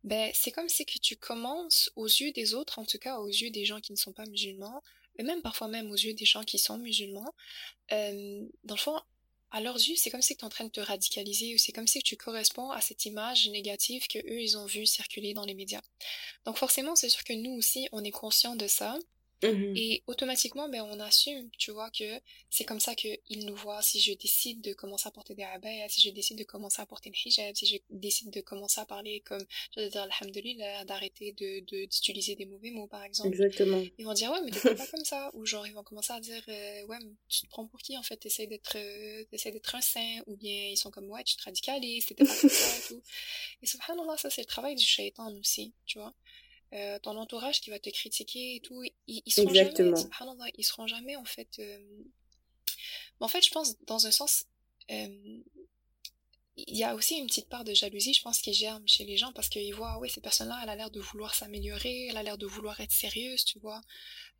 ben 0.03 0.31
c'est 0.33 0.51
comme 0.51 0.67
si 0.67 0.85
que 0.85 0.99
tu 0.99 1.15
commences 1.15 1.89
aux 1.95 2.07
yeux 2.07 2.31
des 2.33 2.53
autres, 2.53 2.79
en 2.79 2.85
tout 2.85 2.99
cas 2.99 3.17
aux 3.17 3.27
yeux 3.27 3.51
des 3.51 3.65
gens 3.65 3.79
qui 3.79 3.93
ne 3.93 3.97
sont 3.97 4.13
pas 4.13 4.25
musulmans, 4.25 4.83
et 5.17 5.23
même 5.23 5.41
parfois 5.41 5.67
même 5.67 5.91
aux 5.91 5.95
yeux 5.95 6.13
des 6.13 6.25
gens 6.25 6.43
qui 6.43 6.57
sont 6.57 6.77
musulmans, 6.77 7.33
euh, 7.91 8.41
dans 8.63 8.75
le 8.75 8.79
fond, 8.79 8.99
à 9.53 9.61
leurs 9.61 9.75
yeux, 9.75 9.95
c'est 9.95 10.09
comme 10.09 10.23
si 10.23 10.35
tu 10.35 10.41
es 10.41 10.45
en 10.45 10.49
train 10.49 10.65
de 10.65 10.71
te 10.71 10.81
radicaliser 10.81 11.53
ou 11.53 11.59
c'est 11.59 11.71
comme 11.71 11.87
si 11.87 12.01
tu 12.01 12.17
corresponds 12.17 12.71
à 12.71 12.81
cette 12.81 13.05
image 13.05 13.47
négative 13.49 14.07
que 14.07 14.17
eux 14.17 14.41
ils 14.41 14.57
ont 14.57 14.65
vu 14.65 14.87
circuler 14.87 15.35
dans 15.35 15.45
les 15.45 15.53
médias. 15.53 15.81
Donc 16.45 16.57
forcément, 16.57 16.95
c'est 16.95 17.09
sûr 17.09 17.23
que 17.23 17.33
nous 17.33 17.51
aussi, 17.51 17.87
on 17.91 18.03
est 18.03 18.11
conscient 18.11 18.55
de 18.55 18.67
ça. 18.67 18.97
Mhm. 19.43 19.73
Et 19.75 20.03
automatiquement, 20.07 20.69
ben, 20.69 20.81
on 20.83 20.99
assume, 20.99 21.49
tu 21.57 21.71
vois, 21.71 21.89
que 21.91 22.19
c'est 22.49 22.63
comme 22.63 22.79
ça 22.79 22.95
qu'ils 22.95 23.45
nous 23.45 23.55
voient. 23.55 23.81
Si 23.81 23.99
je 23.99 24.13
décide 24.13 24.61
de 24.61 24.73
commencer 24.73 25.07
à 25.07 25.11
porter 25.11 25.35
des 25.35 25.43
abayas, 25.43 25.89
si 25.89 26.01
je 26.01 26.09
décide 26.09 26.37
de 26.37 26.43
commencer 26.43 26.81
à 26.81 26.85
porter 26.85 27.09
une 27.09 27.15
hijab, 27.15 27.55
si 27.55 27.65
je 27.65 27.77
décide 27.89 28.31
de 28.31 28.41
commencer 28.41 28.79
à 28.81 28.85
parler 28.85 29.21
comme, 29.21 29.43
je 29.75 29.81
veux 29.81 29.89
dire, 29.89 30.07
alhamdulillah, 30.19 30.85
d'arrêter 30.85 31.33
de, 31.33 31.59
d'utiliser 31.61 32.35
des 32.35 32.45
mauvais 32.45 32.71
mots, 32.71 32.87
par 32.87 33.03
exemple. 33.03 33.29
Exactement. 33.29 33.83
Ils 33.97 34.05
vont 34.05 34.13
dire, 34.13 34.31
ouais, 34.31 34.41
mais 34.43 34.51
t'es 34.51 34.75
pas 34.75 34.87
comme 34.91 35.05
ça. 35.05 35.31
Ou 35.33 35.45
genre, 35.45 35.67
ils 35.67 35.73
vont 35.73 35.83
commencer 35.83 36.13
à 36.13 36.19
dire, 36.19 36.43
euh, 36.47 36.85
ouais, 36.85 36.97
mais 37.01 37.11
tu 37.27 37.41
te 37.41 37.47
prends 37.47 37.65
pour 37.65 37.79
qui, 37.81 37.97
en 37.97 38.03
fait? 38.03 38.17
T'essayes 38.17 38.47
d'être, 38.47 38.77
euh, 38.77 39.25
d'être 39.31 39.75
un 39.75 39.81
saint. 39.81 40.19
Ou 40.27 40.35
bien, 40.37 40.69
ils 40.69 40.77
sont 40.77 40.91
comme, 40.91 41.09
ouais, 41.09 41.23
tu 41.23 41.35
te 41.35 41.43
radicalises, 41.43 42.05
t'étais 42.05 42.25
pas 42.25 42.35
comme 42.35 42.49
ça 42.49 42.77
et 42.77 42.81
tout. 42.87 43.01
Et 43.61 43.65
subhanallah, 43.65 44.17
ça, 44.17 44.29
c'est 44.29 44.41
le 44.41 44.47
travail 44.47 44.75
du 44.75 44.85
shaitan 44.85 45.33
aussi, 45.37 45.73
tu 45.85 45.99
vois. 45.99 46.13
Euh, 46.73 46.97
ton 46.99 47.15
entourage 47.17 47.61
qui 47.61 47.69
va 47.69 47.79
te 47.79 47.89
critiquer 47.89 48.55
et 48.55 48.59
tout, 48.59 48.83
ils, 48.83 49.21
ils 49.25 49.31
seront 49.31 49.49
Exactement. 49.49 49.95
jamais, 49.95 50.51
ils 50.57 50.63
seront 50.63 50.87
jamais 50.87 51.15
en 51.15 51.25
fait. 51.25 51.49
Euh... 51.59 52.03
En 53.19 53.27
fait, 53.27 53.43
je 53.45 53.51
pense 53.51 53.79
dans 53.85 54.07
un 54.07 54.11
sens, 54.11 54.45
euh, 54.91 55.43
il 56.55 56.77
y 56.77 56.83
a 56.83 56.93
aussi 56.93 57.15
une 57.15 57.25
petite 57.25 57.49
part 57.49 57.63
de 57.63 57.73
jalousie, 57.73 58.13
je 58.13 58.21
pense, 58.21 58.39
qui 58.39 58.53
germe 58.53 58.87
chez 58.87 59.05
les 59.05 59.17
gens 59.17 59.31
parce 59.33 59.49
qu'ils 59.49 59.73
voient, 59.73 59.97
oui, 59.99 60.09
cette 60.09 60.23
personne-là, 60.23 60.59
elle 60.63 60.69
a 60.69 60.75
l'air 60.75 60.91
de 60.91 60.99
vouloir 60.99 61.33
s'améliorer, 61.33 62.07
elle 62.07 62.17
a 62.17 62.23
l'air 62.23 62.37
de 62.37 62.45
vouloir 62.45 62.79
être 62.79 62.91
sérieuse, 62.91 63.43
tu 63.43 63.59
vois. 63.59 63.81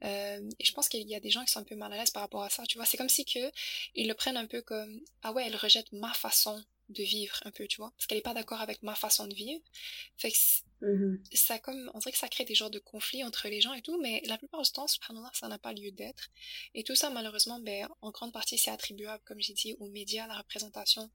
Euh, 0.03 0.47
et 0.59 0.65
je 0.65 0.73
pense 0.73 0.89
qu'il 0.89 1.07
y 1.07 1.15
a 1.15 1.19
des 1.19 1.31
gens 1.31 1.43
qui 1.43 1.51
sont 1.51 1.59
un 1.59 1.63
peu 1.63 1.75
mal 1.75 1.91
à 1.93 1.97
l'aise 1.97 2.11
par 2.11 2.21
rapport 2.21 2.43
à 2.43 2.49
ça, 2.49 2.63
tu 2.67 2.77
vois. 2.77 2.85
C'est 2.85 2.97
comme 2.97 3.09
si 3.09 3.25
que 3.25 3.51
ils 3.95 4.07
le 4.07 4.13
prennent 4.13 4.37
un 4.37 4.45
peu 4.47 4.61
comme, 4.61 5.01
ah 5.23 5.31
ouais, 5.33 5.45
elle 5.47 5.55
rejette 5.55 5.91
ma 5.91 6.13
façon 6.13 6.63
de 6.89 7.03
vivre 7.03 7.39
un 7.45 7.51
peu, 7.51 7.67
tu 7.67 7.77
vois, 7.77 7.91
parce 7.91 8.07
qu'elle 8.07 8.17
est 8.17 8.21
pas 8.21 8.33
d'accord 8.33 8.61
avec 8.61 8.83
ma 8.83 8.95
façon 8.95 9.27
de 9.27 9.33
vivre. 9.33 9.61
Fait 10.17 10.31
que 10.31 10.37
mm-hmm. 10.81 11.19
ça 11.33 11.59
comme, 11.59 11.89
on 11.93 11.99
dirait 11.99 12.11
que 12.11 12.17
ça 12.17 12.27
crée 12.27 12.45
des 12.45 12.55
genres 12.55 12.69
de 12.69 12.79
conflits 12.79 13.23
entre 13.23 13.47
les 13.47 13.61
gens 13.61 13.73
et 13.73 13.81
tout, 13.81 13.99
mais 14.01 14.21
la 14.25 14.37
plupart 14.37 14.61
du 14.61 14.71
temps, 14.71 14.87
subhanallah, 14.87 15.31
ça 15.33 15.47
n'a 15.47 15.57
pas 15.57 15.73
lieu 15.73 15.91
d'être. 15.91 16.29
Et 16.73 16.83
tout 16.83 16.95
ça, 16.95 17.09
malheureusement, 17.09 17.59
ben, 17.59 17.87
en 18.01 18.11
grande 18.11 18.33
partie, 18.33 18.57
c'est 18.57 18.71
attribuable, 18.71 19.23
comme 19.25 19.39
j'ai 19.39 19.53
dit, 19.53 19.75
aux 19.79 19.87
médias, 19.87 20.27
la 20.27 20.37
représentation 20.37 21.09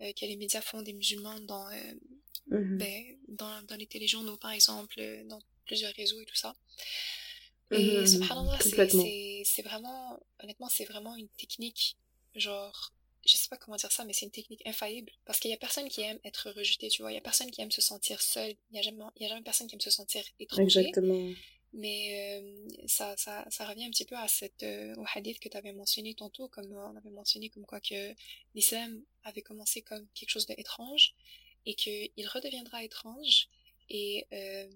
euh, 0.00 0.12
que 0.18 0.24
les 0.24 0.36
médias 0.36 0.62
font 0.62 0.82
des 0.82 0.94
musulmans 0.94 1.40
dans, 1.40 1.68
euh, 1.68 1.94
mm-hmm. 2.50 2.78
ben, 2.78 3.18
dans, 3.28 3.62
dans, 3.66 3.76
les 3.76 3.86
téléjournaux, 3.86 4.38
par 4.38 4.52
exemple, 4.52 4.98
euh, 4.98 5.22
dans 5.24 5.40
plusieurs 5.66 5.92
réseaux 5.94 6.20
et 6.20 6.24
tout 6.24 6.36
ça. 6.36 6.54
Et 7.70 7.76
mm-hmm. 7.76 8.06
subhanallah, 8.06 8.58
c'est 9.44 9.62
vraiment, 9.62 10.18
honnêtement, 10.42 10.68
c'est 10.68 10.86
vraiment 10.86 11.14
une 11.16 11.28
technique, 11.28 11.96
genre, 12.34 12.92
je 13.26 13.36
sais 13.36 13.48
pas 13.48 13.56
comment 13.56 13.76
dire 13.76 13.92
ça, 13.92 14.04
mais 14.04 14.12
c'est 14.12 14.26
une 14.26 14.32
technique 14.32 14.62
infaillible. 14.66 15.12
Parce 15.24 15.40
qu'il 15.40 15.50
y 15.50 15.54
a 15.54 15.58
personne 15.58 15.88
qui 15.88 16.02
aime 16.02 16.18
être 16.24 16.50
rejeté, 16.50 16.88
tu 16.88 17.02
vois. 17.02 17.12
Il 17.12 17.16
y 17.16 17.18
a 17.18 17.22
personne 17.22 17.50
qui 17.50 17.60
aime 17.60 17.70
se 17.70 17.80
sentir 17.80 18.20
seul. 18.22 18.54
Il 18.70 18.76
y 18.76 18.78
a 18.78 18.82
jamais, 18.82 19.04
il 19.16 19.22
y 19.22 19.26
a 19.26 19.28
jamais 19.28 19.42
personne 19.42 19.66
qui 19.66 19.74
aime 19.74 19.80
se 19.80 19.90
sentir 19.90 20.24
étranger. 20.38 20.80
Exactement. 20.80 21.32
Mais 21.72 22.40
euh, 22.40 22.68
ça, 22.86 23.16
ça, 23.16 23.46
ça 23.48 23.64
revient 23.64 23.84
un 23.84 23.90
petit 23.90 24.04
peu 24.04 24.16
à 24.16 24.26
cette, 24.26 24.62
euh, 24.64 24.94
au 24.96 25.04
hadith 25.14 25.38
que 25.38 25.48
tu 25.48 25.56
avais 25.56 25.72
mentionné 25.72 26.14
tantôt, 26.14 26.48
comme 26.48 26.72
on 26.72 26.96
avait 26.96 27.10
mentionné 27.10 27.48
comme 27.48 27.64
quoi 27.64 27.80
que 27.80 28.14
l'islam 28.54 29.02
avait 29.22 29.42
commencé 29.42 29.80
comme 29.82 30.06
quelque 30.14 30.30
chose 30.30 30.46
d'étrange 30.46 31.14
et 31.66 31.74
qu'il 31.74 32.10
redeviendra 32.26 32.82
étrange. 32.82 33.48
Et 33.88 34.26
euh, 34.32 34.68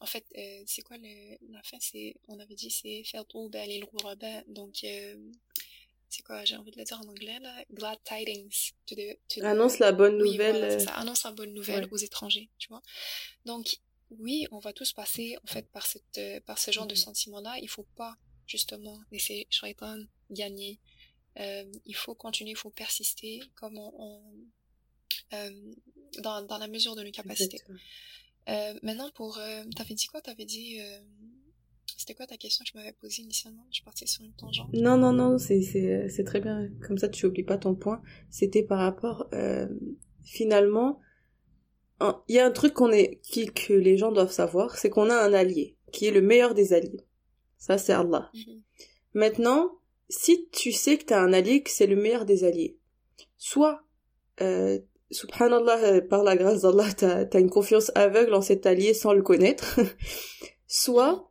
en 0.00 0.06
fait, 0.06 0.24
c'est 0.66 0.82
quoi 0.82 0.96
le, 0.98 1.38
la 1.50 1.62
fin? 1.62 1.78
C'est 1.80 2.16
On 2.28 2.38
avait 2.38 2.54
dit 2.54 2.70
c'est 2.70 3.04
faire 3.04 3.24
tout, 3.26 3.50
aller 3.54 3.78
le 3.78 4.52
Donc, 4.52 4.84
c'est 6.14 6.22
quoi, 6.22 6.44
j'ai 6.44 6.56
envie 6.56 6.70
de 6.70 6.78
le 6.78 6.84
dire 6.84 7.00
en 7.00 7.08
anglais, 7.08 7.38
là, 7.40 7.64
glad 7.72 7.98
tidings. 8.04 8.72
To 8.86 8.94
the, 8.94 9.18
to 9.28 9.44
annonce 9.44 9.78
la 9.78 9.92
bonne 9.92 10.16
nouvelle. 10.16 10.62
Euh. 10.62 10.78
ça, 10.78 10.92
annonce 10.92 11.24
la 11.24 11.32
bonne 11.32 11.52
nouvelle 11.52 11.88
aux 11.90 11.96
étrangers, 11.96 12.50
tu 12.58 12.68
vois? 12.68 12.82
Donc, 13.44 13.78
oui, 14.10 14.46
on 14.52 14.58
va 14.58 14.72
tous 14.72 14.92
passer, 14.92 15.36
en 15.42 15.46
fait, 15.46 15.68
par 15.70 15.86
cette, 15.86 16.18
euh, 16.18 16.40
par 16.46 16.58
ce 16.58 16.70
genre 16.70 16.86
de 16.86 16.94
mm-hmm. 16.94 16.98
sentiment-là. 16.98 17.56
Il 17.60 17.68
faut 17.68 17.86
pas, 17.96 18.16
justement, 18.46 19.00
laisser 19.10 19.46
Shaitan 19.50 19.98
gagner. 20.30 20.78
Euh, 21.40 21.64
il 21.84 21.96
faut 21.96 22.14
continuer, 22.14 22.52
il 22.52 22.56
faut 22.56 22.70
persister, 22.70 23.40
comme 23.56 23.76
on, 23.76 24.22
dans, 26.18 26.42
dans 26.42 26.58
la 26.58 26.68
mesure 26.68 26.94
de 26.94 27.02
nos 27.02 27.10
capacités. 27.10 27.58
maintenant, 28.82 29.10
pour, 29.16 29.40
t'avais 29.76 29.94
dit 29.94 30.06
quoi? 30.06 30.20
T'avais 30.20 30.44
dit, 30.44 30.78
c'était 31.96 32.14
quoi 32.14 32.26
ta 32.26 32.36
question? 32.36 32.64
Que 32.64 32.70
je 32.72 32.78
m'avais 32.78 32.92
posée 32.92 33.22
initialement 33.22 33.66
Je 33.70 33.82
partais 33.82 34.06
sur 34.06 34.24
une 34.24 34.32
tangente. 34.34 34.72
Non, 34.72 34.96
non, 34.96 35.12
non, 35.12 35.38
c'est 35.38 36.24
très 36.24 36.40
bien. 36.40 36.68
Comme 36.86 36.98
ça, 36.98 37.08
tu 37.08 37.26
n'oublies 37.26 37.44
pas 37.44 37.58
ton 37.58 37.74
point. 37.74 38.02
C'était 38.30 38.62
par 38.62 38.78
rapport, 38.78 39.28
euh, 39.32 39.68
finalement, 40.22 41.00
il 42.28 42.34
y 42.34 42.38
a 42.38 42.46
un 42.46 42.50
truc 42.50 42.74
qu'on 42.74 42.90
est, 42.90 43.20
qui, 43.22 43.46
que 43.46 43.72
les 43.72 43.96
gens 43.96 44.12
doivent 44.12 44.32
savoir, 44.32 44.76
c'est 44.76 44.90
qu'on 44.90 45.10
a 45.10 45.16
un 45.16 45.32
allié, 45.32 45.76
qui 45.92 46.06
est 46.06 46.10
le 46.10 46.20
meilleur 46.20 46.54
des 46.54 46.72
alliés. 46.72 47.06
Ça, 47.56 47.78
c'est 47.78 47.92
Allah. 47.92 48.30
Mhm. 48.34 48.62
Maintenant, 49.14 49.78
si 50.08 50.48
tu 50.50 50.72
sais 50.72 50.98
que 50.98 51.06
tu 51.06 51.14
as 51.14 51.20
un 51.20 51.32
allié, 51.32 51.62
que 51.62 51.70
c'est 51.70 51.86
le 51.86 51.96
meilleur 51.96 52.24
des 52.24 52.44
alliés, 52.44 52.78
soit, 53.36 53.84
euh, 54.40 54.78
subhanallah, 55.10 55.84
euh, 55.84 56.00
par 56.00 56.24
la 56.24 56.36
grâce 56.36 56.62
d'Allah, 56.62 56.92
tu 56.92 57.04
as, 57.04 57.40
une 57.40 57.50
confiance 57.50 57.90
aveugle 57.94 58.34
en 58.34 58.42
cet 58.42 58.66
allié 58.66 58.92
sans 58.92 59.12
le 59.12 59.22
connaître, 59.22 59.80
soit 60.66 61.30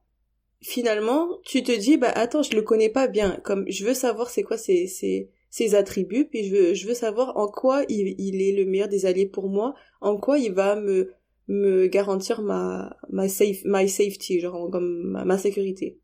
finalement, 0.63 1.28
tu 1.45 1.62
te 1.62 1.71
dis, 1.71 1.97
bah 1.97 2.12
attends, 2.15 2.41
je 2.41 2.56
le 2.56 2.62
connais 2.62 2.89
pas 2.89 3.08
bien. 3.08 3.39
Comme 3.43 3.65
je 3.69 3.86
veux 3.86 3.93
savoir 3.93 4.30
c'est 4.30 4.43
quoi 4.43 4.58
ses, 4.58 4.88
ses, 4.88 5.30
ses 5.49 5.76
attributs, 5.76 6.26
puis 6.26 6.45
je 6.45 6.56
veux, 6.56 6.73
je 6.73 6.88
veux 6.88 6.93
savoir 6.93 7.38
en 7.38 7.47
quoi 7.47 7.84
il, 7.89 8.15
il 8.17 8.41
est 8.41 8.54
le 8.54 8.65
meilleur 8.65 8.88
des 8.88 9.06
alliés 9.06 9.28
pour 9.28 9.49
moi, 9.49 9.76
en 10.02 10.17
quoi 10.17 10.39
il 10.39 10.54
va 10.54 10.76
me, 10.76 11.13
me 11.47 11.88
garantir 11.88 12.41
ma, 12.41 12.97
ma 13.10 13.28
safe, 13.28 13.62
my 13.65 13.88
safety, 13.88 14.39
genre 14.39 14.71
comme 14.71 15.04
ma, 15.12 15.26
ma 15.26 15.38
sécurité. 15.38 15.99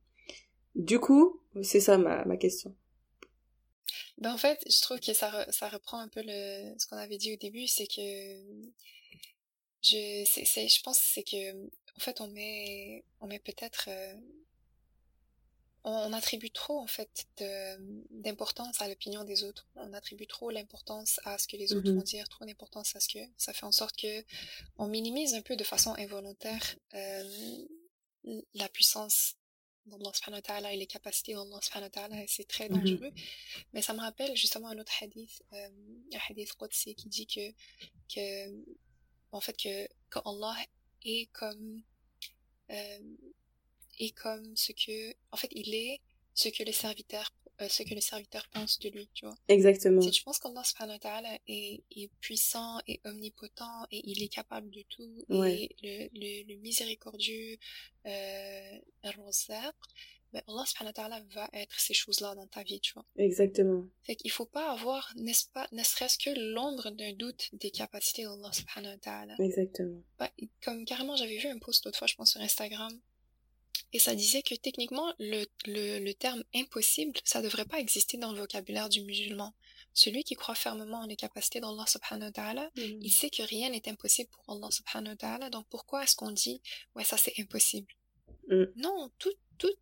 Du 0.75 0.99
coup, 0.99 1.41
c'est 1.63 1.79
ça 1.79 1.97
ma, 1.97 2.25
ma 2.25 2.37
question. 2.37 2.75
Ben 4.19 4.33
en 4.33 4.37
fait, 4.37 4.59
je 4.69 4.81
trouve 4.81 4.99
que 4.99 5.13
ça, 5.13 5.45
ça 5.49 5.69
reprend 5.69 5.99
un 5.99 6.09
peu 6.09 6.21
le, 6.23 6.77
ce 6.77 6.85
qu'on 6.87 6.97
avait 6.97 7.17
dit 7.17 7.33
au 7.33 7.37
début, 7.37 7.67
c'est 7.67 7.87
que 7.87 8.01
je, 9.81 10.25
c'est, 10.25 10.67
je 10.67 10.81
pense 10.83 10.99
c'est 10.99 11.23
que 11.23 11.53
en 11.55 11.99
fait 11.99 12.19
on 12.19 12.27
met, 12.27 13.05
on 13.21 13.27
met 13.27 13.39
peut-être 13.39 13.87
euh, 13.87 14.13
on 15.83 16.13
attribue 16.13 16.51
trop 16.51 16.79
en 16.79 16.87
fait 16.87 17.27
d'importance 18.09 18.81
à 18.81 18.87
l'opinion 18.87 19.23
des 19.23 19.43
autres. 19.43 19.67
On 19.75 19.93
attribue 19.93 20.27
trop 20.27 20.49
l'importance 20.49 21.19
à 21.23 21.37
ce 21.37 21.47
que 21.47 21.57
les 21.57 21.73
autres 21.73 21.89
vont 21.91 22.01
mmh 22.01 22.03
dire, 22.03 22.29
trop 22.29 22.45
d'importance 22.45 22.95
à 22.95 22.99
ce 22.99 23.07
que 23.07 23.19
ça 23.37 23.53
fait 23.53 23.65
en 23.65 23.71
sorte 23.71 23.95
que 23.95 24.23
on 24.77 24.87
minimise 24.87 25.33
un 25.33 25.41
peu 25.41 25.55
de 25.55 25.63
façon 25.63 25.93
involontaire 25.97 26.75
euh, 26.93 27.65
la 28.53 28.67
puissance 28.69 29.35
d'Allah 29.85 30.11
subhanahu 30.13 30.41
wa 30.63 30.73
et 30.73 30.77
les 30.77 30.85
capacités 30.85 31.33
d'Allah 31.33 31.59
subhanahu 31.61 31.89
wa 31.95 32.27
c'est 32.27 32.47
très 32.47 32.69
mmh 32.69 32.73
dangereux. 32.73 33.11
Mais 33.73 33.81
ça 33.81 33.93
me 33.93 33.99
rappelle 33.99 34.35
justement 34.35 34.67
un 34.67 34.77
autre 34.77 34.91
hadith, 35.01 35.43
euh, 35.53 35.69
un 36.13 36.19
hadith 36.29 36.53
Qudsi 36.53 36.95
qui 36.95 37.07
dit 37.07 37.25
que, 37.25 37.51
que 38.13 38.63
en 39.31 39.39
fait 39.39 39.55
que, 39.55 39.87
que 40.09 40.19
Allah 40.25 40.55
est 41.03 41.31
comme 41.31 41.81
euh, 42.69 42.99
et 43.99 44.11
comme 44.11 44.55
ce 44.55 44.71
que, 44.71 45.13
en 45.31 45.37
fait, 45.37 45.49
il 45.51 45.75
est 45.75 45.99
ce 46.33 46.49
que 46.49 46.63
les 46.63 46.71
serviteurs, 46.71 47.31
euh, 47.61 47.67
ce 47.67 47.83
que 47.83 47.93
les 47.93 48.01
serviteurs 48.01 48.47
pensent 48.49 48.79
de 48.79 48.89
lui, 48.89 49.09
tu 49.13 49.25
vois. 49.25 49.35
Exactement. 49.49 50.01
Si 50.01 50.11
tu 50.11 50.23
penses 50.23 50.39
qu'Allah 50.39 50.63
subhanahu 50.63 50.95
wa 50.95 50.99
ta'ala 50.99 51.37
est, 51.47 51.83
est, 51.91 52.09
puissant 52.21 52.79
et 52.87 53.01
omnipotent 53.03 53.85
et 53.91 54.01
il 54.09 54.23
est 54.23 54.29
capable 54.29 54.69
de 54.69 54.83
tout 54.89 55.25
et 55.29 55.75
le, 55.83 56.07
le, 56.13 56.53
le, 56.53 56.59
miséricordieux, 56.61 57.57
euh, 58.05 58.79
ben 60.31 60.43
Allah 60.47 60.63
subhanahu 60.65 60.89
wa 60.89 60.93
ta'ala 60.93 61.21
va 61.33 61.49
être 61.53 61.79
ces 61.79 61.93
choses-là 61.93 62.35
dans 62.35 62.45
ta 62.47 62.63
vie, 62.63 62.79
tu 62.79 62.93
vois. 62.93 63.05
Exactement. 63.17 63.85
Fait 64.03 64.15
qu'il 64.15 64.31
faut 64.31 64.45
pas 64.45 64.71
avoir, 64.71 65.11
n'est-ce 65.15 65.47
pas, 65.51 65.67
ne 65.71 65.83
serait-ce 65.83 66.17
que 66.19 66.29
l'ombre 66.53 66.91
d'un 66.91 67.13
doute 67.13 67.49
des 67.53 67.71
capacités 67.71 68.23
d'Allah 68.23 68.51
subhanahu 68.53 68.93
wa 68.93 68.99
ta'ala. 68.99 69.35
Exactement. 69.39 70.03
Ben, 70.19 70.29
comme 70.63 70.85
carrément, 70.85 71.15
j'avais 71.15 71.37
vu 71.37 71.47
un 71.47 71.57
post 71.57 71.83
l'autre 71.85 71.97
fois, 71.97 72.07
je 72.07 72.15
pense, 72.15 72.31
sur 72.31 72.41
Instagram, 72.41 72.91
et 73.93 73.99
ça 73.99 74.15
disait 74.15 74.41
que 74.41 74.55
techniquement, 74.55 75.13
le, 75.19 75.45
le, 75.65 75.99
le 75.99 76.13
terme 76.13 76.43
impossible, 76.53 77.13
ça 77.23 77.41
devrait 77.41 77.65
pas 77.65 77.79
exister 77.79 78.17
dans 78.17 78.31
le 78.31 78.39
vocabulaire 78.39 78.89
du 78.89 79.01
musulman. 79.01 79.53
Celui 79.93 80.23
qui 80.23 80.35
croit 80.35 80.55
fermement 80.55 81.01
en 81.01 81.05
les 81.07 81.15
capacités 81.15 81.59
d'Allah 81.59 81.85
subhanahu 81.87 82.27
wa 82.27 82.31
ta'ala, 82.31 82.71
mm. 82.75 82.99
il 83.01 83.11
sait 83.11 83.29
que 83.29 83.41
rien 83.43 83.69
n'est 83.69 83.89
impossible 83.89 84.29
pour 84.29 84.55
Allah 84.55 84.69
subhanahu 84.71 85.13
wa 85.13 85.17
ta'ala, 85.17 85.49
donc 85.49 85.65
pourquoi 85.69 86.03
est-ce 86.03 86.15
qu'on 86.15 86.31
dit, 86.31 86.61
ouais, 86.95 87.03
ça 87.03 87.17
c'est 87.17 87.33
impossible? 87.39 87.87
Mm. 88.49 88.65
Non, 88.75 89.11
tout, 89.17 89.33
tout, 89.57 89.73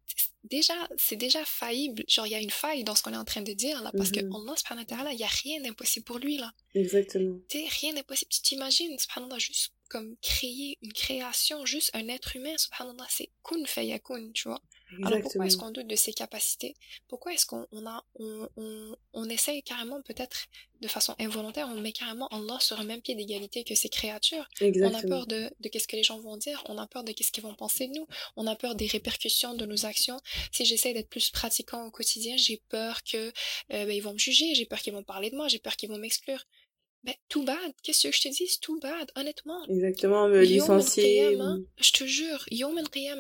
déjà, 0.43 0.74
c'est 0.98 1.17
déjà 1.17 1.43
faillible. 1.46 2.04
Genre, 2.08 2.26
il 2.26 2.32
y 2.32 2.36
a 2.36 2.41
une 2.41 2.50
faille 2.50 2.84
dans 2.84 2.96
ce 2.96 3.04
qu'on 3.04 3.13
est 3.13 3.17
en 3.17 3.26
train 3.26 3.41
de 3.41 3.54
dire, 3.54 3.84
là, 3.84 3.91
parce 3.96 4.12
que 4.12 4.20
mm-hmm. 4.20 4.41
Allah 4.41 4.56
subhanahu 4.56 4.86
wa 4.89 4.96
ta'ala, 4.98 5.13
il 5.13 5.20
y 5.20 5.24
a 5.24 5.28
rien 5.28 5.62
d'impossible 5.62 6.06
pour 6.06 6.20
lui, 6.20 6.38
là. 6.38 6.52
Exactement. 6.74 7.38
Tu 7.50 7.60
rien 7.82 7.93
d'impossible. 7.93 8.30
Tu 8.32 8.41
t'imagines, 8.41 8.98
subhanallah, 8.98 9.38
juste 9.38 9.74
comme 9.88 10.15
créer 10.21 10.78
une 10.82 10.93
création, 10.93 11.65
juste 11.65 11.91
un 11.93 12.08
être 12.08 12.36
humain, 12.36 12.56
subhanallah, 12.58 13.08
c'est 13.10 13.30
kun 13.43 13.65
fayakun, 13.65 14.32
tu 14.34 14.47
vois. 14.47 14.62
Alors 15.04 15.19
pourquoi 15.21 15.45
est-ce 15.45 15.58
qu'on 15.58 15.71
doute 15.71 15.88
de 15.88 15.97
ses 15.97 16.13
capacités? 16.13 16.73
Pourquoi 17.10 17.34
est-ce 17.34 17.45
qu'on 17.45 17.65
a 17.86 18.06
on, 18.15 18.47
on, 18.56 18.95
on 19.12 19.30
essaye 19.30 19.62
carrément 19.62 20.02
peut-être 20.02 20.45
de 20.80 20.88
façon 20.88 21.13
involontaire, 21.19 21.67
on 21.67 21.82
met 21.82 21.91
carrément 21.91 22.28
Allah 22.30 22.58
sur 22.62 22.78
le 22.78 22.86
même 22.86 23.02
pied 23.02 23.13
d'égalité 23.15 23.65
que 23.65 23.76
ces 23.76 23.89
créatures? 23.89 24.47
On 24.62 24.93
a 24.93 25.02
peur 25.02 25.28
de, 25.28 25.52
de 25.60 25.69
qu'est-ce 25.69 25.89
que 25.89 25.97
les 25.97 26.04
gens 26.04 26.19
vont 26.21 26.38
dire, 26.38 26.63
on 26.69 26.78
a 26.78 26.88
peur 26.88 27.04
de 27.04 27.12
qu'est-ce 27.12 27.34
qu'ils 27.34 27.43
vont 27.43 27.56
penser 27.56 27.88
de 27.88 27.93
nous, 27.95 28.08
on 28.38 28.47
a 28.47 28.56
peur 28.56 28.76
des 28.76 28.88
répercussions 28.88 29.56
de 29.56 29.65
nos 29.65 29.86
actions. 29.86 30.21
Si 30.54 30.63
j'essaie 30.63 30.93
d'être 30.93 31.10
plus 31.10 31.32
pratiquant 31.32 31.86
au 31.86 31.91
quotidien, 31.91 32.38
j'ai 32.38 32.62
peur 32.69 33.04
que 33.04 33.17
euh, 33.17 33.32
ben, 33.69 33.91
ils 33.91 34.02
vont 34.02 34.13
me 34.13 34.19
juger, 34.19 34.56
j'ai 34.56 34.65
peur 34.65 34.80
qu'ils 34.80 34.93
vont 34.93 35.04
parler 35.04 35.32
de 35.32 35.36
moi, 35.36 35.50
j'ai 35.50 35.60
peur 35.60 35.76
qu'ils 35.76 35.89
vont 35.89 35.97
m'exclure. 35.97 36.45
Ben, 37.04 37.16
tout 37.30 37.44
bad. 37.44 37.74
Qu'est-ce 37.84 38.08
que 38.08 38.14
je 38.14 38.22
te 38.22 38.28
dis? 38.28 38.60
Tout 38.60 38.80
bad, 38.80 39.12
honnêtement. 39.16 39.64
Exactement, 39.66 40.28
me 40.28 40.42
licencier. 40.42 41.38
Je 41.78 41.92
te 41.92 42.06
jure, 42.06 42.44
Yom 42.52 42.78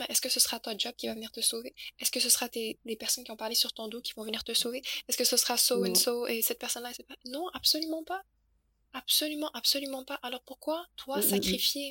est-ce 0.09 0.21
que 0.21 0.29
ce 0.29 0.39
sera 0.39 0.59
ton 0.59 0.77
job 0.77 0.93
qui 0.97 1.07
va 1.07 1.13
venir 1.13 1.31
te 1.31 1.41
sauver? 1.41 1.73
Est-ce 1.99 2.11
que 2.11 2.19
ce 2.19 2.29
sera 2.29 2.49
tes, 2.49 2.79
des 2.85 2.95
personnes 2.95 3.23
qui 3.23 3.31
ont 3.31 3.37
parlé 3.37 3.55
sur 3.55 3.73
ton 3.73 3.87
dos 3.87 4.01
qui 4.01 4.13
vont 4.13 4.23
venir 4.23 4.43
te 4.43 4.53
sauver? 4.53 4.81
Est-ce 5.07 5.17
que 5.17 5.23
ce 5.23 5.37
sera 5.37 5.57
so 5.57 5.85
and 5.85 5.95
so 5.95 6.27
et 6.27 6.41
cette 6.41 6.59
personne-là? 6.59 6.91
Non, 7.25 7.47
absolument 7.53 8.03
pas. 8.03 8.23
Absolument, 8.93 9.51
absolument 9.53 10.03
pas. 10.03 10.15
Alors 10.23 10.41
pourquoi, 10.43 10.85
toi, 10.95 11.17
mm, 11.17 11.21
mm, 11.21 11.25
mm. 11.25 11.29
sacrifier 11.29 11.89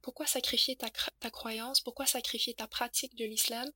pourquoi 0.00 0.26
sacrifier 0.26 0.76
ta, 0.76 0.88
ta 1.20 1.30
croyance, 1.30 1.82
pourquoi 1.82 2.06
sacrifier 2.06 2.54
ta 2.54 2.66
pratique 2.66 3.14
de 3.16 3.26
l'islam 3.26 3.70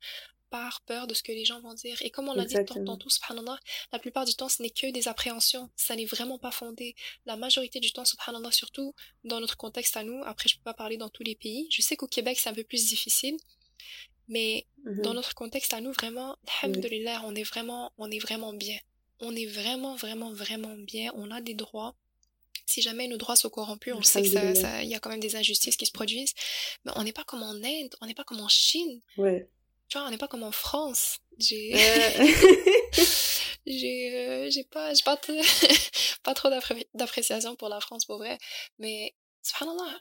par 0.51 0.81
peur 0.83 1.07
de 1.07 1.15
ce 1.15 1.23
que 1.23 1.33
les 1.33 1.45
gens 1.45 1.61
vont 1.61 1.75
dire. 1.75 1.97
Et 2.03 2.11
comme 2.11 2.29
on 2.29 2.35
l'a 2.35 2.45
dit 2.45 2.55
tantôt, 2.85 3.09
subhanallah, 3.09 3.59
la 3.93 3.99
plupart 3.99 4.25
du 4.25 4.35
temps, 4.35 4.49
ce 4.49 4.63
n'est 4.63 4.71
que 4.71 4.91
des 4.91 5.09
appréhensions. 5.09 5.71
Ça 5.77 5.97
n'est 5.97 6.07
vraiment 6.07 6.39
pas 6.39 6.51
fondé. 6.51 6.95
La 7.27 7.37
majorité 7.37 7.81
du 7.81 7.93
temps, 7.93 8.05
subhanallah, 8.05 8.51
surtout 8.53 8.95
dans 9.25 9.41
notre 9.41 9.57
contexte 9.57 9.97
à 9.97 10.05
nous, 10.05 10.23
après, 10.25 10.49
je 10.49 10.57
peux 10.57 10.65
pas 10.65 10.75
parler 10.75 10.97
dans 10.97 11.09
tous 11.09 11.23
les 11.23 11.35
pays. 11.35 11.67
Je 11.71 11.83
sais 11.83 11.97
qu'au 11.97 12.07
Québec, 12.07 12.39
c'est 12.39 12.49
un 12.49 12.55
peu 12.55 12.65
plus 12.65 12.89
difficile. 12.89 13.37
Mais 14.29 14.67
mm-hmm. 14.85 15.03
dans 15.03 15.15
notre 15.15 15.35
contexte 15.35 15.73
à 15.73 15.81
nous, 15.81 15.93
vraiment, 15.93 16.37
alhamdulillah, 16.63 17.23
on 17.25 17.35
est 17.35 17.45
vraiment, 17.45 17.93
on 17.99 18.11
est 18.11 18.19
vraiment 18.19 18.53
bien. 18.53 18.79
On 19.21 19.35
est 19.35 19.47
vraiment, 19.47 19.97
vraiment, 19.97 20.33
vraiment 20.33 20.77
bien. 20.77 21.13
On 21.15 21.31
a 21.31 21.41
des 21.41 21.55
droits 21.55 21.97
si 22.67 22.83
jamais 22.83 23.09
nos 23.09 23.17
droits 23.17 23.35
sont 23.35 23.49
corrompus, 23.49 23.95
on 23.95 24.03
sait 24.03 24.21
qu'il 24.21 24.33
y 24.33 24.95
a 24.95 25.01
quand 25.01 25.09
même 25.09 25.21
des 25.21 25.37
injustices 25.37 25.77
qui 25.77 25.87
se 25.87 25.91
produisent, 25.91 26.35
mais 26.85 26.93
on 26.97 27.03
n'est 27.03 27.15
pas 27.15 27.25
comme 27.25 27.43
en 27.43 27.55
Inde, 27.55 27.95
on 28.03 28.07
n'est 28.07 28.15
pas 28.15 28.25
comme 28.25 28.41
en 28.41 28.49
Chine. 28.49 29.01
Ouais 29.17 29.49
tu 29.89 29.99
vois, 29.99 30.07
on 30.07 30.11
n'est 30.11 30.19
pas 30.19 30.29
comme 30.29 30.43
en 30.43 30.53
France. 30.53 31.19
J'ai, 31.39 31.73
j'ai, 33.67 34.17
euh, 34.17 34.51
j'ai 34.51 34.65
pas, 34.65 34.93
j'ai 34.93 35.05
pas, 35.05 35.19
pas 36.23 36.35
trop 36.35 36.51
d'appréciation 36.95 37.57
pour 37.57 37.69
la 37.69 37.81
France, 37.81 38.05
pour 38.05 38.19
vrai. 38.19 38.39
Mais, 38.79 39.15
subhanallah. 39.43 40.01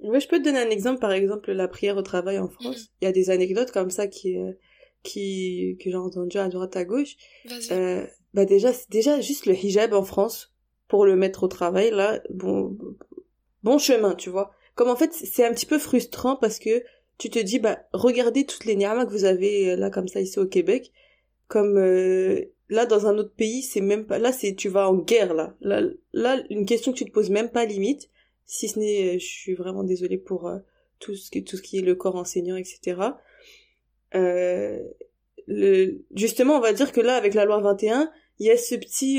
Oui, 0.00 0.20
je 0.20 0.28
peux 0.28 0.38
te 0.38 0.44
donner 0.44 0.60
un 0.60 0.70
exemple, 0.70 1.00
par 1.00 1.12
exemple, 1.12 1.52
la 1.52 1.68
prière 1.68 1.96
au 1.96 2.02
travail 2.02 2.38
en 2.38 2.48
France. 2.48 2.76
Mm. 2.76 2.88
Il 3.00 3.04
y 3.04 3.08
a 3.08 3.12
des 3.12 3.30
anecdotes 3.30 3.70
comme 3.70 3.90
ça 3.90 4.06
qui, 4.06 4.36
euh, 4.36 4.52
qui, 5.02 5.76
que 5.80 5.90
j'ai 5.90 5.96
entendues 5.96 6.38
à 6.38 6.48
droite 6.48 6.76
à 6.76 6.84
gauche. 6.84 7.16
Euh, 7.70 8.06
bah 8.34 8.44
déjà, 8.44 8.72
déjà, 8.90 9.20
juste 9.20 9.46
le 9.46 9.54
hijab 9.54 9.94
en 9.94 10.04
France, 10.04 10.52
pour 10.88 11.06
le 11.06 11.16
mettre 11.16 11.44
au 11.44 11.48
travail, 11.48 11.90
là, 11.90 12.20
bon, 12.30 12.76
bon 13.62 13.78
chemin, 13.78 14.14
tu 14.14 14.30
vois. 14.30 14.52
Comme 14.74 14.90
en 14.90 14.96
fait, 14.96 15.12
c'est 15.12 15.44
un 15.44 15.52
petit 15.52 15.66
peu 15.66 15.78
frustrant 15.78 16.36
parce 16.36 16.58
que 16.58 16.82
tu 17.18 17.30
te 17.30 17.38
dis 17.38 17.58
bah 17.58 17.78
regardez 17.92 18.44
toutes 18.44 18.64
les 18.64 18.76
niamas 18.76 19.06
que 19.06 19.10
vous 19.10 19.24
avez 19.24 19.70
euh, 19.70 19.76
là 19.76 19.90
comme 19.90 20.08
ça 20.08 20.20
ici 20.20 20.38
au 20.38 20.46
Québec. 20.46 20.92
Comme 21.48 21.78
euh, 21.78 22.52
là 22.68 22.86
dans 22.86 23.06
un 23.06 23.16
autre 23.18 23.34
pays 23.34 23.62
c'est 23.62 23.80
même 23.80 24.06
pas 24.06 24.18
là 24.18 24.32
c'est 24.32 24.54
tu 24.54 24.68
vas 24.68 24.90
en 24.90 24.96
guerre 24.96 25.34
là. 25.34 25.54
là 25.60 25.82
là 26.12 26.42
une 26.50 26.66
question 26.66 26.92
que 26.92 26.98
tu 26.98 27.04
te 27.04 27.12
poses 27.12 27.30
même 27.30 27.50
pas 27.50 27.64
limite 27.64 28.10
si 28.44 28.68
ce 28.68 28.78
n'est 28.78 29.14
euh, 29.14 29.18
je 29.18 29.24
suis 29.26 29.54
vraiment 29.54 29.84
désolée 29.84 30.18
pour 30.18 30.50
tout 30.98 31.14
ce 31.14 31.30
qui 31.30 31.44
tout 31.44 31.56
ce 31.56 31.62
qui 31.62 31.78
est 31.78 31.82
le 31.82 31.94
corps 31.94 32.16
enseignant 32.16 32.56
etc 32.56 33.00
euh, 34.16 34.82
le 35.46 36.04
justement 36.14 36.56
on 36.56 36.60
va 36.60 36.72
dire 36.72 36.90
que 36.90 37.00
là 37.00 37.14
avec 37.14 37.34
la 37.34 37.44
loi 37.44 37.60
21 37.60 38.10
il 38.40 38.46
y 38.46 38.50
a 38.50 38.56
ce 38.56 38.74
petit 38.74 39.18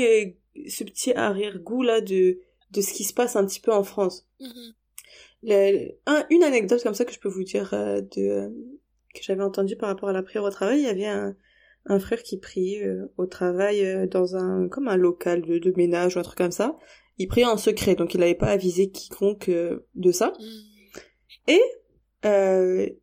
ce 0.68 0.84
petit 0.84 1.14
arrière 1.14 1.58
goût 1.58 1.82
là 1.82 2.02
de 2.02 2.40
de 2.70 2.80
ce 2.82 2.92
qui 2.92 3.04
se 3.04 3.14
passe 3.14 3.36
un 3.36 3.46
petit 3.46 3.60
peu 3.60 3.72
en 3.72 3.84
France 3.84 4.28
une 5.42 6.42
anecdote 6.42 6.82
comme 6.82 6.94
ça 6.94 7.04
que 7.04 7.12
je 7.12 7.18
peux 7.18 7.28
vous 7.28 7.44
dire 7.44 7.72
euh, 7.74 8.00
de 8.00 8.52
que 9.14 9.20
j'avais 9.22 9.42
entendu 9.42 9.76
par 9.76 9.88
rapport 9.88 10.08
à 10.08 10.12
la 10.12 10.22
prière 10.22 10.44
au 10.44 10.50
travail, 10.50 10.80
il 10.80 10.84
y 10.84 10.88
avait 10.88 11.06
un, 11.06 11.34
un 11.86 11.98
frère 11.98 12.22
qui 12.22 12.38
priait 12.38 12.84
euh, 12.84 13.10
au 13.16 13.26
travail 13.26 13.84
euh, 13.84 14.06
dans 14.06 14.36
un 14.36 14.68
comme 14.68 14.88
un 14.88 14.96
local 14.96 15.42
de, 15.42 15.58
de, 15.58 15.72
ménage 15.76 16.16
ou 16.16 16.18
un 16.18 16.22
truc 16.22 16.38
comme 16.38 16.50
ça. 16.50 16.76
Il 17.16 17.26
priait 17.26 17.46
en 17.46 17.56
secret, 17.56 17.94
donc 17.94 18.14
il 18.14 18.20
n'avait 18.20 18.34
pas 18.34 18.48
avisé 18.48 18.90
quiconque 18.90 19.50
de 19.50 20.12
ça. 20.12 20.32
Mm. 20.38 21.50
Et 21.52 21.62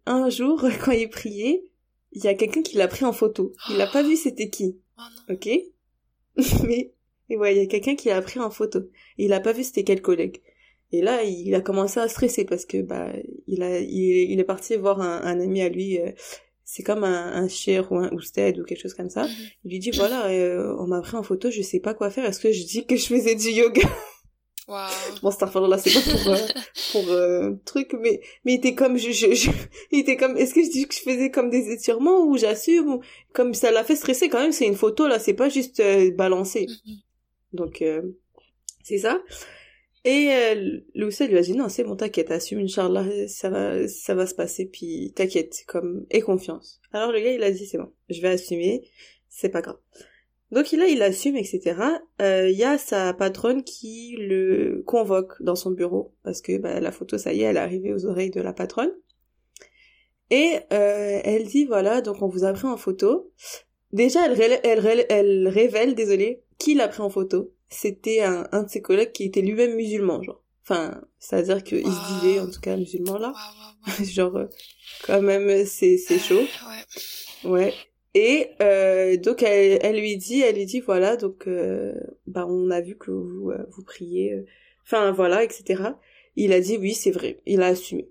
un 0.06 0.30
jour, 0.30 0.64
quand 0.86 0.92
il 0.92 1.10
priait, 1.10 1.64
il 2.12 2.24
y 2.24 2.28
a 2.28 2.34
quelqu'un 2.34 2.62
qui 2.62 2.78
l'a 2.78 2.88
pris 2.88 3.04
en 3.04 3.12
photo. 3.12 3.54
Il 3.70 3.78
n'a 3.78 3.88
pas 3.88 4.04
vu 4.04 4.16
c'était 4.16 4.50
qui. 4.50 4.80
Oh 4.98 5.34
ok? 5.34 5.50
Mais 6.68 6.96
et 7.30 7.38
ouais, 7.38 7.56
il 7.56 7.58
y 7.58 7.62
a 7.62 7.66
quelqu'un 7.66 7.96
qui 7.96 8.10
l'a 8.10 8.22
pris 8.22 8.40
en 8.40 8.50
photo. 8.50 8.80
Et 9.18 9.26
il 9.26 9.34
a 9.34 9.40
pas 9.40 9.54
vu 9.54 9.64
c'était 9.64 9.84
quel 9.84 10.02
collègue. 10.02 10.42
Et 10.92 11.02
là, 11.02 11.24
il 11.24 11.54
a 11.56 11.62
commencé 11.62 12.00
à 12.00 12.08
stresser 12.08 12.46
parce 12.46 12.66
que 12.66 12.82
bah 12.82 13.12
il 13.48 13.64
a 13.64 13.80
il, 13.80 14.40
est 14.40 14.44
parti 14.44 14.76
voir 14.76 15.02
un, 15.02 15.22
un 15.24 15.40
ami 15.40 15.62
à 15.62 15.70
lui. 15.70 16.00
Euh, 16.00 16.12
c'est 16.66 16.82
comme 16.82 17.04
un, 17.04 17.32
un 17.34 17.48
cher 17.48 17.92
ou 17.92 17.98
un 17.98 18.12
ousted 18.12 18.60
ou 18.60 18.64
quelque 18.64 18.82
chose 18.82 18.96
comme 18.96 19.10
ça. 19.10 19.24
Mhm. 19.24 19.34
Il 19.64 19.72
lui 19.72 19.80
dit 19.80 19.92
voilà, 19.92 20.28
euh, 20.28 20.76
on 20.80 20.88
m'a 20.88 21.00
pris 21.02 21.16
en 21.16 21.24
photo, 21.24 21.52
je 21.52 21.62
sais 21.62 21.80
pas 21.80 21.94
quoi 21.94 22.10
faire. 22.10 22.26
Est-ce 22.26 22.40
que 22.40 22.52
je 22.52 22.66
dis 22.66 22.86
que 22.86 22.96
je 22.96 23.06
faisais 23.06 23.36
du 23.36 23.50
yoga? 23.50 23.88
Wow. 24.68 24.88
Bon, 25.22 25.30
là, 25.68 25.78
c'est 25.78 25.94
pas 25.94 26.02
pour 26.02 26.34
euh, 26.34 26.38
pour 26.92 27.12
euh, 27.12 27.52
truc, 27.66 27.96
mais 28.02 28.20
mais 28.44 28.54
il 28.54 28.56
était 28.56 28.74
comme 28.74 28.98
je, 28.98 29.12
je, 29.12 29.52
il 29.92 30.00
était 30.00 30.18
comme 30.18 30.36
est-ce 30.38 30.56
que 30.56 30.64
je 30.64 30.72
dis 30.72 30.88
que 30.88 30.96
je 30.96 31.02
faisais 31.02 31.30
comme 31.30 31.52
des 31.52 31.72
étirements 31.72 32.26
ou 32.26 32.36
j'assume 32.36 32.96
ou 32.96 33.02
comme 33.32 33.54
ça 33.54 33.70
l'a 33.70 33.84
fait 33.84 33.96
stresser 33.96 34.28
quand 34.28 34.40
même. 34.40 34.52
C'est 34.52 34.66
une 34.66 34.76
photo 34.76 35.08
là, 35.08 35.20
c'est 35.20 35.36
pas 35.36 35.50
juste 35.50 35.84
balancé. 36.16 36.66
Mhm. 36.88 36.96
Donc 37.54 37.84
c'est 38.84 38.98
ça. 38.98 39.22
Et 40.06 40.30
euh, 40.32 40.82
Loussa 40.94 41.26
lui 41.26 41.36
a 41.36 41.42
dit 41.42 41.54
non 41.54 41.68
c'est 41.68 41.84
bon 41.84 41.96
t'inquiète 41.96 42.30
assume 42.30 42.60
Inch'Allah 42.60 43.28
ça 43.28 43.50
va 43.50 43.88
ça 43.88 44.14
va 44.14 44.28
se 44.28 44.36
passer 44.36 44.68
puis 44.68 45.12
t'inquiète 45.16 45.64
comme 45.68 46.06
et 46.12 46.22
confiance. 46.22 46.80
Alors 46.94 47.12
le 47.12 47.20
gars 47.20 47.32
il 47.32 47.42
a 47.42 47.50
dit 47.50 47.66
c'est 47.66 47.80
bon 47.80 47.92
je 48.10 48.22
vais 48.22 48.28
assumer 48.28 48.88
c'est 49.30 49.50
pas 49.50 49.64
grave. 49.64 49.80
Donc 50.52 50.72
là 50.74 50.86
il 50.86 51.02
assume 51.02 51.38
etc. 51.38 51.82
Euh, 52.22 52.48
il 52.52 52.56
y 52.56 52.64
a 52.64 52.78
sa 52.78 53.16
patronne 53.16 53.64
qui 53.64 54.16
le 54.20 54.84
convoque 54.86 55.42
dans 55.42 55.56
son 55.56 55.72
bureau 55.72 56.14
parce 56.24 56.40
que 56.40 56.60
bah, 56.60 56.80
la 56.80 56.92
photo 56.92 57.18
ça 57.18 57.34
y 57.34 57.42
est 57.42 57.46
elle 57.46 57.58
est 57.58 57.60
arrivée 57.60 57.92
aux 57.92 58.06
oreilles 58.06 58.30
de 58.30 58.42
la 58.42 58.54
patronne. 58.54 58.92
Et 60.30 60.60
euh, 60.72 61.20
elle 61.24 61.48
dit 61.48 61.66
voilà 61.66 62.02
donc 62.02 62.22
on 62.22 62.28
vous 62.28 62.44
a 62.44 62.54
pris 62.54 62.68
en 62.68 62.78
photo. 62.78 63.32
Déjà 63.92 64.28
elle, 64.28 64.60
elle, 64.64 65.06
elle 65.10 65.48
révèle 65.48 65.96
désolé 65.96 66.44
qui 66.60 66.76
l'a 66.76 66.88
pris 66.88 67.02
en 67.02 67.10
photo 67.10 67.55
c'était 67.70 68.22
un, 68.22 68.48
un 68.52 68.64
de 68.64 68.70
ses 68.70 68.82
collègues 68.82 69.12
qui 69.12 69.26
était 69.26 69.42
lui-même 69.42 69.76
musulman, 69.76 70.22
genre. 70.22 70.42
Enfin, 70.64 71.02
c'est-à-dire 71.20 71.64
qu'il 71.64 71.86
se 71.86 72.14
disait, 72.22 72.40
en 72.40 72.50
tout 72.50 72.60
cas, 72.60 72.76
musulman, 72.76 73.18
là. 73.18 73.34
genre, 74.04 74.36
euh, 74.36 74.46
quand 75.06 75.22
même, 75.22 75.66
c'est, 75.66 75.98
c'est 75.98 76.20
chaud. 76.20 76.44
ouais. 77.44 77.50
Ouais. 77.52 77.74
Et 78.16 78.52
euh, 78.62 79.18
donc 79.18 79.44
elle, 79.44 79.78
elle, 79.82 80.00
lui 80.00 80.16
dit, 80.16 80.40
elle 80.40 80.56
lui 80.56 80.66
dit 80.66 80.80
voilà 80.80 81.18
donc 81.18 81.48
euh, 81.48 81.94
bah 82.28 82.46
on 82.48 82.72
a 82.72 82.80
vu 82.80 82.98
que 82.98 83.12
vous 83.12 83.52
euh, 83.52 83.66
vous 83.72 83.84
priez, 83.84 84.32
euh, 84.32 84.46
enfin 84.86 85.12
voilà 85.12 85.44
etc. 85.44 85.84
Il 86.38 86.54
a 86.54 86.62
dit 86.62 86.78
oui 86.78 86.94
c'est 86.94 87.12
vrai, 87.12 87.42
il 87.46 87.62
a 87.62 87.68
assumé. 87.68 88.10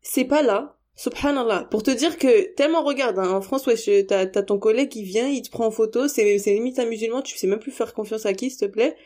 C'est 0.00 0.24
pas 0.24 0.42
là 0.42 0.78
Subhanallah. 0.96 1.66
Pour 1.70 1.82
te 1.82 1.90
dire 1.90 2.18
que, 2.18 2.54
tellement 2.54 2.82
regarde, 2.82 3.18
hein, 3.18 3.30
en 3.30 3.40
France, 3.40 3.66
ouais, 3.66 4.04
t'as, 4.04 4.26
t'as 4.26 4.42
ton 4.42 4.58
collègue 4.58 4.90
qui 4.90 5.02
vient, 5.02 5.28
il 5.28 5.42
te 5.42 5.50
prend 5.50 5.66
en 5.66 5.70
photo, 5.70 6.06
c'est, 6.08 6.38
c'est 6.38 6.54
limite 6.54 6.78
un 6.78 6.86
musulman, 6.86 7.22
tu 7.22 7.36
sais 7.36 7.46
même 7.46 7.58
plus 7.58 7.72
faire 7.72 7.94
confiance 7.94 8.26
à 8.26 8.32
qui, 8.32 8.50
s'il 8.50 8.60
te 8.60 8.66
plaît, 8.66 8.96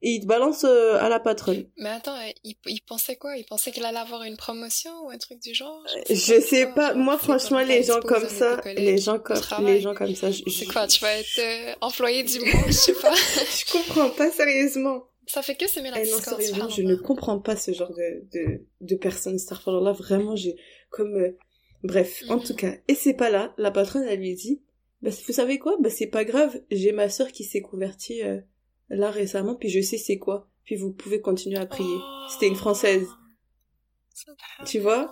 et 0.00 0.10
il 0.10 0.20
te 0.20 0.26
balance 0.26 0.64
euh, 0.64 0.98
à 1.00 1.08
la 1.08 1.18
patronne. 1.18 1.66
Mais 1.76 1.88
attends, 1.88 2.16
il, 2.44 2.56
il 2.66 2.80
pensait 2.82 3.16
quoi? 3.16 3.36
Il 3.36 3.44
pensait 3.44 3.72
qu'il 3.72 3.84
allait 3.84 3.98
avoir 3.98 4.22
une 4.22 4.36
promotion 4.36 4.90
ou 5.04 5.10
un 5.10 5.18
truc 5.18 5.40
du 5.40 5.54
genre? 5.54 5.82
Je 6.08 6.14
sais, 6.14 6.40
sais 6.40 6.66
pas. 6.66 6.94
Moi, 6.94 7.16
franchement, 7.18 7.60
les 7.60 7.82
gens 7.82 8.00
comme 8.00 8.28
ça, 8.28 8.60
les 8.76 8.98
gens 8.98 9.18
comme, 9.18 9.40
les 9.66 9.80
gens 9.80 9.94
comme 9.94 10.14
ça, 10.14 10.28
C'est 10.32 10.66
quoi 10.66 10.86
Tu 10.86 11.00
vas 11.00 11.16
être 11.18 11.38
euh, 11.38 11.74
employé 11.80 12.22
du 12.22 12.38
mois, 12.40 12.66
je 12.66 12.72
sais 12.72 12.92
pas. 12.94 13.14
je 13.14 13.72
comprends 13.72 14.10
pas 14.10 14.30
sérieusement. 14.30 15.04
Ça 15.26 15.42
fait 15.42 15.54
que 15.54 15.68
c'est 15.68 15.80
la 15.82 16.02
eh 16.02 16.10
non, 16.10 16.18
sérieusement, 16.18 16.68
je 16.68 16.82
ne 16.82 16.96
comprends 16.96 17.38
pas 17.38 17.56
ce 17.56 17.72
genre 17.72 17.92
de, 17.92 18.24
de, 18.32 18.66
de 18.80 18.94
personnes. 18.94 19.38
Là, 19.66 19.92
vraiment, 19.92 20.36
j'ai, 20.36 20.56
comme 20.90 21.16
euh, 21.16 21.36
bref 21.82 22.24
en 22.28 22.38
tout 22.38 22.54
cas. 22.54 22.74
Et 22.88 22.94
c'est 22.94 23.14
pas 23.14 23.30
là. 23.30 23.54
La 23.58 23.70
patronne 23.70 24.04
elle 24.08 24.20
lui 24.20 24.34
dit 24.34 24.62
bah 25.02 25.10
vous 25.26 25.32
savez 25.32 25.58
quoi? 25.58 25.76
Bah 25.80 25.90
c'est 25.90 26.06
pas 26.06 26.24
grave. 26.24 26.60
J'ai 26.70 26.92
ma 26.92 27.08
sœur 27.08 27.30
qui 27.30 27.44
s'est 27.44 27.60
convertie 27.60 28.22
euh, 28.22 28.40
là 28.88 29.10
récemment 29.10 29.54
puis 29.54 29.68
je 29.68 29.80
sais 29.80 29.98
c'est 29.98 30.18
quoi. 30.18 30.48
Puis 30.64 30.76
vous 30.76 30.92
pouvez 30.92 31.20
continuer 31.20 31.58
à 31.58 31.66
prier. 31.66 31.98
C'était 32.30 32.48
une 32.48 32.56
française. 32.56 33.06
Tu 34.64 34.78
vois? 34.78 35.10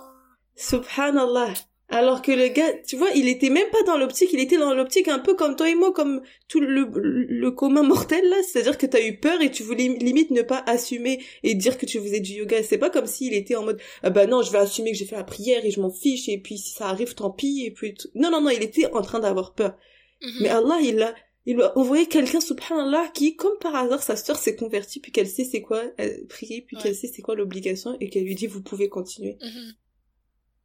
Subhanallah 0.55 1.53
Alors 1.93 2.23
que 2.23 2.31
le 2.31 2.47
gars, 2.47 2.73
tu 2.87 2.95
vois, 2.95 3.09
il 3.13 3.27
était 3.27 3.51
même 3.51 3.69
pas 3.71 3.83
dans 3.83 3.97
l'optique, 3.97 4.33
il 4.33 4.39
était 4.39 4.57
dans 4.57 4.73
l'optique 4.73 5.07
un 5.07 5.19
peu 5.19 5.35
comme 5.35 5.55
toi 5.55 5.69
et 5.69 5.75
moi, 5.75 5.93
comme 5.93 6.23
tout 6.47 6.59
le, 6.59 6.89
le 6.91 7.51
commun 7.51 7.83
mortel 7.83 8.27
là, 8.29 8.37
c'est-à-dire 8.41 8.79
que 8.79 8.87
t'as 8.87 9.05
eu 9.05 9.19
peur 9.19 9.39
et 9.41 9.51
tu 9.51 9.61
voulais 9.61 9.89
limite 9.89 10.31
ne 10.31 10.41
pas 10.41 10.63
assumer 10.65 11.23
et 11.43 11.53
dire 11.53 11.77
que 11.77 11.85
tu 11.85 11.99
faisais 11.99 12.19
du 12.19 12.33
yoga. 12.33 12.63
C'est 12.63 12.79
pas 12.79 12.89
comme 12.89 13.05
s'il 13.05 13.35
était 13.35 13.55
en 13.55 13.63
mode, 13.63 13.79
ah 14.01 14.09
bah 14.09 14.25
non, 14.25 14.41
je 14.41 14.51
vais 14.51 14.57
assumer 14.57 14.91
que 14.91 14.97
j'ai 14.97 15.05
fait 15.05 15.15
la 15.15 15.23
prière 15.23 15.63
et 15.63 15.69
je 15.69 15.79
m'en 15.79 15.91
fiche 15.91 16.27
et 16.29 16.39
puis 16.39 16.57
si 16.57 16.71
ça 16.71 16.87
arrive, 16.87 17.13
tant 17.13 17.29
pis 17.29 17.63
et 17.63 17.69
puis 17.69 17.93
non 18.15 18.31
non 18.31 18.41
non, 18.41 18.49
il 18.49 18.63
était 18.63 18.91
en 18.91 19.03
train 19.03 19.19
d'avoir 19.19 19.53
peur. 19.53 19.77
Mm-hmm. 20.23 20.41
Mais 20.41 20.49
Allah, 20.49 20.79
il 20.81 20.99
a 20.99 21.13
il 21.45 21.55
lui 21.55 21.63
a 21.63 21.77
envoyé 21.77 22.05
quelqu'un, 22.05 22.39
subhanallah, 22.39 23.09
qui, 23.13 23.35
comme 23.35 23.57
par 23.59 23.75
hasard, 23.75 24.01
sa 24.01 24.15
sœur 24.15 24.37
s'est 24.37 24.55
convertie, 24.55 24.99
puis 24.99 25.11
qu'elle 25.11 25.27
sait 25.27 25.43
c'est 25.43 25.61
quoi 25.61 25.83
prier, 26.29 26.61
puis 26.65 26.77
qu'elle 26.77 26.95
sait 26.95 27.11
c'est 27.13 27.21
quoi 27.21 27.35
l'obligation, 27.35 27.97
et 27.99 28.09
qu'elle 28.09 28.23
lui 28.23 28.35
dit, 28.35 28.47
vous 28.47 28.61
pouvez 28.61 28.87
continuer. 28.87 29.37
Mm-hmm. 29.41 29.73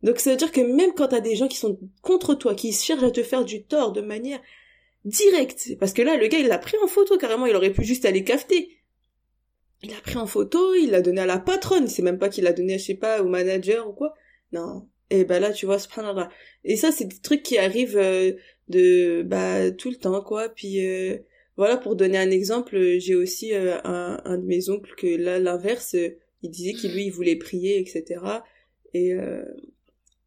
Donc 0.02 0.20
ça 0.20 0.30
veut 0.30 0.36
dire 0.36 0.52
que 0.52 0.60
même 0.60 0.92
quand 0.94 1.08
t'as 1.08 1.20
des 1.20 1.36
gens 1.36 1.48
qui 1.48 1.56
sont 1.56 1.78
contre 2.02 2.34
toi, 2.34 2.54
qui 2.54 2.72
cherchent 2.72 3.02
à 3.02 3.10
te 3.10 3.22
faire 3.22 3.44
du 3.44 3.64
tort 3.64 3.92
de 3.92 4.00
manière 4.00 4.40
directe, 5.04 5.76
parce 5.80 5.92
que 5.92 6.02
là, 6.02 6.16
le 6.16 6.26
gars, 6.28 6.38
il 6.38 6.48
l'a 6.48 6.58
pris 6.58 6.76
en 6.82 6.86
photo, 6.86 7.16
carrément, 7.18 7.46
il 7.46 7.56
aurait 7.56 7.72
pu 7.72 7.84
juste 7.84 8.04
aller 8.04 8.24
cafeter. 8.24 8.70
Il 9.82 9.90
l'a 9.90 10.00
pris 10.00 10.16
en 10.16 10.26
photo, 10.26 10.74
il 10.74 10.90
l'a 10.90 11.02
donné 11.02 11.20
à 11.20 11.26
la 11.26 11.38
patronne, 11.38 11.86
c'est 11.88 12.02
même 12.02 12.18
pas 12.18 12.28
qu'il 12.28 12.44
l'a 12.44 12.52
donné, 12.52 12.78
je 12.78 12.84
sais 12.84 12.94
pas, 12.94 13.22
au 13.22 13.28
manager 13.28 13.88
ou 13.88 13.92
quoi. 13.92 14.14
Non. 14.52 14.88
Et 15.10 15.24
ben 15.24 15.40
là, 15.40 15.52
tu 15.52 15.66
vois, 15.66 15.78
subhanallah. 15.78 16.28
Et 16.64 16.76
ça, 16.76 16.92
c'est 16.92 17.06
des 17.06 17.20
trucs 17.20 17.42
qui 17.42 17.58
arrivent 17.58 17.96
euh, 17.96 18.32
de 18.68 19.22
bah 19.22 19.70
tout 19.70 19.90
le 19.90 19.96
temps 19.96 20.20
quoi 20.22 20.48
puis 20.48 20.84
euh, 20.86 21.18
voilà 21.56 21.76
pour 21.76 21.96
donner 21.96 22.18
un 22.18 22.30
exemple 22.30 22.98
j'ai 22.98 23.14
aussi 23.14 23.54
euh, 23.54 23.78
un, 23.84 24.20
un 24.24 24.38
de 24.38 24.44
mes 24.44 24.68
oncles 24.70 24.94
que 24.96 25.06
là 25.06 25.38
l'inverse 25.38 25.94
euh, 25.94 26.16
il 26.42 26.50
disait 26.50 26.74
qu'il 26.74 26.92
lui 26.92 27.06
il 27.06 27.10
voulait 27.10 27.36
prier 27.36 27.80
etc 27.80 28.20
et 28.94 29.12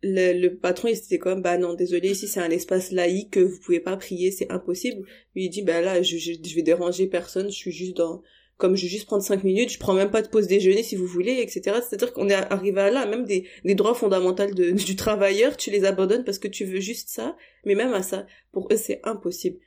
le, 0.04 0.34
le, 0.34 0.58
patron 0.58 0.88
il 0.88 0.98
était 0.98 1.20
comme 1.20 1.42
bah 1.42 1.58
non 1.58 1.74
désolé 1.74 2.12
ici 2.12 2.28
c'est 2.28 2.40
un 2.40 2.50
espace 2.50 2.92
laïque 2.92 3.38
vous 3.38 3.60
pouvez 3.60 3.80
pas 3.80 3.98
prier 3.98 4.32
c'est 4.32 4.52
impossible 4.52 5.06
lui 5.36 5.46
il 5.46 5.50
dit 5.50 5.62
bah 5.62 5.82
là 5.82 6.02
je, 6.02 6.18
je, 6.18 6.34
je 6.44 6.56
vais 6.56 6.64
déranger 6.64 7.08
personne 7.08 7.50
je 7.52 7.56
suis 7.56 7.72
juste 7.72 7.98
dans 7.98 8.24
comme 8.62 8.78
je 8.78 8.84
vais 8.84 8.90
juste 8.90 9.08
prendre 9.08 9.24
cinq 9.24 9.44
minutes, 9.44 9.72
je 9.72 9.80
prends 9.80 9.96
même 9.96 10.12
pas 10.12 10.22
de 10.22 10.28
pause 10.28 10.46
déjeuner 10.46 10.84
si 10.84 10.96
vous 10.96 11.08
voulez, 11.08 11.40
etc. 11.42 11.80
C'est-à-dire 11.82 12.14
qu'on 12.14 12.30
est 12.30 12.36
arrivé 12.36 12.80
à 12.80 12.92
là, 12.92 13.08
même 13.08 13.26
des, 13.26 13.48
des 13.66 13.74
droits 13.74 13.96
fondamentaux 13.96 14.46
de, 14.46 14.70
du 14.70 14.96
travailleur, 14.96 15.58
tu 15.58 15.72
les 15.72 15.84
abandonnes 15.84 16.24
parce 16.24 16.38
que 16.38 16.48
tu 16.48 16.64
veux 16.64 16.80
juste 16.80 17.10
ça, 17.10 17.36
mais 17.66 17.74
même 17.74 17.92
à 17.94 18.04
ça, 18.04 18.28
pour 18.52 18.72
eux 18.72 18.78
c'est 18.78 19.02
impossible. 19.04 19.58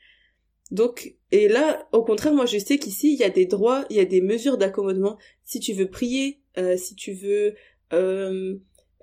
Donc, 0.70 1.16
et 1.32 1.48
là, 1.48 1.88
au 1.92 2.04
contraire, 2.04 2.32
moi 2.32 2.46
je 2.46 2.56
sais 2.56 2.78
qu'ici, 2.78 3.12
il 3.12 3.18
y 3.18 3.24
a 3.24 3.30
des 3.30 3.46
droits, 3.46 3.84
il 3.90 3.96
y 3.96 4.00
a 4.00 4.04
des 4.04 4.20
mesures 4.20 4.58
d'accommodement. 4.58 5.18
Si 5.42 5.58
tu 5.58 5.72
veux 5.72 5.90
prier, 5.90 6.40
euh, 6.56 6.76
si 6.76 6.94
tu 6.94 7.14
veux 7.14 7.56
euh, 7.92 8.54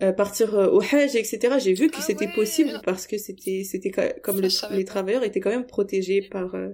euh 0.02 0.12
partir 0.12 0.56
euh, 0.56 0.70
au 0.70 0.82
Hajj, 0.82 1.16
etc. 1.16 1.58
J'ai 1.60 1.74
vu 1.74 1.90
que 1.90 1.98
ah 2.00 2.02
c'était 2.02 2.28
possible 2.28 2.82
parce 2.84 3.08
que 3.08 3.18
c'était 3.18 3.64
c'était 3.64 3.92
comme 4.22 4.42
les 4.72 4.86
travailleurs 4.86 5.24
étaient 5.24 5.40
quand 5.40 5.50
même 5.50 5.66
protégés 5.66 6.22
par 6.22 6.56
euh, 6.56 6.70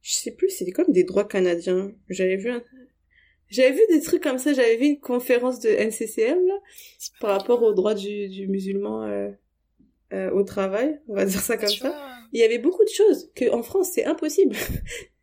je 0.00 0.14
sais 0.14 0.32
plus, 0.32 0.50
c'était 0.50 0.72
comme 0.72 0.92
des 0.92 1.04
droits 1.04 1.26
canadiens. 1.26 1.92
J'avais 2.08 2.36
vu 2.36 2.50
un... 2.50 2.62
J'avais 3.48 3.72
vu 3.72 3.80
des 3.90 4.00
trucs 4.00 4.22
comme 4.22 4.38
ça, 4.38 4.54
j'avais 4.54 4.76
vu 4.76 4.86
une 4.86 5.00
conférence 5.00 5.60
de 5.60 5.68
NCCM, 5.68 6.46
là, 6.46 6.54
par 7.20 7.38
rapport 7.38 7.62
aux 7.62 7.74
droits 7.74 7.94
du, 7.94 8.28
du 8.28 8.48
musulman 8.48 9.06
euh, 10.12 10.30
au 10.30 10.42
travail, 10.42 11.00
on 11.08 11.14
va 11.14 11.24
dire 11.24 11.40
ça 11.40 11.56
comme 11.56 11.68
ça. 11.68 11.94
Il 12.32 12.40
y 12.40 12.42
avait 12.42 12.58
beaucoup 12.58 12.84
de 12.84 12.90
choses 12.90 13.30
que 13.34 13.50
en 13.50 13.62
France, 13.62 13.92
c'est 13.94 14.04
impossible. 14.04 14.56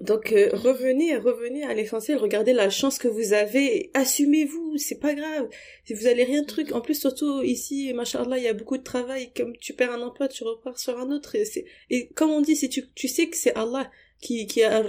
Donc 0.00 0.32
euh, 0.32 0.50
revenez, 0.52 1.16
revenez 1.16 1.64
à 1.64 1.74
l'essentiel, 1.74 2.18
regardez 2.18 2.52
la 2.52 2.70
chance 2.70 2.98
que 2.98 3.08
vous 3.08 3.32
avez, 3.32 3.90
assumez-vous, 3.94 4.76
c'est 4.76 5.00
pas 5.00 5.14
grave. 5.14 5.48
Si 5.84 5.94
vous 5.94 6.06
allez 6.06 6.22
rien 6.22 6.42
de 6.42 6.46
truc, 6.46 6.72
en 6.72 6.80
plus 6.80 7.00
surtout 7.00 7.42
ici, 7.42 7.92
machallah, 7.92 8.38
il 8.38 8.44
y 8.44 8.48
a 8.48 8.54
beaucoup 8.54 8.78
de 8.78 8.84
travail, 8.84 9.32
comme 9.36 9.56
tu 9.56 9.72
perds 9.72 9.92
un 9.92 10.02
emploi, 10.02 10.28
tu 10.28 10.44
repars 10.44 10.78
sur 10.78 10.98
un 10.98 11.10
autre. 11.10 11.34
Et, 11.34 11.44
et 11.90 12.08
comme 12.10 12.30
on 12.30 12.40
dit, 12.40 12.54
si 12.54 12.68
tu, 12.68 12.88
tu 12.94 13.08
sais 13.08 13.26
que 13.28 13.36
c'est 13.36 13.54
Allah 13.54 13.90
qui, 14.20 14.46
qui 14.46 14.62
a 14.62 14.76
un 14.76 14.82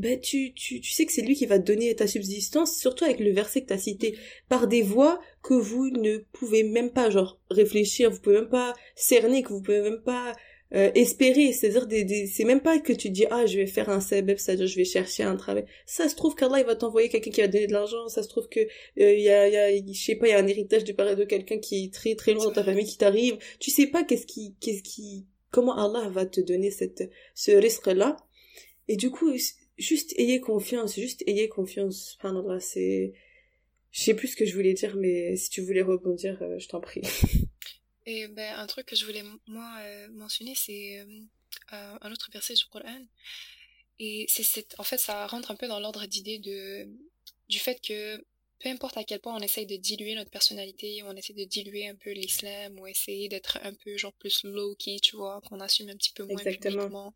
ben 0.00 0.18
tu, 0.18 0.54
tu, 0.54 0.80
tu 0.80 0.92
sais 0.92 1.04
que 1.04 1.12
c'est 1.12 1.20
lui 1.20 1.34
qui 1.34 1.44
va 1.44 1.58
te 1.58 1.64
donner 1.64 1.94
ta 1.94 2.06
subsistance, 2.06 2.78
surtout 2.78 3.04
avec 3.04 3.20
le 3.20 3.32
verset 3.32 3.62
que 3.62 3.66
t'as 3.66 3.76
cité, 3.76 4.16
par 4.48 4.66
des 4.66 4.80
voies 4.80 5.20
que 5.42 5.52
vous 5.52 5.90
ne 5.90 6.18
pouvez 6.32 6.62
même 6.62 6.90
pas 6.90 7.10
genre 7.10 7.38
réfléchir, 7.50 8.10
vous 8.10 8.20
pouvez 8.20 8.40
même 8.40 8.48
pas 8.48 8.72
cerner, 8.96 9.42
que 9.42 9.50
vous 9.50 9.60
pouvez 9.60 9.82
même 9.82 10.00
pas 10.02 10.32
euh, 10.72 10.92
espérer, 10.94 11.52
c'est-à-dire 11.52 11.86
des, 11.88 12.26
c'est 12.26 12.44
même 12.44 12.60
pas 12.60 12.78
que 12.78 12.92
tu 12.92 13.10
dis 13.10 13.26
ah 13.30 13.44
je 13.44 13.56
vais 13.56 13.66
faire 13.66 13.88
un 13.90 14.00
CBF, 14.00 14.38
c'est-à-dire 14.38 14.68
je 14.68 14.76
vais 14.76 14.84
chercher 14.84 15.24
un 15.24 15.36
travail. 15.36 15.64
Ça 15.84 16.08
se 16.08 16.14
trouve 16.14 16.36
qu'Allah 16.36 16.60
il 16.60 16.66
va 16.66 16.76
t'envoyer 16.76 17.08
quelqu'un 17.08 17.30
qui 17.30 17.40
va 17.40 17.48
donner 17.48 17.66
de 17.66 17.72
l'argent, 17.72 18.06
ça 18.08 18.22
se 18.22 18.28
trouve 18.28 18.48
que 18.48 18.60
euh, 18.60 18.66
il 18.96 19.20
y 19.20 19.28
a, 19.30 19.48
y 19.48 19.56
a 19.56 19.70
je 19.76 20.00
sais 20.00 20.14
pas, 20.14 20.28
il 20.28 20.30
y 20.30 20.34
a 20.34 20.38
un 20.38 20.46
héritage 20.46 20.84
du 20.84 20.94
père 20.94 21.16
de 21.16 21.24
quelqu'un 21.24 21.58
qui 21.58 21.84
est 21.84 21.92
très 21.92 22.14
très 22.14 22.34
loin 22.34 22.44
dans 22.44 22.52
ta 22.52 22.62
famille 22.62 22.86
qui 22.86 22.98
t'arrive. 22.98 23.36
Tu 23.58 23.70
sais 23.72 23.88
pas 23.88 24.04
qu'est-ce 24.04 24.26
qui 24.26 24.54
qu'est-ce 24.60 24.82
qui 24.82 25.26
comment 25.50 25.76
Allah 25.76 26.08
va 26.08 26.24
te 26.24 26.40
donner 26.40 26.70
cette 26.70 27.10
ce 27.34 27.50
risque 27.50 27.86
là. 27.88 28.16
Et 28.86 28.96
du 28.96 29.10
coup 29.10 29.32
juste 29.76 30.14
ayez 30.18 30.40
confiance, 30.40 30.94
juste 30.94 31.24
ayez 31.26 31.48
confiance. 31.48 32.12
Subhanallah, 32.12 32.60
c'est 32.60 33.12
je 33.90 34.02
sais 34.02 34.14
plus 34.14 34.28
ce 34.28 34.36
que 34.36 34.44
je 34.46 34.54
voulais 34.54 34.74
dire 34.74 34.96
mais 34.96 35.34
si 35.34 35.50
tu 35.50 35.62
voulais 35.62 35.82
rebondir, 35.82 36.40
euh, 36.42 36.58
je 36.60 36.68
t'en 36.68 36.80
prie. 36.80 37.02
Et 38.10 38.26
ben, 38.26 38.58
un 38.58 38.66
truc 38.66 38.86
que 38.86 38.96
je 38.96 39.06
voulais 39.06 39.22
moi 39.46 39.72
euh, 39.82 40.08
mentionner, 40.08 40.54
c'est 40.56 40.98
euh, 40.98 41.20
euh, 41.72 41.98
un 42.00 42.10
autre 42.10 42.28
verset 42.32 42.54
du 42.54 42.64
Coran. 42.66 43.04
Et 44.00 44.26
c'est, 44.28 44.74
en 44.78 44.82
fait, 44.82 44.98
ça 44.98 45.28
rentre 45.28 45.52
un 45.52 45.54
peu 45.54 45.68
dans 45.68 45.78
l'ordre 45.78 46.06
d'idée 46.06 46.40
de, 46.40 46.88
du 47.48 47.60
fait 47.60 47.80
que 47.80 48.16
peu 48.58 48.68
importe 48.68 48.96
à 48.96 49.04
quel 49.04 49.20
point 49.20 49.36
on 49.36 49.40
essaye 49.40 49.64
de 49.64 49.76
diluer 49.76 50.16
notre 50.16 50.30
personnalité, 50.30 51.02
on 51.04 51.14
essaie 51.14 51.34
de 51.34 51.44
diluer 51.44 51.86
un 51.86 51.94
peu 51.94 52.10
l'islam, 52.10 52.80
ou 52.80 52.86
essayer 52.88 53.28
d'être 53.28 53.58
un 53.62 53.74
peu 53.74 53.96
genre 53.96 54.12
plus 54.14 54.42
low-key, 54.42 54.98
tu 55.00 55.16
vois, 55.16 55.40
qu'on 55.46 55.60
assume 55.60 55.88
un 55.88 55.96
petit 55.96 56.12
peu 56.12 56.24
moins 56.24 56.42
publiquement. 56.42 57.14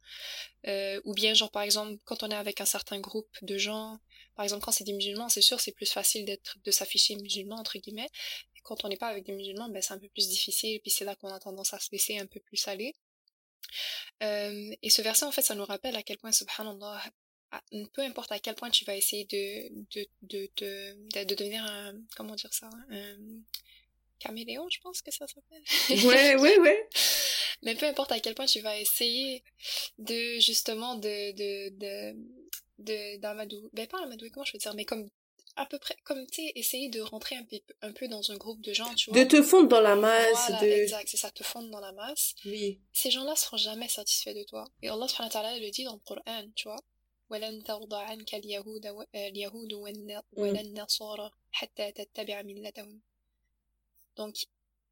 ou 1.05 1.15
bien 1.15 1.35
genre 1.35 1.51
par 1.51 1.63
exemple, 1.63 2.01
quand 2.05 2.23
on 2.23 2.31
est 2.31 2.37
avec 2.37 2.61
un 2.61 2.67
certain 2.67 3.01
groupe 3.01 3.37
de 3.43 3.59
gens, 3.59 3.99
par 4.37 4.45
exemple 4.45 4.65
quand 4.65 4.73
c'est 4.73 4.85
des 4.85 4.93
musulmans, 4.93 5.29
c'est 5.29 5.43
sûr 5.43 5.61
c'est 5.61 5.73
plus 5.73 5.91
facile 5.91 6.25
d'être 6.25 6.57
de 6.65 6.71
s'afficher 6.71 7.17
musulman 7.17 7.57
entre 7.57 7.79
guillemets, 7.79 8.09
quand 8.65 8.85
on 8.85 8.89
n'est 8.89 8.97
pas 8.97 9.09
avec 9.09 9.25
des 9.25 9.33
musulmans, 9.33 9.69
ben, 9.69 9.81
c'est 9.81 9.95
un 9.95 9.99
peu 9.99 10.09
plus 10.09 10.29
difficile, 10.29 10.81
puis 10.81 10.91
c'est 10.91 11.05
là 11.05 11.15
qu'on 11.15 11.29
a 11.29 11.39
tendance 11.39 11.73
à 11.73 11.79
se 11.79 11.89
laisser 11.93 12.19
un 12.19 12.27
peu 12.27 12.41
plus 12.41 12.67
aller. 12.67 12.95
Euh, 14.23 14.75
et 14.83 14.91
ce 14.91 15.03
verset, 15.03 15.25
en 15.27 15.33
fait, 15.33 15.43
ça 15.43 15.55
nous 15.55 15.65
rappelle 15.65 15.97
à 15.97 16.03
quel 16.03 16.19
point, 16.19 16.33
subhanallah, 16.33 17.03
peu 17.93 18.03
importe 18.03 18.33
à 18.33 18.39
quel 18.39 18.55
point 18.55 18.71
tu 18.71 18.85
vas 18.85 18.97
essayer 18.97 19.25
de, 19.27 19.69
de, 19.95 20.07
de, 20.23 20.51
de, 20.57 21.25
de 21.25 21.35
devenir 21.35 21.65
un, 21.65 21.95
comment 22.17 22.35
dire 22.35 22.53
ça, 22.53 22.69
un 22.91 23.17
caméléon, 24.19 24.69
je 24.71 24.81
pense 24.81 25.03
que 25.03 25.11
ça 25.11 25.27
s'appelle. 25.27 25.63
Ouais, 26.07 26.35
ouais, 26.41 26.59
ouais. 26.59 26.89
Mais 27.63 27.75
peu 27.75 27.87
importe 27.87 28.13
à 28.13 28.21
quel 28.21 28.35
point 28.35 28.47
tu 28.47 28.61
vas 28.61 28.79
essayer 28.79 29.45
de, 29.99 30.39
justement, 30.41 30.97
de, 30.97 31.33
de, 31.33 31.69
de, 31.77 32.17
de, 32.79 33.19
d'amadou, 33.19 33.71
ben 33.73 33.87
pas 33.87 34.03
amadou, 34.03 34.27
comment 34.33 34.45
je 34.45 34.53
veux 34.53 34.59
dire, 34.59 34.75
mais 34.75 34.85
comme 34.85 35.09
à 35.56 35.66
peu 35.66 35.78
près 35.78 35.96
comme 36.04 36.26
tu 36.28 36.42
sais 36.42 36.52
essayer 36.56 36.90
de 36.90 37.02
rentrer 37.02 37.36
un 37.36 37.44
peu 37.44 37.60
un 37.82 37.92
peu 37.92 38.08
dans 38.08 38.32
un 38.32 38.38
groupe 38.38 38.62
de 38.62 38.74
gens 38.74 38.94
tu 38.96 39.10
vois 39.10 39.20
de 39.20 39.28
te 39.30 39.42
fondre 39.42 39.68
dans 39.68 39.82
la 39.82 39.96
masse 39.96 40.48
voilà, 40.48 40.62
de 40.62 40.68
exact 40.68 41.08
c'est 41.10 41.18
ça 41.18 41.32
te 41.32 41.44
fondre 41.44 41.70
dans 41.70 41.82
la 41.82 41.92
masse 41.92 42.34
oui 42.46 42.80
ces 42.94 43.12
gens-là 43.12 43.36
seront 43.36 43.58
jamais 43.58 43.90
satisfaits 43.90 44.36
de 44.36 44.44
toi 44.44 44.64
et 44.82 44.90
Allah 44.90 45.08
subhanahu 45.08 45.30
wa 45.34 45.42
ta'ala 45.42 45.60
le 45.60 45.70
dit 45.70 45.84
dans 45.84 45.94
le 45.94 46.00
Coran 46.00 46.46
tu 46.56 46.68
vois 46.70 46.82
ولن 47.30 47.64
ترضى 47.64 47.96
عنك 47.96 48.36
اليهود 48.36 48.86
اليهود 49.16 49.74
ولا 49.74 50.62
النصارى 50.62 51.32
حتى 51.52 51.92
تتبع 51.92 52.42
ملتهم 52.42 53.02
donc 54.18 54.36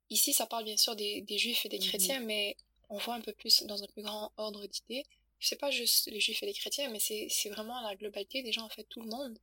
ici 0.10 0.34
ça 0.34 0.46
parle 0.46 0.66
bien 0.66 0.78
sûr 0.78 0.96
des, 0.96 1.22
des 1.22 1.38
juifs 1.38 1.66
et 1.66 1.70
des 1.70 1.80
chrétiens 1.80 2.20
mm 2.20 2.24
-hmm. 2.24 2.28
mais 2.28 2.58
on 2.90 2.98
voit 2.98 3.16
un 3.16 3.22
peu 3.22 3.34
plus 3.34 3.64
dans 3.64 3.80
un 3.84 3.88
plus 3.88 4.04
grand 4.04 4.32
ordre 4.38 4.64
d'idées 4.68 5.06
c'est 5.40 5.60
pas 5.60 5.72
juste 5.72 6.04
les 6.14 6.22
juifs 6.26 6.42
et 6.44 6.48
les 6.52 6.58
chrétiens 6.62 6.90
mais 6.94 7.02
c'est 7.38 7.50
vraiment 7.56 7.80
la 7.82 7.96
globalité 7.96 8.38
des 8.48 8.52
gens 8.56 8.66
en 8.70 8.74
fait 8.76 8.86
tout 8.94 9.02
le 9.06 9.10
monde 9.16 9.36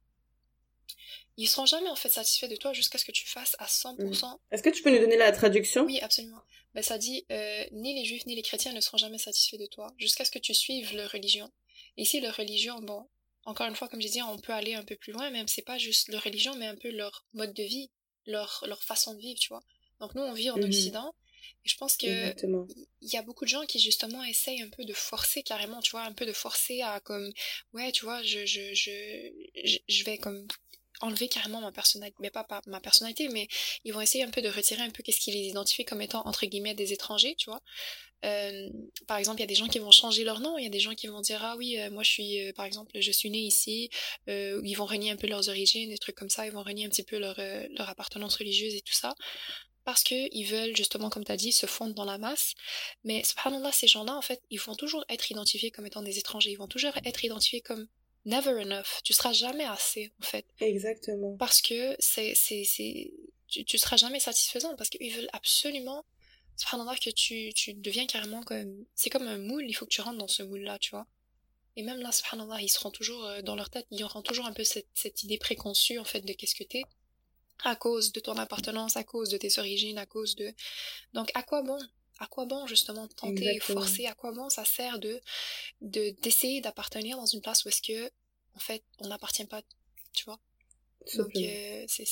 ils 1.38 1.48
seront 1.48 1.66
jamais 1.66 1.90
en 1.90 1.96
fait 1.96 2.10
satisfaits 2.10 2.48
de 2.48 2.56
toi 2.56 2.74
jusqu'à 2.74 2.98
ce 2.98 3.06
que 3.06 3.12
tu 3.12 3.28
fasses 3.28 3.56
à 3.60 3.66
100%. 3.66 3.98
Mm. 3.98 4.38
Est-ce 4.52 4.64
que 4.64 4.70
tu 4.70 4.84
peux 4.84 4.92
nous 4.92 5.00
donner 5.00 5.18
la 5.18 5.32
traduction? 5.32 5.86
Oui, 5.86 6.00
absolument. 6.02 6.42
Ben, 6.74 6.84
ça 6.84 6.98
dit 6.98 7.26
euh, 7.32 7.66
ni 7.72 7.96
les 7.96 8.06
juifs 8.06 8.26
ni 8.26 8.36
les 8.36 8.42
chrétiens 8.42 8.74
ne 8.74 8.82
seront 8.82 8.98
jamais 8.98 9.18
satisfaits 9.18 9.58
de 9.58 9.66
toi 9.66 9.88
jusqu'à 9.98 10.26
ce 10.26 10.32
que 10.32 10.40
tu 10.40 10.54
suives 10.54 10.96
leur 10.96 11.12
religion. 11.12 11.50
Et 11.98 12.04
ici, 12.04 12.20
leur 12.20 12.36
religion, 12.36 12.80
bon, 12.82 13.08
encore 13.46 13.68
une 13.68 13.76
fois, 13.76 13.88
comme 13.88 14.02
j'ai 14.02 14.10
dit, 14.10 14.22
on 14.22 14.38
peut 14.38 14.54
aller 14.54 14.76
un 14.76 14.84
peu 14.84 14.96
plus 14.96 15.12
loin, 15.12 15.30
même 15.32 15.48
c'est 15.48 15.64
pas 15.64 15.78
juste 15.78 16.10
leur 16.10 16.24
religion, 16.24 16.56
mais 16.56 16.68
un 16.68 16.76
peu 16.76 16.92
leur 16.92 17.26
mode 17.34 17.54
de 17.54 17.64
vie, 17.64 17.90
leur, 18.26 18.64
leur 18.68 18.84
façon 18.84 19.14
de 19.16 19.20
vivre, 19.20 19.40
tu 19.40 19.50
vois. 19.50 19.64
Donc 20.00 20.14
nous, 20.16 20.22
on 20.22 20.34
vit 20.34 20.50
en 20.50 20.58
mm-hmm. 20.58 20.66
Occident. 20.66 21.16
Et 21.66 21.70
je 21.70 21.78
pense 21.78 21.98
que 21.98 22.36
il 23.02 23.14
y 23.14 23.18
a 23.18 23.22
beaucoup 23.22 23.44
de 23.44 23.50
gens 23.50 23.66
qui 23.66 23.80
justement 23.80 24.24
essayent 24.24 24.62
un 24.62 24.70
peu 24.70 24.86
de 24.86 24.94
forcer 24.94 25.42
carrément, 25.42 25.82
tu 25.82 25.92
vois, 25.92 26.04
un 26.04 26.14
peu 26.14 26.26
de 26.26 26.34
forcer 26.34 26.82
à 26.82 27.00
comme 27.00 27.32
ouais, 27.74 27.92
tu 27.92 28.06
vois, 28.06 28.22
je 28.24 28.46
je 28.46 28.74
je 28.74 29.78
je 29.88 30.04
vais 30.04 30.18
comme 30.18 30.48
enlever 31.02 31.28
carrément 31.28 31.62
ma 31.62 31.72
personnalité, 31.72 32.18
mais 32.20 32.30
pas, 32.30 32.46
ma 32.68 32.80
personnalité, 32.80 33.30
mais 33.30 33.48
ils 33.84 33.94
vont 33.94 34.02
essayer 34.02 34.24
un 34.24 34.30
peu 34.30 34.42
de 34.42 34.50
retirer 34.50 34.82
un 34.82 34.90
peu 34.90 35.04
qu'est-ce 35.04 35.20
qui 35.20 35.32
les 35.32 35.48
identifie 35.48 35.86
comme 35.86 36.02
étant 36.02 36.26
entre 36.28 36.46
guillemets 36.46 36.74
des 36.76 36.94
étrangers, 36.94 37.36
tu 37.38 37.50
vois. 37.50 37.62
Euh, 38.26 38.70
par 39.08 39.18
exemple, 39.18 39.40
il 39.40 39.42
y 39.42 39.44
a 39.44 39.48
des 39.48 39.56
gens 39.56 39.68
qui 39.68 39.80
vont 39.80 39.92
changer 39.92 40.24
leur 40.24 40.42
nom, 40.42 40.58
il 40.58 40.64
y 40.64 40.68
a 40.68 40.70
des 40.70 40.80
gens 40.80 40.94
qui 40.94 41.08
vont 41.08 41.22
dire 41.22 41.40
ah 41.44 41.56
oui, 41.58 41.78
euh, 41.80 41.90
moi 41.90 42.04
je 42.04 42.10
suis, 42.10 42.42
euh, 42.42 42.54
par 42.54 42.66
exemple, 42.66 42.92
je 43.00 43.12
suis 43.12 43.30
né 43.30 43.40
ici, 43.40 43.90
ils 44.28 44.76
vont 44.76 44.86
renier 44.86 45.12
un 45.12 45.16
peu 45.16 45.28
leurs 45.28 45.50
origines, 45.50 45.90
des 45.90 45.98
trucs 45.98 46.16
comme 46.16 46.30
ça, 46.30 46.46
ils 46.46 46.52
vont 46.52 46.64
renier 46.64 46.86
un 46.86 46.90
petit 46.90 47.04
peu 47.04 47.18
leur, 47.18 47.40
leur 47.78 47.90
appartenance 47.90 48.36
religieuse 48.36 48.76
et 48.76 48.82
tout 48.82 48.94
ça. 48.94 49.16
parce 49.86 50.04
qu'ils 50.04 50.46
veulent 50.46 50.76
justement, 50.76 51.10
comme 51.10 51.26
tu 51.26 51.32
as 51.32 51.38
dit, 51.38 51.52
se 51.52 51.66
fondre 51.66 51.96
dans 51.96 52.06
la 52.06 52.18
masse. 52.18 52.54
Mais 53.04 53.24
subhanallah, 53.24 53.72
ces 53.72 53.88
gens-là, 53.88 54.16
en 54.16 54.22
fait, 54.22 54.42
ils 54.52 54.60
vont 54.60 54.76
toujours 54.76 55.04
être 55.10 55.32
identifiés 55.32 55.72
comme 55.72 55.86
étant 55.88 56.04
des 56.04 56.20
étrangers. 56.20 56.52
Ils 56.52 56.58
vont 56.58 56.68
toujours 56.68 56.94
être 57.06 57.26
identifiés 57.26 57.62
comme 57.62 57.88
never 58.30 58.62
enough. 58.62 59.02
Tu 59.04 59.14
seras 59.14 59.34
jamais 59.34 59.66
assez, 59.66 60.12
en 60.22 60.26
fait. 60.26 60.46
Exactement. 60.60 61.36
Parce 61.38 61.62
que 61.62 61.96
c'est, 62.00 62.34
c'est, 62.36 62.64
c'est, 62.64 63.12
tu, 63.48 63.66
tu 63.66 63.78
seras 63.78 63.98
jamais 63.98 64.20
satisfaisant 64.20 64.76
parce 64.76 64.90
qu'ils 64.90 65.14
veulent 65.14 65.30
absolument, 65.34 66.06
subhanallah, 66.56 66.96
que 66.98 67.10
tu, 67.10 67.54
tu 67.54 67.74
deviens 67.74 68.06
carrément 68.06 68.44
comme, 68.44 68.86
c'est 68.96 69.10
comme 69.10 69.28
un 69.28 69.38
moule, 69.38 69.66
il 69.68 69.74
faut 69.74 69.86
que 69.86 69.92
tu 69.92 70.02
rentres 70.02 70.18
dans 70.18 70.28
ce 70.28 70.44
moule-là, 70.44 70.78
tu 70.80 70.92
vois. 70.92 71.08
Et 71.76 71.84
même 71.84 72.00
là, 72.00 72.12
subhanallah, 72.12 72.62
ils 72.62 72.70
seront 72.70 72.92
toujours 72.92 73.26
euh, 73.26 73.42
dans 73.42 73.56
leur 73.56 73.70
tête, 73.70 73.88
ils 73.92 74.04
auront 74.04 74.22
toujours 74.22 74.46
un 74.46 74.54
peu 74.54 74.64
cette, 74.64 74.88
cette 74.94 75.24
idée 75.24 75.38
préconçue, 75.38 76.00
en 76.00 76.04
fait, 76.06 76.22
de 76.22 76.34
qu'est-ce 76.34 76.56
que 76.56 76.64
t'es 76.64 76.84
à 77.66 77.76
cause 77.76 78.14
de 78.14 78.22
ton 78.22 78.38
appartenance, 78.38 78.96
à 78.96 79.04
cause 79.04 79.30
de 79.30 79.38
tes 79.38 79.60
origines, 79.60 79.98
à 79.98 80.06
cause 80.06 80.36
de... 80.38 80.54
Donc, 81.14 81.30
à 81.34 81.44
quoi 81.44 81.62
bon? 81.62 81.78
À 82.22 82.28
quoi 82.28 82.46
bon 82.46 82.68
justement 82.68 83.08
tenter, 83.08 83.60
forcer, 83.62 84.06
à 84.06 84.14
quoi 84.14 84.34
bon 84.34 84.50
ça 84.50 84.66
sert 84.66 85.00
de 85.00 85.22
d'essayer 85.80 86.60
d'appartenir 86.60 87.16
dans 87.16 87.26
une 87.26 87.40
place 87.40 87.64
où 87.64 87.70
est-ce 87.70 87.82
que 87.82 88.12
en 88.60 88.66
fait 88.66 88.84
on 89.00 89.08
n'appartient 89.08 89.46
pas, 89.46 89.62
tu 90.14 90.26
vois. 90.26 90.40
Donc 91.16 91.32
euh, 91.36 91.86
c'est 91.88 92.06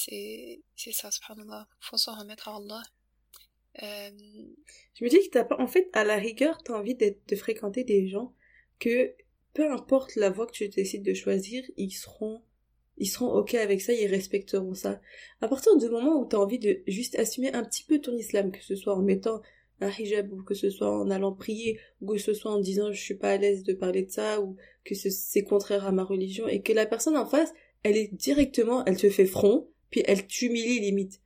c'est 0.76 0.92
ça, 0.92 1.12
subhanallah. 1.12 1.68
Faut 1.82 1.98
s'en 1.98 2.18
remettre 2.18 2.48
à 2.48 2.56
Allah. 2.56 2.84
Euh... 3.84 4.10
Je 4.96 5.04
me 5.04 5.10
dis 5.10 5.18
que 5.18 5.30
t'as 5.30 5.44
pas, 5.44 5.60
en 5.60 5.68
fait, 5.68 5.88
à 5.94 6.04
la 6.04 6.16
rigueur, 6.16 6.64
t'as 6.64 6.74
envie 6.74 6.96
de, 6.96 7.16
de 7.28 7.36
fréquenter 7.36 7.84
des 7.84 8.08
gens 8.08 8.34
que 8.80 9.14
peu 9.54 9.70
importe 9.72 10.16
la 10.16 10.30
voie 10.30 10.48
que 10.48 10.54
tu 10.54 10.68
décides 10.70 11.04
de 11.04 11.14
choisir, 11.14 11.64
ils 11.76 11.92
seront 11.92 12.42
ils 13.00 13.08
seront 13.08 13.32
ok 13.32 13.54
avec 13.54 13.82
ça, 13.82 13.94
ils 13.94 14.08
respecteront 14.08 14.74
ça. 14.74 15.00
À 15.42 15.48
partir 15.48 15.78
du 15.78 15.88
moment 15.90 16.20
où 16.20 16.28
tu 16.28 16.36
as 16.36 16.40
envie 16.40 16.58
de 16.58 16.82
juste 16.88 17.16
assumer 17.20 17.54
un 17.54 17.64
petit 17.64 17.84
peu 17.84 18.00
ton 18.00 18.16
islam, 18.16 18.52
que 18.52 18.64
ce 18.64 18.76
soit 18.76 18.96
en 18.96 19.04
mettant 19.04 19.42
un 19.82 19.90
hijab 19.90 20.34
ou 20.34 20.44
que 20.44 20.56
ce 20.56 20.72
soit 20.72 20.90
en 20.90 21.12
allant 21.12 21.34
prier 21.34 21.80
ou 22.02 22.14
que 22.14 22.18
ce 22.18 22.34
soit 22.34 22.52
en 22.52 22.60
disant 22.60 22.92
je 22.92 23.00
suis 23.00 23.16
pas 23.16 23.32
à 23.32 23.38
l'aise 23.38 23.64
de 23.64 23.74
parler 23.74 24.04
de 24.04 24.10
ça 24.10 24.42
ou 24.42 24.56
que 24.88 24.96
c'est 24.96 25.44
contraire 25.44 25.86
à 25.86 25.92
ma 25.92 26.04
religion 26.04 26.48
et 26.48 26.62
que 26.62 26.74
la 26.74 26.86
personne 26.86 27.18
en 27.18 27.26
face, 27.26 27.54
elle 27.84 27.98
est 27.98 28.14
directement, 28.14 28.86
elle 28.86 28.98
te 28.98 29.10
fait 29.10 29.26
front, 29.26 29.70
puis 29.90 30.04
elle 30.06 30.26
t'humilie 30.26 30.80
limite. 30.80 31.22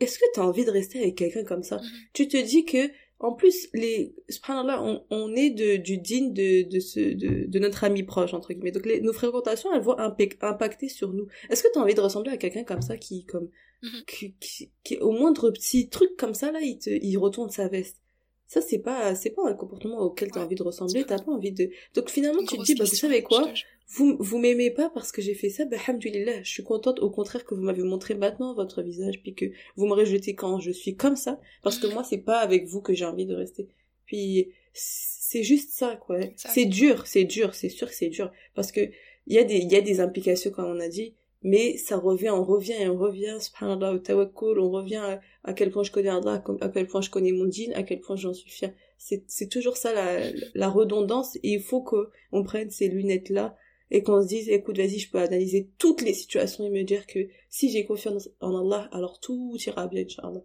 Est-ce 0.00 0.18
que 0.18 0.24
tu 0.32 0.40
as 0.40 0.46
envie 0.46 0.64
de 0.64 0.70
rester 0.70 1.00
avec 1.00 1.16
quelqu'un 1.16 1.44
comme 1.44 1.62
ça? 1.62 1.76
Mm-hmm. 1.76 2.08
Tu 2.12 2.28
te 2.28 2.36
dis 2.36 2.64
que 2.64 2.90
en 3.20 3.32
plus, 3.32 3.68
les, 3.74 4.14
subhanallah, 4.28 4.80
on, 4.82 5.04
on 5.10 5.34
est 5.34 5.50
de, 5.50 5.76
du 5.76 5.98
digne 5.98 6.32
de, 6.32 6.68
de, 6.68 6.78
ce, 6.78 7.00
de, 7.00 7.46
de 7.48 7.58
notre 7.58 7.82
ami 7.82 8.04
proche, 8.04 8.32
entre 8.32 8.52
guillemets. 8.52 8.70
Donc, 8.70 8.86
les, 8.86 9.00
nos 9.00 9.12
fréquentations, 9.12 9.72
elles 9.74 9.82
vont 9.82 9.96
impacter 9.98 10.88
sur 10.88 11.12
nous. 11.12 11.26
Est-ce 11.50 11.64
que 11.64 11.68
tu 11.72 11.80
as 11.80 11.82
envie 11.82 11.94
de 11.94 12.00
ressembler 12.00 12.30
à 12.30 12.36
quelqu'un 12.36 12.62
comme 12.62 12.80
ça 12.80 12.96
qui, 12.96 13.24
comme, 13.24 13.48
mhm. 13.82 14.04
qui, 14.06 14.34
qui, 14.38 14.70
qui, 14.84 14.98
au 14.98 15.10
moindre 15.10 15.50
petit 15.50 15.88
truc 15.88 16.16
comme 16.16 16.34
ça, 16.34 16.52
là, 16.52 16.60
il 16.60 16.78
te, 16.78 16.90
il 16.90 17.16
retourne 17.16 17.50
sa 17.50 17.66
veste? 17.66 18.00
Ça, 18.48 18.60
c'est 18.62 18.78
pas, 18.78 19.14
c'est 19.14 19.30
pas 19.30 19.46
un 19.46 19.52
comportement 19.52 19.98
auquel 19.98 20.30
tu 20.30 20.38
as 20.38 20.42
envie 20.42 20.54
de 20.54 20.62
ressembler, 20.62 21.04
t'as 21.04 21.18
pas 21.18 21.30
envie 21.30 21.52
de, 21.52 21.70
donc 21.94 22.08
finalement, 22.08 22.42
tu 22.42 22.56
te 22.56 22.64
dis, 22.64 22.74
bah, 22.74 22.84
vous 22.84 22.96
savez 22.96 23.22
quoi? 23.22 23.52
vous, 23.88 24.16
vous 24.20 24.38
m'aimez 24.38 24.70
pas 24.70 24.90
parce 24.90 25.12
que 25.12 25.22
j'ai 25.22 25.34
fait 25.34 25.48
ça, 25.48 25.64
bah, 25.64 25.76
alhamdulillah, 25.86 26.42
je 26.42 26.50
suis 26.50 26.62
contente 26.62 27.00
au 27.00 27.10
contraire 27.10 27.44
que 27.44 27.54
vous 27.54 27.62
m'avez 27.62 27.82
montré 27.82 28.14
maintenant 28.14 28.54
votre 28.54 28.82
visage, 28.82 29.20
puis 29.22 29.34
que 29.34 29.46
vous 29.76 29.86
m'aurez 29.86 30.06
jeté 30.06 30.34
quand 30.34 30.60
je 30.60 30.70
suis 30.70 30.96
comme 30.96 31.16
ça, 31.16 31.40
parce 31.62 31.78
que 31.78 31.86
moi, 31.86 32.04
c'est 32.04 32.18
pas 32.18 32.38
avec 32.38 32.66
vous 32.66 32.82
que 32.82 32.92
j'ai 32.92 33.06
envie 33.06 33.26
de 33.26 33.34
rester. 33.34 33.68
Puis, 34.04 34.50
c'est 34.72 35.42
juste 35.42 35.70
ça, 35.70 35.96
quoi. 35.96 36.18
C'est 36.36 36.66
dur, 36.66 37.06
c'est 37.06 37.24
dur, 37.24 37.54
c'est 37.54 37.68
sûr 37.70 37.88
que 37.88 37.94
c'est 37.94 38.08
dur, 38.08 38.30
parce 38.54 38.72
que 38.72 38.80
il 39.26 39.34
y 39.34 39.38
a 39.38 39.44
des, 39.44 39.58
il 39.58 39.70
y 39.70 39.76
a 39.76 39.82
des 39.82 40.00
implications, 40.00 40.50
comme 40.50 40.66
on 40.66 40.80
a 40.80 40.88
dit, 40.88 41.14
mais 41.42 41.76
ça 41.76 41.96
revient, 41.96 42.30
on 42.30 42.44
revient 42.44 42.72
et 42.72 42.88
on 42.88 42.98
revient, 42.98 43.38
subhanallah, 43.40 43.92
au 43.92 43.98
tawakkul, 43.98 44.58
on 44.58 44.70
revient 44.70 45.18
à, 45.44 45.52
quel 45.52 45.70
point 45.70 45.82
je 45.82 45.90
connais 45.90 46.08
Allah, 46.08 46.42
à 46.60 46.68
quel 46.68 46.86
point 46.86 47.00
je 47.00 47.10
connais 47.10 47.32
mon 47.32 47.50
djinn, 47.50 47.72
à 47.74 47.82
quel 47.82 48.00
point 48.00 48.16
j'en 48.16 48.34
suis 48.34 48.50
fière. 48.50 48.72
C'est, 48.98 49.48
toujours 49.48 49.76
ça 49.76 49.92
la, 49.92 50.30
la 50.54 50.68
redondance 50.68 51.36
et 51.36 51.52
il 51.52 51.62
faut 51.62 51.82
qu'on 51.82 52.42
prenne 52.42 52.70
ces 52.70 52.88
lunettes-là 52.88 53.56
et 53.90 54.02
qu'on 54.02 54.22
se 54.22 54.28
dise 54.28 54.48
écoute 54.48 54.76
vas-y 54.76 54.98
je 54.98 55.10
peux 55.10 55.18
analyser 55.18 55.70
toutes 55.78 56.02
les 56.02 56.14
situations 56.14 56.64
et 56.64 56.70
me 56.70 56.82
dire 56.82 57.06
que 57.06 57.20
si 57.48 57.70
j'ai 57.70 57.84
confiance 57.84 58.28
en 58.40 58.56
Allah 58.56 58.88
alors 58.92 59.18
tout 59.20 59.56
ira 59.66 59.86
bien 59.86 60.02
Inch'Allah 60.02 60.42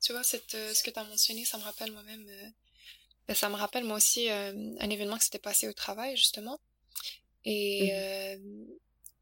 tu 0.00 0.12
vois 0.12 0.22
cette, 0.22 0.54
euh, 0.54 0.72
ce 0.72 0.82
que 0.82 0.90
tu 0.90 0.98
as 0.98 1.04
mentionné 1.04 1.44
ça 1.44 1.58
me 1.58 1.64
rappelle 1.64 1.92
moi-même 1.92 2.26
euh, 2.28 2.48
ben, 3.26 3.34
ça 3.34 3.48
me 3.48 3.56
rappelle 3.56 3.84
moi 3.84 3.96
aussi 3.96 4.30
euh, 4.30 4.52
un 4.78 4.90
événement 4.90 5.16
qui 5.16 5.24
s'était 5.24 5.38
passé 5.38 5.68
au 5.68 5.72
travail 5.72 6.16
justement 6.16 6.60
et 7.44 7.90
mhm. 8.38 8.66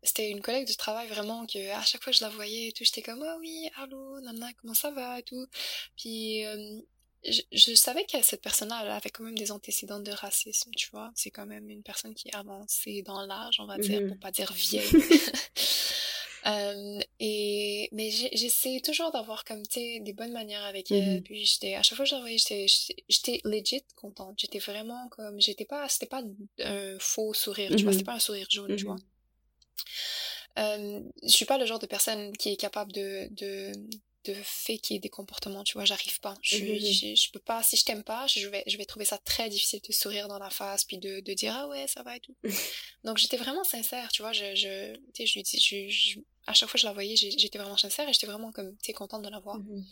C'était 0.03 0.30
une 0.30 0.40
collègue 0.40 0.66
du 0.66 0.76
travail 0.76 1.09
vraiment 1.09 1.46
que 1.46 1.70
à 1.70 1.82
chaque 1.82 2.03
fois 2.03 2.12
que 2.12 2.18
je 2.18 2.24
la 2.24 2.30
voyais 2.30 2.68
et 2.68 2.72
tout 2.72 2.84
j'étais 2.84 3.03
comme 3.03 3.22
oh 3.22 3.38
oui 3.40 3.70
allô 3.76 4.20
nana 4.20 4.53
comment 4.61 4.74
ça 4.74 4.90
va 4.90 5.18
et 5.18 5.22
tout 5.22 5.46
puis 5.96 6.44
je, 7.24 7.74
savais 7.74 8.05
que 8.05 8.20
cette 8.22 8.42
personne-là 8.42 8.76
avait 8.96 9.11
quand 9.11 9.24
même 9.24 9.38
des 9.38 9.53
antécédents 9.53 10.00
de 10.00 10.11
racisme, 10.11 10.70
tu 10.76 10.90
vois. 10.90 11.12
C'est 11.14 11.30
quand 11.30 11.46
même 11.46 11.68
une 11.70 11.82
personne 11.82 12.14
qui 12.14 12.28
est 12.28 12.34
avancée 12.34 13.03
dans 13.03 13.24
l'âge, 13.24 13.61
on 13.61 13.66
va 13.66 13.78
dire, 13.78 14.00
pour 14.00 14.16
mm-hmm. 14.16 14.18
pas 14.18 14.30
dire 14.32 14.53
vieille. 14.53 14.90
euh, 16.46 17.00
et 17.20 17.88
mais 17.92 18.11
j'essaie 18.11 18.80
toujours 18.80 19.12
d'avoir 19.12 19.44
comme 19.44 19.62
tu 19.62 19.80
sais 19.80 20.00
des 20.00 20.12
bonnes 20.12 20.32
manières 20.32 20.64
avec 20.64 20.90
elle. 20.90 21.18
Mm-hmm. 21.18 21.22
Puis 21.22 21.44
j'étais 21.44 21.74
à 21.74 21.82
chaque 21.82 21.96
fois 21.96 22.05
que 22.05 22.11
je 22.11 22.16
la 22.16 22.20
voyais, 22.20 22.38
j'étais 22.38 22.66
j'étais 23.09 23.40
legit 23.44 23.84
contente. 23.94 24.34
J'étais 24.38 24.59
vraiment 24.59 25.09
comme 25.11 25.40
j'étais 25.40 25.64
pas 25.64 25.88
c'était 25.88 26.07
pas 26.07 26.22
un 26.59 26.98
faux 26.98 27.34
sourire, 27.34 27.70
tu 27.76 27.84
vois. 27.84 27.92
C'était 27.92 28.03
mm-hmm. 28.03 28.07
pas 28.07 28.14
un 28.14 28.20
sourire 28.20 28.46
jaune, 28.50 28.74
tu 28.76 28.84
vois. 28.84 28.96
Euh, 30.58 31.00
je 31.22 31.28
suis 31.28 31.44
pas 31.44 31.58
le 31.58 31.66
genre 31.66 31.78
de 31.78 31.86
personne 31.86 32.36
qui 32.36 32.50
est 32.50 32.56
capable 32.56 32.92
de, 32.92 33.28
de 33.30 33.72
de 34.24 34.34
faker 34.34 35.00
des 35.00 35.08
comportements, 35.08 35.64
tu 35.64 35.74
vois, 35.74 35.84
j'arrive 35.84 36.20
pas. 36.20 36.36
Je, 36.42 36.56
mmh 36.56 37.16
je, 37.16 37.30
peux 37.32 37.40
pas, 37.40 37.62
si 37.62 37.76
je 37.76 37.84
t'aime 37.84 38.04
pas, 38.04 38.26
je 38.28 38.46
vais, 38.48 38.62
je 38.66 38.76
vais 38.76 38.84
trouver 38.84 39.04
ça 39.04 39.18
très 39.18 39.48
difficile 39.48 39.80
de 39.86 39.92
sourire 39.92 40.28
dans 40.28 40.38
la 40.38 40.50
face, 40.50 40.84
puis 40.84 40.98
de, 40.98 41.20
de 41.20 41.34
dire, 41.34 41.54
ah 41.56 41.66
ouais, 41.68 41.86
ça 41.88 42.02
va 42.02 42.16
et 42.16 42.20
tout. 42.20 42.36
Donc 43.04 43.18
j'étais 43.18 43.36
vraiment 43.36 43.64
sincère, 43.64 44.08
tu 44.12 44.22
vois, 44.22 44.32
je, 44.32 44.54
je, 44.54 44.94
je 45.18 45.40
dis, 45.40 45.58
je, 45.90 46.20
à 46.46 46.54
chaque 46.54 46.68
fois 46.68 46.74
que 46.74 46.82
je 46.82 46.86
la 46.86 46.92
voyais, 46.92 47.16
j'étais 47.16 47.58
vraiment 47.58 47.76
sincère 47.76 48.08
et 48.08 48.12
j'étais 48.12 48.26
vraiment 48.26 48.52
comme, 48.52 48.76
tu 48.82 48.92
contente 48.92 49.22
de 49.22 49.28
la 49.28 49.40
voir. 49.40 49.58
Mmh 49.58 49.84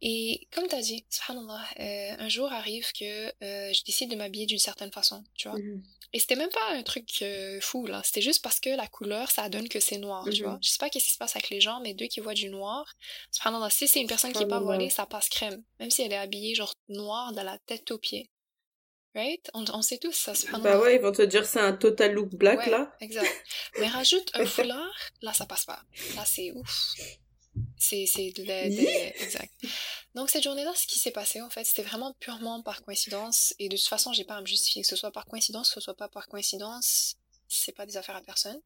et 0.00 0.46
comme 0.52 0.68
tu 0.68 0.74
as 0.74 0.80
dit, 0.80 1.04
subhanallah, 1.10 1.64
euh, 1.80 2.16
un 2.18 2.28
jour 2.28 2.52
arrive 2.52 2.92
que 2.92 3.28
euh, 3.42 3.72
je 3.72 3.84
décide 3.84 4.10
de 4.10 4.16
m'habiller 4.16 4.46
d'une 4.46 4.58
certaine 4.58 4.92
façon, 4.92 5.24
tu 5.34 5.48
vois. 5.48 5.58
Mmh 5.58 5.82
et 6.12 6.20
c'était 6.20 6.36
même 6.36 6.48
pas 6.48 6.70
un 6.72 6.82
truc 6.82 7.06
euh, 7.22 7.60
fou, 7.60 7.86
là. 7.86 8.00
C'était 8.02 8.22
juste 8.22 8.42
parce 8.42 8.60
que 8.60 8.70
la 8.70 8.86
couleur, 8.86 9.30
ça 9.30 9.48
donne 9.50 9.68
que 9.68 9.78
c'est 9.78 9.98
noir, 9.98 10.26
tu 10.32 10.42
vois. 10.42 10.54
Mhm. 10.54 10.58
Je 10.62 10.70
sais 10.70 10.78
pas 10.78 10.88
qu'est-ce 10.88 11.04
qui 11.04 11.12
se 11.12 11.18
passe 11.18 11.36
avec 11.36 11.50
les 11.50 11.60
gens, 11.60 11.80
mais 11.80 11.92
deux 11.92 12.06
qui 12.06 12.20
voient 12.20 12.34
du 12.34 12.48
noir, 12.48 12.94
cependant, 13.30 13.68
si 13.68 13.86
c'est 13.86 14.00
une 14.00 14.06
personne 14.06 14.32
qui 14.32 14.42
est 14.42 14.48
pas 14.48 14.60
voilée, 14.60 14.88
ça 14.88 15.04
passe 15.04 15.28
crème. 15.28 15.62
Même 15.80 15.90
si 15.90 16.02
elle 16.02 16.12
est 16.12 16.16
habillée, 16.16 16.54
genre, 16.54 16.72
noir 16.88 17.32
de 17.32 17.42
la 17.42 17.58
tête 17.66 17.90
aux 17.90 17.98
pieds. 17.98 18.30
Right? 19.14 19.50
On, 19.52 19.64
on 19.72 19.82
sait 19.82 19.98
tous 19.98 20.12
ça, 20.12 20.32
Bah 20.60 20.78
ouais, 20.78 20.96
ils 20.96 21.00
vont 21.00 21.12
te 21.12 21.22
dire 21.22 21.44
c'est 21.44 21.60
un 21.60 21.72
total 21.72 22.12
look 22.12 22.30
black, 22.30 22.66
là. 22.66 22.94
exact. 23.00 23.30
Mais 23.78 23.88
rajoute 23.88 24.30
un 24.34 24.46
foulard, 24.46 24.94
là, 25.22 25.32
ça 25.34 25.44
passe 25.44 25.64
pas. 25.66 25.82
Là, 26.14 26.24
c'est 26.24 26.52
ouf. 26.52 26.94
C'est, 27.78 28.06
c'est 28.06 28.30
de, 28.32 28.42
de, 28.42 29.22
exact. 29.22 29.54
Donc 30.14 30.30
cette 30.30 30.42
journée-là, 30.42 30.72
ce 30.74 30.86
qui 30.86 30.98
s'est 30.98 31.12
passé 31.12 31.40
en 31.40 31.50
fait, 31.50 31.64
c'était 31.64 31.82
vraiment 31.82 32.12
purement 32.14 32.62
par 32.62 32.82
coïncidence. 32.82 33.54
Et 33.58 33.68
de 33.68 33.76
toute 33.76 33.86
façon, 33.86 34.12
j'ai 34.12 34.24
pas 34.24 34.36
à 34.36 34.40
me 34.40 34.46
justifier 34.46 34.82
que 34.82 34.88
ce 34.88 34.96
soit 34.96 35.12
par 35.12 35.26
coïncidence, 35.26 35.68
que 35.68 35.74
ce 35.74 35.80
soit 35.80 35.96
pas 35.96 36.08
par 36.08 36.26
coïncidence. 36.28 37.16
C'est 37.48 37.72
pas 37.72 37.86
des 37.86 37.96
affaires 37.96 38.16
à 38.16 38.22
personne. 38.22 38.60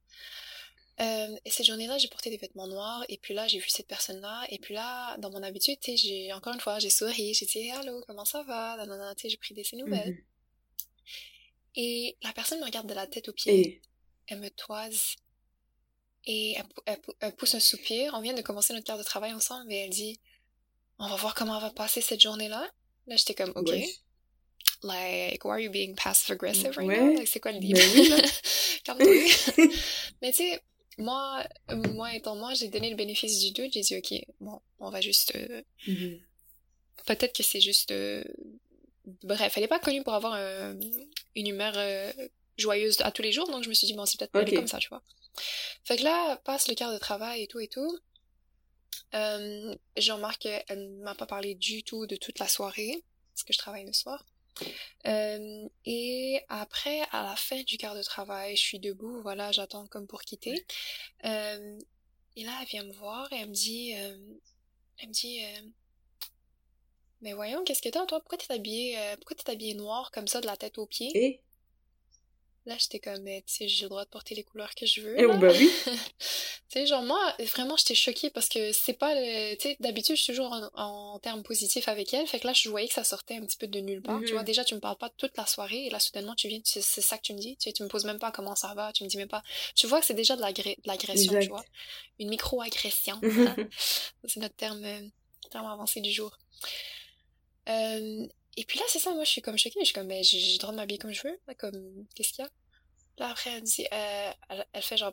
Euh, 1.00 1.36
et 1.44 1.50
cette 1.50 1.66
journée-là, 1.66 1.98
j'ai 1.98 2.08
porté 2.08 2.30
des 2.30 2.36
vêtements 2.36 2.66
noirs. 2.68 3.04
Et 3.08 3.18
puis 3.18 3.34
là, 3.34 3.48
j'ai 3.48 3.58
vu 3.58 3.68
cette 3.68 3.86
personne-là. 3.86 4.44
Et 4.50 4.58
puis 4.58 4.74
là, 4.74 5.16
dans 5.18 5.30
mon 5.30 5.42
habitude, 5.42 5.78
j'ai 5.82 6.32
encore 6.32 6.54
une 6.54 6.60
fois, 6.60 6.78
j'ai 6.78 6.90
souri, 6.90 7.34
j'ai 7.34 7.46
dit 7.46 7.70
allô, 7.70 8.02
comment 8.06 8.24
ça 8.24 8.42
va, 8.42 8.78
j'ai 9.22 9.36
pris 9.36 9.54
des 9.54 9.64
nouvelles. 9.74 10.10
Mhm. 10.10 10.24
Et 11.74 12.16
la 12.22 12.32
personne 12.32 12.60
me 12.60 12.64
regarde 12.64 12.86
de 12.86 12.94
la 12.94 13.06
tête 13.06 13.28
aux 13.28 13.32
pieds. 13.32 13.80
Elle 14.26 14.40
me 14.40 14.50
toise. 14.50 15.16
Et 16.26 16.56
elle, 16.86 17.32
pousse 17.36 17.54
un 17.54 17.60
soupir. 17.60 18.12
On 18.14 18.20
vient 18.20 18.34
de 18.34 18.42
commencer 18.42 18.72
notre 18.72 18.86
quart 18.86 18.98
de 18.98 19.02
travail 19.02 19.32
ensemble, 19.32 19.72
et 19.72 19.76
elle 19.76 19.90
dit 19.90 20.20
on 20.98 21.08
va 21.08 21.16
voir 21.16 21.34
comment 21.34 21.56
on 21.56 21.60
va 21.60 21.70
passer 21.70 22.00
cette 22.00 22.20
journée-là. 22.20 22.70
Là, 23.06 23.16
j'étais 23.16 23.34
comme, 23.34 23.52
OK. 23.56 23.72
Like, 24.84 25.44
why 25.44 25.50
are 25.50 25.58
you 25.58 25.70
being 25.70 25.94
passive 25.94 26.32
aggressive 26.32 26.76
right 26.76 26.88
now? 26.88 27.14
Like, 27.14 27.28
c'est 27.28 27.40
quoi 27.40 27.52
le 27.52 27.58
deal? 27.58 27.76
Calme-toi. 28.84 29.66
Mais 30.22 30.30
tu 30.30 30.38
sais, 30.38 30.60
moi, 30.98 31.44
moi 31.94 32.14
étant 32.14 32.36
moi, 32.36 32.54
j'ai 32.54 32.68
donné 32.68 32.90
le 32.90 32.96
bénéfice 32.96 33.40
du 33.40 33.52
doute. 33.52 33.72
J'ai 33.72 33.80
dit, 33.80 33.96
OK, 33.96 34.14
bon, 34.40 34.60
on 34.78 34.90
va 34.90 35.00
juste. 35.00 35.34
Euh, 35.34 35.62
mm-hmm. 35.86 36.20
Peut-être 37.06 37.34
que 37.34 37.42
c'est 37.42 37.60
juste. 37.60 37.90
Euh, 37.90 38.22
bref, 39.24 39.52
elle 39.56 39.62
n'est 39.62 39.68
pas 39.68 39.78
connue 39.78 40.02
pour 40.02 40.14
avoir 40.14 40.36
une 41.34 41.46
humeur 41.46 41.74
euh, 41.76 42.12
joyeuse 42.56 43.00
à 43.00 43.10
tous 43.10 43.22
les 43.22 43.32
jours, 43.32 43.48
donc 43.50 43.64
je 43.64 43.68
me 43.68 43.74
suis 43.74 43.86
dit, 43.86 43.94
bon, 43.94 44.06
c'est 44.06 44.18
peut-être 44.18 44.36
okay. 44.36 44.56
comme 44.56 44.68
ça, 44.68 44.78
tu 44.78 44.88
vois. 44.88 45.02
Fait 45.84 45.96
que 45.96 46.04
là, 46.04 46.36
passe 46.38 46.68
le 46.68 46.74
quart 46.74 46.92
de 46.92 46.98
travail 46.98 47.42
et 47.42 47.46
tout 47.46 47.60
et 47.60 47.68
tout. 47.68 47.98
Euh, 49.14 49.74
je 49.96 50.12
remarque 50.12 50.42
qu'elle 50.42 50.90
ne 50.96 51.02
m'a 51.02 51.14
pas 51.14 51.26
parlé 51.26 51.54
du 51.54 51.82
tout 51.82 52.06
de 52.06 52.16
toute 52.16 52.38
la 52.38 52.48
soirée, 52.48 53.02
parce 53.34 53.44
que 53.44 53.52
je 53.52 53.58
travaille 53.58 53.84
le 53.86 53.92
soir. 53.92 54.24
Euh, 55.06 55.68
et 55.84 56.40
après, 56.48 57.00
à 57.10 57.22
la 57.24 57.36
fin 57.36 57.62
du 57.62 57.78
quart 57.78 57.94
de 57.94 58.02
travail, 58.02 58.56
je 58.56 58.62
suis 58.62 58.78
debout, 58.78 59.20
voilà, 59.22 59.52
j'attends 59.52 59.86
comme 59.86 60.06
pour 60.06 60.22
quitter. 60.22 60.64
Euh, 61.24 61.78
et 62.36 62.44
là, 62.44 62.58
elle 62.60 62.68
vient 62.68 62.84
me 62.84 62.92
voir 62.92 63.32
et 63.32 63.36
elle 63.36 63.48
me 63.48 63.54
dit, 63.54 63.94
euh, 63.96 64.16
elle 64.98 65.08
me 65.08 65.12
dit, 65.12 65.44
euh, 65.44 65.68
Mais 67.20 67.32
voyons, 67.34 67.62
qu'est-ce 67.64 67.82
que 67.82 67.88
t'as, 67.88 68.06
toi? 68.06 68.20
Pourquoi 68.20 68.38
t'es 68.38 68.52
habillé, 68.52 68.98
euh, 68.98 69.16
pourquoi 69.16 69.36
t'es 69.36 69.50
habillé 69.50 69.74
noir 69.74 70.10
comme 70.10 70.26
ça, 70.26 70.40
de 70.40 70.46
la 70.46 70.56
tête 70.56 70.78
aux 70.78 70.86
pieds? 70.86 71.10
Et? 71.14 71.40
Là, 72.64 72.76
j'étais 72.78 73.00
comme, 73.00 73.20
mais 73.22 73.42
tu 73.44 73.54
sais, 73.54 73.68
j'ai 73.68 73.82
le 73.84 73.88
droit 73.88 74.04
de 74.04 74.08
porter 74.10 74.36
les 74.36 74.44
couleurs 74.44 74.72
que 74.76 74.86
je 74.86 75.00
veux. 75.00 75.18
Eh, 75.18 75.26
là. 75.26 75.36
bah 75.36 75.52
oui. 75.58 75.68
tu 76.20 76.26
sais, 76.68 76.86
genre, 76.86 77.02
moi, 77.02 77.34
vraiment, 77.40 77.76
j'étais 77.76 77.96
choquée 77.96 78.30
parce 78.30 78.48
que 78.48 78.70
c'est 78.72 78.92
pas 78.92 79.14
le. 79.16 79.56
Tu 79.56 79.70
sais, 79.70 79.76
d'habitude, 79.80 80.14
je 80.16 80.22
suis 80.22 80.32
toujours 80.32 80.52
en, 80.52 80.70
en 80.74 81.18
termes 81.18 81.42
positifs 81.42 81.88
avec 81.88 82.14
elle. 82.14 82.24
Fait 82.28 82.38
que 82.38 82.46
là, 82.46 82.52
je 82.52 82.68
voyais 82.68 82.86
que 82.86 82.94
ça 82.94 83.02
sortait 83.02 83.34
un 83.34 83.44
petit 83.44 83.56
peu 83.56 83.66
de 83.66 83.80
nulle 83.80 84.00
part. 84.00 84.20
Tu 84.20 84.26
Mhm. 84.26 84.32
vois, 84.34 84.42
déjà, 84.44 84.64
tu 84.64 84.76
me 84.76 84.80
parles 84.80 84.96
pas 84.96 85.10
toute 85.10 85.36
la 85.36 85.44
soirée 85.44 85.86
et 85.86 85.90
là, 85.90 85.98
soudainement, 85.98 86.36
tu 86.36 86.46
viens, 86.46 86.60
tu- 86.60 86.80
c'est 86.80 87.00
ça 87.00 87.16
que 87.18 87.22
tu 87.22 87.34
me 87.34 87.38
dis. 87.40 87.56
Tu, 87.56 87.68
sais, 87.68 87.72
tu 87.72 87.82
me 87.82 87.88
poses 87.88 88.04
même 88.04 88.20
pas 88.20 88.30
comment 88.30 88.54
ça 88.54 88.72
va. 88.74 88.92
Tu 88.92 89.02
me 89.02 89.08
dis 89.08 89.16
même 89.16 89.26
pas. 89.28 89.42
Tu 89.74 89.88
vois 89.88 89.98
que 89.98 90.06
c'est 90.06 90.14
déjà 90.14 90.36
de 90.36 90.42
l'agression, 90.86 91.36
tu 91.40 91.48
vois. 91.48 91.64
Une 92.20 92.28
micro-agression. 92.28 93.18
hein. 93.56 93.56
C'est 94.24 94.38
notre 94.40 94.54
terme, 94.54 94.84
euh, 94.84 95.00
terme 95.50 95.66
avancé 95.66 96.00
du 96.00 96.12
jour. 96.12 96.38
Euh, 97.68 98.26
et 98.57 98.64
puis 98.64 98.78
là, 98.78 98.84
c'est 98.88 98.98
ça, 98.98 99.12
moi, 99.14 99.24
je 99.24 99.30
suis 99.30 99.42
comme 99.42 99.59
choquée. 99.59 99.80
Je 99.80 99.86
suis 99.86 99.94
comme, 99.94 100.07
mais 100.07 100.22
j'ai 100.22 100.38
le 100.53 100.59
droit 100.59 100.72
de 100.72 100.76
m'habiller 100.76 100.98
comme 100.98 101.12
je 101.12 101.22
veux. 101.26 101.38
là, 101.46 101.55
Comme, 101.55 102.07
qu'est-ce 102.14 102.32
qu'il 102.32 102.44
y 102.44 102.46
a? 102.46 102.50
Là, 103.18 103.30
après, 103.30 103.50
elle 103.50 103.62
dit, 103.62 103.86
euh, 103.92 104.32
elle, 104.48 104.66
elle 104.72 104.82
fait 104.82 104.96
genre, 104.96 105.12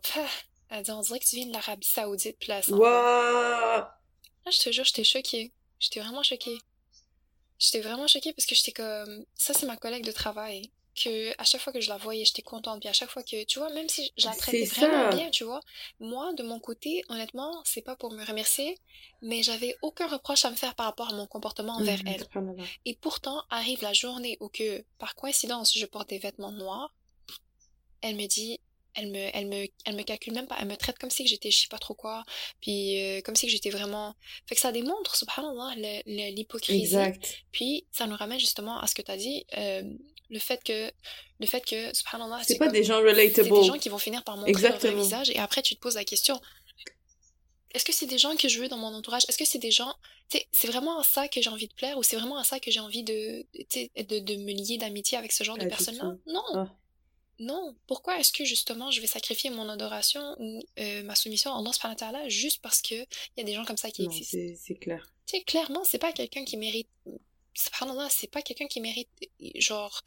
elle 0.69 0.83
dit, 0.83 0.91
on 0.91 1.01
dirait 1.01 1.19
que 1.19 1.25
tu 1.25 1.35
viens 1.37 1.47
de 1.47 1.53
l'Arabie 1.53 1.87
Saoudite, 1.87 2.37
puis 2.39 2.49
là. 2.49 2.61
Waouh 2.69 2.79
Là, 4.45 4.51
je 4.51 4.59
te 4.59 4.71
jure, 4.71 4.83
j'étais 4.85 5.03
choquée. 5.03 5.53
J'étais 5.79 5.99
vraiment 5.99 6.23
choquée. 6.23 6.57
J'étais 7.57 7.81
vraiment 7.81 8.07
choquée 8.07 8.33
parce 8.33 8.45
que 8.45 8.55
j'étais 8.55 8.71
comme, 8.71 9.25
ça, 9.35 9.53
c'est 9.53 9.65
ma 9.65 9.77
collègue 9.77 10.05
de 10.05 10.11
travail. 10.11 10.71
Que 11.01 11.33
à 11.37 11.43
chaque 11.45 11.61
fois 11.61 11.71
que 11.71 11.79
je 11.79 11.89
la 11.89 11.97
voyais, 11.97 12.25
j'étais 12.25 12.41
contente. 12.41 12.81
Puis 12.81 12.89
à 12.89 12.93
chaque 12.93 13.09
fois 13.09 13.23
que, 13.23 13.43
tu 13.45 13.59
vois, 13.59 13.69
même 13.73 13.87
si 13.87 14.11
je 14.17 14.25
la 14.25 14.35
traitais 14.35 14.65
vraiment 14.65 15.09
bien, 15.15 15.29
tu 15.29 15.43
vois, 15.45 15.61
moi, 15.99 16.33
de 16.33 16.43
mon 16.43 16.59
côté, 16.59 17.03
honnêtement, 17.09 17.61
c'est 17.63 17.81
pas 17.81 17.95
pour 17.95 18.11
me 18.11 18.25
remercier, 18.25 18.77
mais 19.21 19.41
j'avais 19.43 19.75
aucun 19.81 20.07
reproche 20.07 20.43
à 20.45 20.51
me 20.51 20.55
faire 20.55 20.75
par 20.75 20.87
rapport 20.87 21.09
à 21.09 21.13
mon 21.13 21.25
comportement 21.27 21.73
envers 21.77 21.99
Mhm, 21.99 22.07
elle. 22.07 22.27
Et 22.85 22.95
pourtant, 22.95 23.43
arrive 23.49 23.81
la 23.81 23.93
journée 23.93 24.37
où 24.41 24.49
que, 24.49 24.83
par 24.97 25.15
coïncidence, 25.15 25.77
je 25.77 25.85
porte 25.85 26.09
des 26.09 26.19
vêtements 26.19 26.51
noirs, 26.51 26.93
elle 28.01 28.15
me 28.15 28.27
dit, 28.27 28.59
elle 28.95 29.11
me, 29.11 29.29
elle 29.33 29.47
me, 29.47 29.67
elle 29.85 29.95
me 29.95 30.03
calcule 30.03 30.33
même 30.33 30.47
pas, 30.47 30.57
elle 30.59 30.67
me 30.67 30.75
traite 30.75 30.97
comme 30.97 31.11
si 31.11 31.23
que 31.23 31.29
j'étais 31.29 31.51
je 31.51 31.61
sais 31.61 31.67
pas 31.67 31.77
trop 31.77 31.93
quoi, 31.93 32.25
puis 32.59 33.01
euh, 33.01 33.21
comme 33.21 33.35
si 33.35 33.45
que 33.45 33.51
j'étais 33.51 33.69
vraiment... 33.69 34.15
Fait 34.47 34.55
que 34.55 34.61
ça 34.61 34.71
démontre, 34.71 35.15
subhanallah, 35.15 35.75
l'hypocrisie. 36.31 36.95
Puis, 37.51 37.85
ça 37.91 38.07
nous 38.07 38.15
ramène 38.17 38.39
justement 38.39 38.79
à 38.79 38.87
ce 38.87 38.95
que 38.95 39.01
tu 39.01 39.11
as 39.11 39.17
dit, 39.17 39.45
euh, 39.57 39.83
le 40.29 40.39
fait 40.39 40.61
que, 40.63 40.91
le 41.39 41.45
fait 41.47 41.61
que, 41.61 41.93
subhanallah, 41.95 42.41
C'est 42.45 42.57
pas 42.57 42.65
comme- 42.65 42.73
des 42.73 42.83
gens 42.83 42.99
c'est 43.01 43.09
relatable. 43.09 43.49
des 43.49 43.63
gens 43.63 43.77
qui 43.77 43.89
vont 43.89 43.97
finir 43.97 44.23
par 44.23 44.37
montrer 44.37 44.51
leur 44.51 44.59
Exactement. 44.73 45.01
visage, 45.03 45.29
et 45.31 45.37
après 45.37 45.61
tu 45.61 45.75
te 45.75 45.79
poses 45.79 45.95
la 45.95 46.03
question, 46.05 46.39
est-ce 47.71 47.85
que 47.85 47.93
c'est 47.93 48.07
des 48.07 48.17
gens 48.17 48.35
que 48.35 48.47
je 48.49 48.59
veux 48.59 48.67
dans 48.67 48.77
mon 48.77 48.93
entourage? 48.95 49.23
Est-ce 49.29 49.37
que 49.37 49.45
c'est 49.45 49.59
des 49.59 49.71
gens, 49.71 49.93
c'est 50.51 50.67
vraiment 50.67 50.99
à 50.99 51.03
ça 51.03 51.27
que 51.27 51.41
j'ai 51.41 51.49
envie 51.49 51.67
de 51.67 51.73
plaire 51.73 51.97
ou 51.97 52.03
c'est 52.03 52.15
vraiment 52.17 52.37
à 52.37 52.43
ça 52.43 52.59
que 52.59 52.71
j'ai 52.71 52.79
envie 52.79 53.03
de, 53.03 53.45
de, 53.53 54.19
de 54.19 54.35
me 54.37 54.51
lier 54.53 54.77
d'amitié 54.77 55.17
avec 55.17 55.31
ce 55.31 55.43
genre 55.43 55.57
de 55.57 55.63
du 55.63 55.67
personnes-là? 55.69 56.15
tout. 56.25 56.31
Non. 56.31 56.43
Ah. 56.55 56.75
Non. 57.41 57.75
Pourquoi 57.87 58.19
est-ce 58.19 58.33
que 58.33 58.43
justement 58.43 58.91
je 58.91 58.99
vais 59.01 59.07
sacrifier 59.07 59.49
mon 59.49 59.69
adoration 59.69 60.35
ou 60.39 60.61
euh, 60.79 61.03
ma 61.03 61.15
soumission 61.15 61.53
à 61.53 61.59
Allah 61.59 61.71
subhanahu 61.71 62.29
juste 62.29 62.61
parce 62.61 62.81
que 62.81 62.95
il 62.95 63.07
y 63.37 63.41
a 63.41 63.43
des 63.43 63.53
gens 63.53 63.63
comme 63.65 63.77
ça 63.77 63.91
qui 63.91 64.01
Non, 64.01 64.09
existent? 64.09 64.37
c'est 64.37 64.57
c'est 64.61 64.75
clair. 64.75 65.07
Tu 65.25 65.37
sais, 65.37 65.43
clairement, 65.43 65.83
c'est 65.85 65.99
pas 65.99 66.11
quelqu'un 66.11 66.43
qui 66.43 66.57
mérite. 66.57 66.89
Subhanallah, 67.59 68.07
c'est 68.09 68.27
pas 68.31 68.41
quelqu'un 68.41 68.67
qui 68.67 68.81
mérite. 68.81 69.09
Genre. 69.55 70.01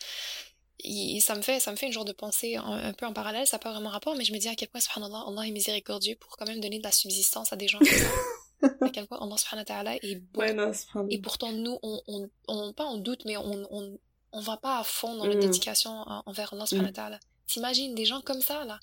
il- 0.85 1.21
ça 1.21 1.35
me 1.37 1.43
fait 1.43 1.61
ça 1.61 1.71
me 1.71 1.77
fait 1.77 1.87
une 1.87 1.93
genre 1.93 2.05
de 2.05 2.13
pensée 2.13 2.57
un, 2.57 2.65
un 2.65 2.93
peu 2.93 3.07
en 3.07 3.13
parallèle 3.13 3.47
ça 3.47 3.57
n'a 3.57 3.61
pas 3.61 3.71
vraiment 3.73 3.91
rapport 3.91 4.17
mais 4.17 4.25
je 4.25 4.33
me 4.33 4.39
dis 4.39 4.49
à 4.49 4.57
quel 4.57 4.69
point 4.69 4.81
subhanallah 4.81 5.25
Allah 5.29 5.47
est 5.47 5.53
miséricordieux 5.53 6.17
pour 6.17 6.37
quand 6.37 6.47
même 6.47 6.61
donner 6.61 6.79
de 6.79 6.83
la 6.83 6.91
subsistance 6.91 7.53
à 7.53 7.57
des 7.57 7.69
gens 7.69 7.79
comme 7.79 7.87
ça 8.63 8.69
à 8.81 8.91
quel 8.91 9.07
point 9.07 9.19
Allah 9.21 9.37
subhanahu 9.37 9.61
wa 9.63 9.65
ta'ala 9.65 9.97
est 9.97 10.17
bon 10.17 10.41
Ouais, 10.41 10.53
non, 10.53 10.73
subhanallah. 10.73 11.15
et 11.15 11.19
pourtant 11.21 11.53
nous 11.53 11.79
on, 11.85 12.01
on, 12.09 12.29
on 12.49 12.73
pas 12.73 12.85
en 12.85 12.97
doute 12.97 13.23
mais 13.27 13.37
on, 13.37 13.65
on, 13.71 13.97
on 14.33 14.41
va 14.41 14.57
pas 14.57 14.79
à 14.81 14.83
fond 14.85 15.15
dans 15.15 15.25
notre 15.27 15.37
Mm. 15.39 15.43
dédication 15.43 15.91
en- 15.91 16.23
envers 16.27 16.53
Allah 16.53 16.67
subhanahu 16.67 16.91
wa 16.91 16.95
ta'ala 16.97 17.21
t'imagines 17.47 17.95
des 17.95 18.05
gens 18.07 18.21
comme 18.21 18.41
ça 18.43 18.65
là? 18.65 18.81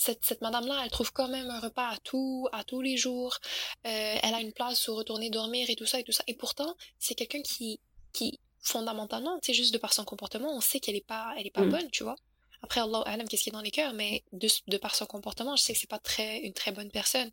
Cette, 0.00 0.24
cette 0.24 0.42
madame-là, 0.42 0.82
elle 0.84 0.90
trouve 0.92 1.12
quand 1.12 1.26
même 1.26 1.50
un 1.50 1.58
repas 1.58 1.88
à 1.88 1.96
tout, 2.04 2.46
à 2.52 2.62
tous 2.62 2.80
les 2.80 2.96
jours. 2.96 3.36
Euh, 3.84 4.14
elle 4.22 4.32
a 4.32 4.40
une 4.40 4.52
place 4.52 4.86
où 4.86 4.94
retourner 4.94 5.28
dormir 5.28 5.68
et 5.70 5.74
tout 5.74 5.86
ça 5.86 5.98
et 5.98 6.04
tout 6.04 6.12
ça. 6.12 6.22
Et 6.28 6.34
pourtant, 6.34 6.76
c'est 7.00 7.16
quelqu'un 7.16 7.42
qui, 7.42 7.80
qui, 8.18 8.38
fondamentalement, 8.60 9.38
sais, 9.42 9.54
juste 9.54 9.72
de 9.72 9.78
par 9.78 9.92
son 9.92 10.04
comportement, 10.04 10.50
on 10.56 10.60
sait 10.60 10.80
qu'elle 10.80 10.96
est 10.96 11.06
pas, 11.14 11.32
elle 11.36 11.46
est 11.46 11.50
pas 11.50 11.64
Mm. 11.64 11.70
bonne, 11.70 11.90
tu 11.90 12.02
vois. 12.04 12.16
Après, 12.60 12.80
Allah 12.80 13.02
alam, 13.06 13.28
qu'est-ce 13.28 13.44
qui 13.44 13.50
est 13.50 13.52
dans 13.52 13.60
les 13.60 13.70
cœurs, 13.70 13.92
mais 13.92 14.24
de, 14.32 14.48
de 14.66 14.76
par 14.78 14.94
son 14.96 15.06
comportement, 15.06 15.54
je 15.54 15.62
sais 15.62 15.72
que 15.74 15.78
c'est 15.78 15.88
pas 15.96 16.00
très, 16.00 16.38
une 16.40 16.52
très 16.52 16.72
bonne 16.72 16.90
personne. 16.90 17.30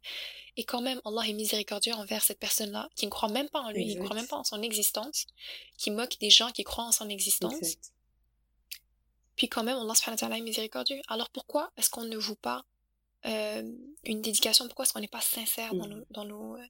Et 0.55 0.63
quand 0.63 0.81
même, 0.81 1.01
Allah 1.03 1.23
est 1.27 1.33
miséricordieux 1.33 1.93
envers 1.93 2.23
cette 2.23 2.39
personne-là, 2.39 2.89
qui 2.95 3.05
ne 3.07 3.11
croit 3.11 3.29
même 3.29 3.49
pas 3.49 3.61
en 3.61 3.71
lui, 3.71 3.87
qui 3.87 3.95
ne 3.95 4.03
croit 4.03 4.15
même 4.15 4.27
pas 4.27 4.37
en 4.37 4.43
son 4.43 4.61
existence, 4.61 5.25
qui 5.77 5.89
moque 5.89 6.17
des 6.19 6.29
gens 6.29 6.51
qui 6.51 6.63
croient 6.63 6.85
en 6.85 6.91
son 6.91 7.09
existence. 7.09 7.55
Exact. 7.55 7.91
Puis 9.35 9.49
quand 9.49 9.63
même, 9.63 9.77
Allah 9.77 9.95
subhanahu 9.95 10.15
wa 10.15 10.19
ta'ala 10.19 10.37
est 10.37 10.41
miséricordieux. 10.41 11.01
Alors 11.07 11.29
pourquoi 11.31 11.71
est-ce 11.75 11.89
qu'on 11.89 12.05
ne 12.05 12.17
voue 12.17 12.35
pas 12.35 12.63
euh, 13.25 13.63
une 14.03 14.21
dédication 14.21 14.65
Pourquoi 14.65 14.85
est-ce 14.85 14.93
qu'on 14.93 14.99
n'est 14.99 15.07
pas 15.07 15.21
sincère 15.21 15.73
dans 15.73 15.87
Mhm. 15.87 15.93
nos... 15.99 16.05
Dans 16.11 16.25
nos 16.25 16.55
euh, 16.55 16.63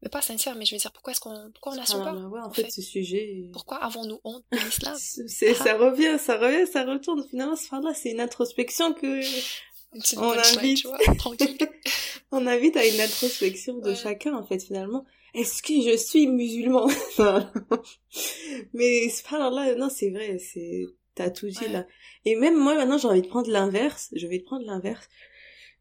mais 0.00 0.08
pas 0.08 0.22
sincère, 0.22 0.54
mais 0.54 0.64
je 0.64 0.76
veux 0.76 0.78
dire, 0.78 0.92
pourquoi 0.92 1.10
est-ce 1.12 1.20
qu'on 1.20 1.50
pourquoi 1.52 1.72
on 1.72 1.74
n'assume 1.74 2.04
pas 2.04 2.14
ouais, 2.14 2.40
en 2.40 2.44
en 2.46 2.50
fait, 2.52 2.62
fait? 2.64 2.70
ce 2.70 2.82
sujet. 2.82 3.50
Pourquoi 3.52 3.78
avons-nous 3.78 4.20
honte 4.22 4.44
de 4.52 4.58
l'islam? 4.64 4.94
C'est, 4.96 5.54
ça 5.54 5.76
revient, 5.76 6.16
ça 6.20 6.38
revient, 6.38 6.70
ça 6.70 6.84
retourne. 6.84 7.26
Finalement, 7.28 7.56
subhanallah, 7.56 7.94
c'est 7.94 8.10
une 8.12 8.20
introspection 8.20 8.92
que 8.94 9.06
Une 9.06 10.00
petite 10.00 10.18
On 10.20 10.30
invite. 10.30 10.78
tu 10.78 10.86
vois, 10.86 10.98
tranquille. 11.18 11.58
on 12.30 12.46
invite 12.46 12.76
à 12.76 12.86
une 12.86 13.00
introspection 13.00 13.78
de 13.78 13.88
Ouais. 13.90 13.96
chacun, 13.96 14.34
en 14.34 14.46
fait, 14.46 14.60
finalement. 14.62 15.04
Est-ce 15.34 15.62
que 15.64 15.74
je 15.82 15.96
suis 15.96 16.26
musulman? 16.28 16.86
Mais, 18.72 19.08
subhanallah, 19.08 19.74
non, 19.74 19.88
c'est 19.88 20.10
vrai, 20.10 20.38
c'est, 20.38 20.84
t'as 21.14 21.30
tout 21.30 21.48
dit, 21.48 21.58
Ouais. 21.60 21.68
là. 21.72 21.86
Et 22.24 22.36
même 22.36 22.56
moi, 22.56 22.74
maintenant, 22.74 22.98
j'ai 22.98 23.08
envie 23.08 23.22
de 23.22 23.26
prendre 23.28 23.50
l'inverse. 23.50 24.08
Je 24.14 24.26
vais 24.26 24.38
te 24.38 24.44
prendre 24.44 24.64
l'inverse, 24.66 25.08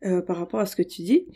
euh, 0.04 0.22
par 0.22 0.38
rapport 0.38 0.60
à 0.60 0.66
ce 0.66 0.76
que 0.76 0.84
tu 0.84 1.02
dis. 1.02 1.28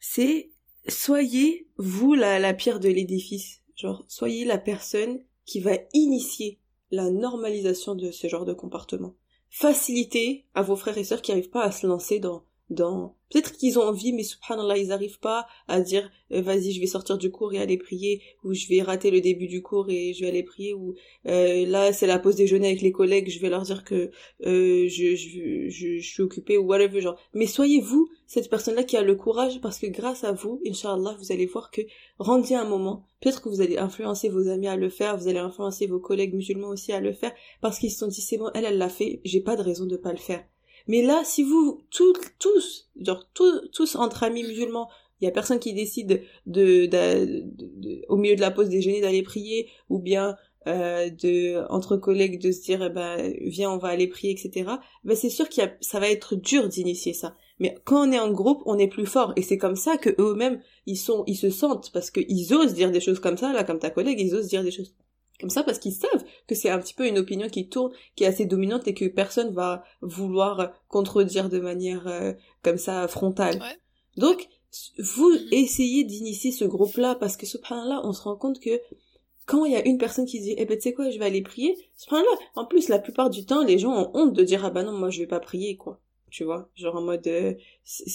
C'est, 0.00 0.50
soyez, 0.88 1.68
vous, 1.76 2.14
la, 2.14 2.38
la 2.38 2.54
pierre 2.54 2.80
de 2.80 2.88
l'édifice. 2.88 3.62
Genre, 3.76 4.04
soyez 4.08 4.44
la 4.44 4.58
personne 4.58 5.20
qui 5.44 5.60
va 5.60 5.72
initier 5.92 6.58
la 6.90 7.10
normalisation 7.10 7.94
de 7.94 8.10
ce 8.10 8.28
genre 8.28 8.44
de 8.44 8.52
comportement. 8.52 9.14
Facilitez 9.50 10.46
à 10.54 10.62
vos 10.62 10.76
frères 10.76 10.98
et 10.98 11.04
sœurs 11.04 11.22
qui 11.22 11.30
n'arrivent 11.30 11.50
pas 11.50 11.64
à 11.64 11.72
se 11.72 11.86
lancer 11.86 12.18
dans, 12.18 12.44
dans, 12.70 13.16
peut-être 13.30 13.52
qu'ils 13.52 13.78
ont 13.78 13.82
envie, 13.82 14.12
mais 14.12 14.22
subhanallah, 14.22 14.76
ils 14.76 14.88
n'arrivent 14.88 15.20
pas 15.20 15.46
à 15.68 15.80
dire, 15.80 16.10
euh, 16.32 16.42
vas-y, 16.42 16.72
je 16.72 16.80
vais 16.80 16.86
sortir 16.86 17.16
du 17.16 17.30
cours 17.30 17.54
et 17.54 17.58
aller 17.58 17.78
prier, 17.78 18.22
ou 18.44 18.52
je 18.52 18.66
vais 18.68 18.82
rater 18.82 19.10
le 19.10 19.20
début 19.20 19.46
du 19.46 19.62
cours 19.62 19.88
et 19.88 20.12
je 20.12 20.20
vais 20.20 20.28
aller 20.28 20.42
prier, 20.42 20.74
ou 20.74 20.94
euh, 21.26 21.66
là, 21.66 21.92
c'est 21.92 22.06
la 22.06 22.18
pause 22.18 22.36
déjeuner 22.36 22.68
avec 22.68 22.82
les 22.82 22.92
collègues, 22.92 23.30
je 23.30 23.40
vais 23.40 23.48
leur 23.48 23.62
dire 23.62 23.84
que 23.84 24.10
euh, 24.46 24.88
je, 24.88 25.16
je, 25.16 25.68
je, 25.68 25.98
je 25.98 26.06
suis 26.06 26.22
occupée, 26.22 26.58
ou 26.58 26.66
whatever, 26.66 27.00
genre. 27.00 27.18
Mais 27.32 27.46
soyez 27.46 27.80
vous, 27.80 28.10
cette 28.26 28.50
personne-là 28.50 28.84
qui 28.84 28.96
a 28.96 29.02
le 29.02 29.14
courage, 29.14 29.60
parce 29.60 29.78
que 29.78 29.86
grâce 29.86 30.24
à 30.24 30.32
vous, 30.32 30.60
Inch'Allah, 30.66 31.16
vous 31.18 31.32
allez 31.32 31.46
voir 31.46 31.70
que, 31.70 31.82
rendez 32.18 32.54
un 32.54 32.66
moment, 32.66 33.04
peut-être 33.20 33.40
que 33.40 33.48
vous 33.48 33.62
allez 33.62 33.78
influencer 33.78 34.28
vos 34.28 34.48
amis 34.48 34.68
à 34.68 34.76
le 34.76 34.90
faire, 34.90 35.16
vous 35.16 35.28
allez 35.28 35.38
influencer 35.38 35.86
vos 35.86 36.00
collègues 36.00 36.34
musulmans 36.34 36.68
aussi 36.68 36.92
à 36.92 37.00
le 37.00 37.12
faire, 37.12 37.32
parce 37.62 37.78
qu'ils 37.78 37.90
se 37.90 37.98
sont 37.98 38.08
dit, 38.08 38.20
c'est 38.20 38.36
bon, 38.36 38.50
elle, 38.54 38.66
elle 38.66 38.78
l'a 38.78 38.90
fait, 38.90 39.20
j'ai 39.24 39.40
pas 39.40 39.56
de 39.56 39.62
raison 39.62 39.86
de 39.86 39.96
pas 39.96 40.12
le 40.12 40.18
faire. 40.18 40.44
Mais 40.88 41.02
là, 41.02 41.22
si 41.24 41.42
vous, 41.42 41.82
tous, 41.90 42.14
tous, 42.38 42.88
genre, 43.00 43.28
tous, 43.34 43.68
tous 43.72 43.94
entre 43.94 44.24
amis 44.24 44.42
musulmans, 44.42 44.88
il 45.20 45.24
y 45.24 45.28
a 45.28 45.30
personne 45.30 45.58
qui 45.58 45.72
décide 45.74 46.22
de, 46.46 46.86
de, 46.86 48.04
au 48.08 48.16
milieu 48.16 48.36
de 48.36 48.40
la 48.40 48.50
pause 48.50 48.68
déjeuner 48.68 49.00
d'aller 49.00 49.22
prier, 49.22 49.68
ou 49.88 49.98
bien 49.98 50.36
euh, 50.66 51.08
de 51.10 51.64
entre 51.70 51.96
collègues 51.96 52.40
de 52.42 52.52
se 52.52 52.62
dire 52.62 52.82
eh 52.82 52.90
ben 52.90 53.32
viens 53.40 53.70
on 53.70 53.78
va 53.78 53.88
aller 53.88 54.06
prier 54.06 54.32
etc. 54.32 54.70
Ben 55.04 55.16
c'est 55.16 55.30
sûr 55.30 55.48
qu'il 55.48 55.72
ça 55.80 56.00
va 56.00 56.08
être 56.08 56.34
dur 56.34 56.68
d'initier 56.68 57.14
ça. 57.14 57.36
Mais 57.58 57.76
quand 57.84 58.08
on 58.08 58.12
est 58.12 58.20
en 58.20 58.30
groupe, 58.30 58.62
on 58.66 58.78
est 58.78 58.88
plus 58.88 59.06
fort 59.06 59.32
et 59.36 59.42
c'est 59.42 59.56
comme 59.58 59.76
ça 59.76 59.96
que 59.96 60.10
eux-mêmes 60.20 60.60
ils 60.86 60.96
sont, 60.96 61.24
ils 61.26 61.36
se 61.36 61.50
sentent 61.50 61.90
parce 61.92 62.10
qu'ils 62.10 62.54
osent 62.54 62.74
dire 62.74 62.90
des 62.90 63.00
choses 63.00 63.18
comme 63.18 63.36
ça 63.36 63.52
là, 63.52 63.64
comme 63.64 63.78
ta 63.78 63.90
collègue, 63.90 64.20
ils 64.20 64.34
osent 64.34 64.48
dire 64.48 64.62
des 64.62 64.70
choses 64.70 64.94
comme 65.40 65.50
ça 65.50 65.62
parce 65.62 65.78
qu'ils 65.78 65.92
savent 65.92 66.24
que 66.46 66.54
c'est 66.54 66.70
un 66.70 66.78
petit 66.78 66.94
peu 66.94 67.06
une 67.06 67.18
opinion 67.18 67.48
qui 67.48 67.68
tourne, 67.68 67.92
qui 68.16 68.24
est 68.24 68.26
assez 68.26 68.46
dominante 68.46 68.88
et 68.88 68.94
que 68.94 69.04
personne 69.06 69.52
va 69.52 69.84
vouloir 70.02 70.72
contredire 70.88 71.48
de 71.48 71.58
manière 71.60 72.06
euh, 72.08 72.32
comme 72.62 72.78
ça 72.78 73.06
frontale. 73.08 73.58
Ouais. 73.60 73.78
Donc, 74.16 74.48
vous 74.98 75.30
Mhm. 75.30 75.48
essayez 75.52 76.04
d'initier 76.04 76.52
ce 76.52 76.64
groupe-là 76.64 77.14
parce 77.14 77.36
que 77.36 77.46
subhanallah, 77.46 78.00
on 78.04 78.12
se 78.12 78.22
rend 78.22 78.36
compte 78.36 78.60
que 78.60 78.80
quand 79.46 79.64
il 79.64 79.72
y 79.72 79.76
a 79.76 79.86
une 79.86 79.98
personne 79.98 80.26
qui 80.26 80.40
dit, 80.40 80.54
eh 80.58 80.66
ben, 80.66 80.76
tu 80.76 80.82
sais 80.82 80.92
quoi, 80.92 81.10
je 81.10 81.18
vais 81.18 81.24
aller 81.24 81.42
prier, 81.42 81.76
subhanallah, 81.96 82.28
en 82.54 82.66
plus, 82.66 82.88
la 82.88 82.98
plupart 82.98 83.30
du 83.30 83.46
temps, 83.46 83.64
les 83.64 83.78
gens 83.78 83.94
ont 83.96 84.10
honte 84.14 84.34
de 84.34 84.42
dire, 84.44 84.64
ah 84.64 84.70
bah 84.70 84.82
non, 84.82 84.92
moi, 84.92 85.10
je 85.10 85.20
vais 85.20 85.26
pas 85.26 85.40
prier, 85.40 85.76
quoi. 85.76 86.00
Tu 86.30 86.44
vois, 86.44 86.68
genre 86.76 86.96
en 86.96 87.02
mode, 87.02 87.26
euh, 87.26 87.54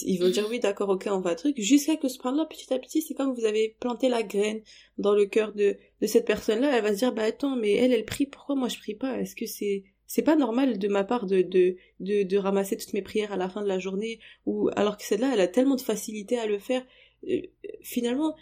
ils 0.02 0.18
vont 0.18 0.28
dire 0.28 0.46
oui, 0.48 0.60
d'accord, 0.60 0.88
ok, 0.88 1.08
on 1.10 1.20
va 1.20 1.34
truc, 1.34 1.60
jusqu'à 1.60 1.96
que 1.96 2.08
subhanallah, 2.08 2.46
petit 2.46 2.72
à 2.72 2.78
petit, 2.78 3.02
c'est 3.02 3.14
comme 3.14 3.34
vous 3.34 3.44
avez 3.44 3.76
planté 3.80 4.08
la 4.08 4.22
graine 4.22 4.62
dans 4.98 5.14
le 5.14 5.26
cœur 5.26 5.52
de, 5.52 5.76
de 6.00 6.06
cette 6.06 6.24
personne-là, 6.24 6.76
elle 6.76 6.82
va 6.82 6.92
se 6.92 6.98
dire, 6.98 7.12
bah 7.12 7.24
attends, 7.24 7.56
mais 7.56 7.72
elle, 7.72 7.92
elle 7.92 8.04
prie, 8.04 8.26
pourquoi 8.26 8.54
moi 8.54 8.68
je 8.68 8.78
prie 8.78 8.94
pas? 8.94 9.18
Est-ce 9.18 9.34
que 9.34 9.46
c'est, 9.46 9.82
c'est 10.06 10.22
pas 10.22 10.36
normal 10.36 10.78
de 10.78 10.88
ma 10.88 11.02
part 11.02 11.26
de, 11.26 11.42
de, 11.42 11.76
de, 11.98 12.36
ramasser 12.36 12.76
toutes 12.76 12.92
mes 12.92 13.02
prières 13.02 13.32
à 13.32 13.36
la 13.36 13.48
fin 13.48 13.62
de 13.62 13.68
la 13.68 13.80
journée, 13.80 14.20
ou 14.46 14.70
alors 14.76 14.96
que 14.96 15.04
celle-là, 15.04 15.30
elle 15.34 15.40
a 15.40 15.48
tellement 15.48 15.76
de 15.76 15.80
facilité 15.80 16.38
à 16.38 16.46
le 16.46 16.58
faire, 16.58 16.84
euh, 17.28 17.40
finalement, 17.82 18.36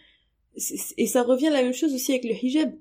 et 0.98 1.06
ça 1.06 1.22
revient 1.22 1.50
la 1.50 1.62
même 1.62 1.72
chose 1.72 1.94
aussi 1.94 2.12
avec 2.12 2.24
le 2.24 2.32
hijab. 2.32 2.74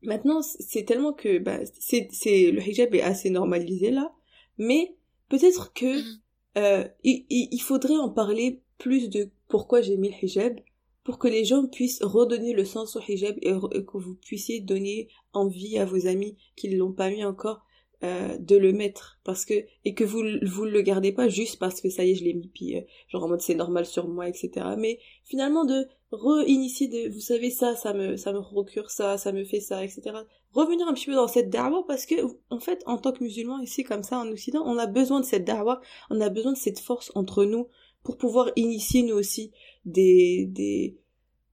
Maintenant, 0.00 0.40
c'est 0.42 0.84
tellement 0.84 1.12
que 1.12 1.38
bah, 1.38 1.60
c'est, 1.78 2.08
c'est 2.10 2.50
le 2.50 2.66
hijab 2.66 2.94
est 2.94 3.02
assez 3.02 3.28
normalisé 3.28 3.90
là, 3.90 4.14
mais 4.56 4.94
peut-être 5.32 5.72
que 5.72 5.86
mm-hmm. 5.86 6.18
euh, 6.58 6.88
il, 7.04 7.24
il, 7.30 7.62
faudrait 7.62 7.96
en 7.96 8.10
parler 8.10 8.60
plus 8.76 9.08
de 9.08 9.30
pourquoi 9.48 9.80
j'ai 9.80 9.96
mis 9.96 10.10
le 10.10 10.24
hijab 10.26 10.60
pour 11.04 11.18
que 11.18 11.26
les 11.26 11.46
gens 11.46 11.66
puissent 11.66 12.02
redonner 12.02 12.52
le 12.52 12.66
sens 12.66 12.96
au 12.96 13.00
hijab 13.00 13.36
et, 13.40 13.52
que 13.52 13.96
vous 13.96 14.14
puissiez 14.14 14.60
donner 14.60 15.08
envie 15.32 15.78
à 15.78 15.86
vos 15.86 16.06
amis 16.06 16.36
qui 16.54 16.68
ne 16.68 16.76
l'ont 16.76 16.92
pas 16.92 17.08
mis 17.08 17.24
encore 17.24 17.64
euh, 18.04 18.36
de 18.38 18.56
le 18.56 18.72
mettre. 18.72 19.20
Parce 19.24 19.44
que 19.44 19.54
et 19.84 19.94
que 19.94 20.04
vous 20.04 20.22
vous 20.42 20.64
le 20.64 20.82
gardez 20.82 21.12
pas 21.12 21.28
juste 21.28 21.58
parce 21.58 21.80
que 21.80 21.88
ça 21.90 22.04
y 22.04 22.12
est 22.12 22.14
je 22.14 22.24
l'ai 22.24 22.34
mis 22.34 22.48
puis 22.48 22.76
euh, 22.76 22.80
genre 23.08 23.24
en 23.24 23.28
mode 23.28 23.40
c'est 23.40 23.54
normal 23.54 23.86
sur 23.86 24.08
moi 24.08 24.28
etc 24.28 24.66
mais 24.76 24.98
finalement 25.24 25.64
de 25.64 25.86
réinitier 26.10 26.88
de 26.88 27.12
vous 27.12 27.20
savez 27.20 27.50
ça 27.50 27.76
ça 27.76 27.94
me 27.94 28.16
ça 28.16 28.32
me 28.32 28.40
procure 28.40 28.90
ça 28.90 29.18
ça 29.18 29.32
me 29.32 29.44
fait 29.44 29.60
ça 29.60 29.84
etc 29.84 30.16
revenir 30.52 30.88
un 30.88 30.94
petit 30.94 31.06
peu 31.06 31.14
dans 31.14 31.28
cette 31.28 31.48
dawa 31.48 31.84
parce 31.86 32.06
que 32.06 32.14
en 32.50 32.58
fait 32.58 32.82
en 32.86 32.98
tant 32.98 33.12
que 33.12 33.22
musulman 33.22 33.60
ici 33.60 33.84
comme 33.84 34.02
ça 34.02 34.18
en 34.18 34.28
Occident 34.28 34.62
on 34.66 34.78
a 34.78 34.86
besoin 34.86 35.20
de 35.20 35.24
cette 35.24 35.44
dawa 35.44 35.80
on 36.10 36.20
a 36.20 36.28
besoin 36.28 36.52
de 36.52 36.58
cette 36.58 36.80
force 36.80 37.12
entre 37.14 37.44
nous 37.44 37.68
pour 38.02 38.16
pouvoir 38.18 38.50
initier 38.56 39.02
nous 39.02 39.14
aussi 39.14 39.52
des 39.84 40.46
des 40.50 40.96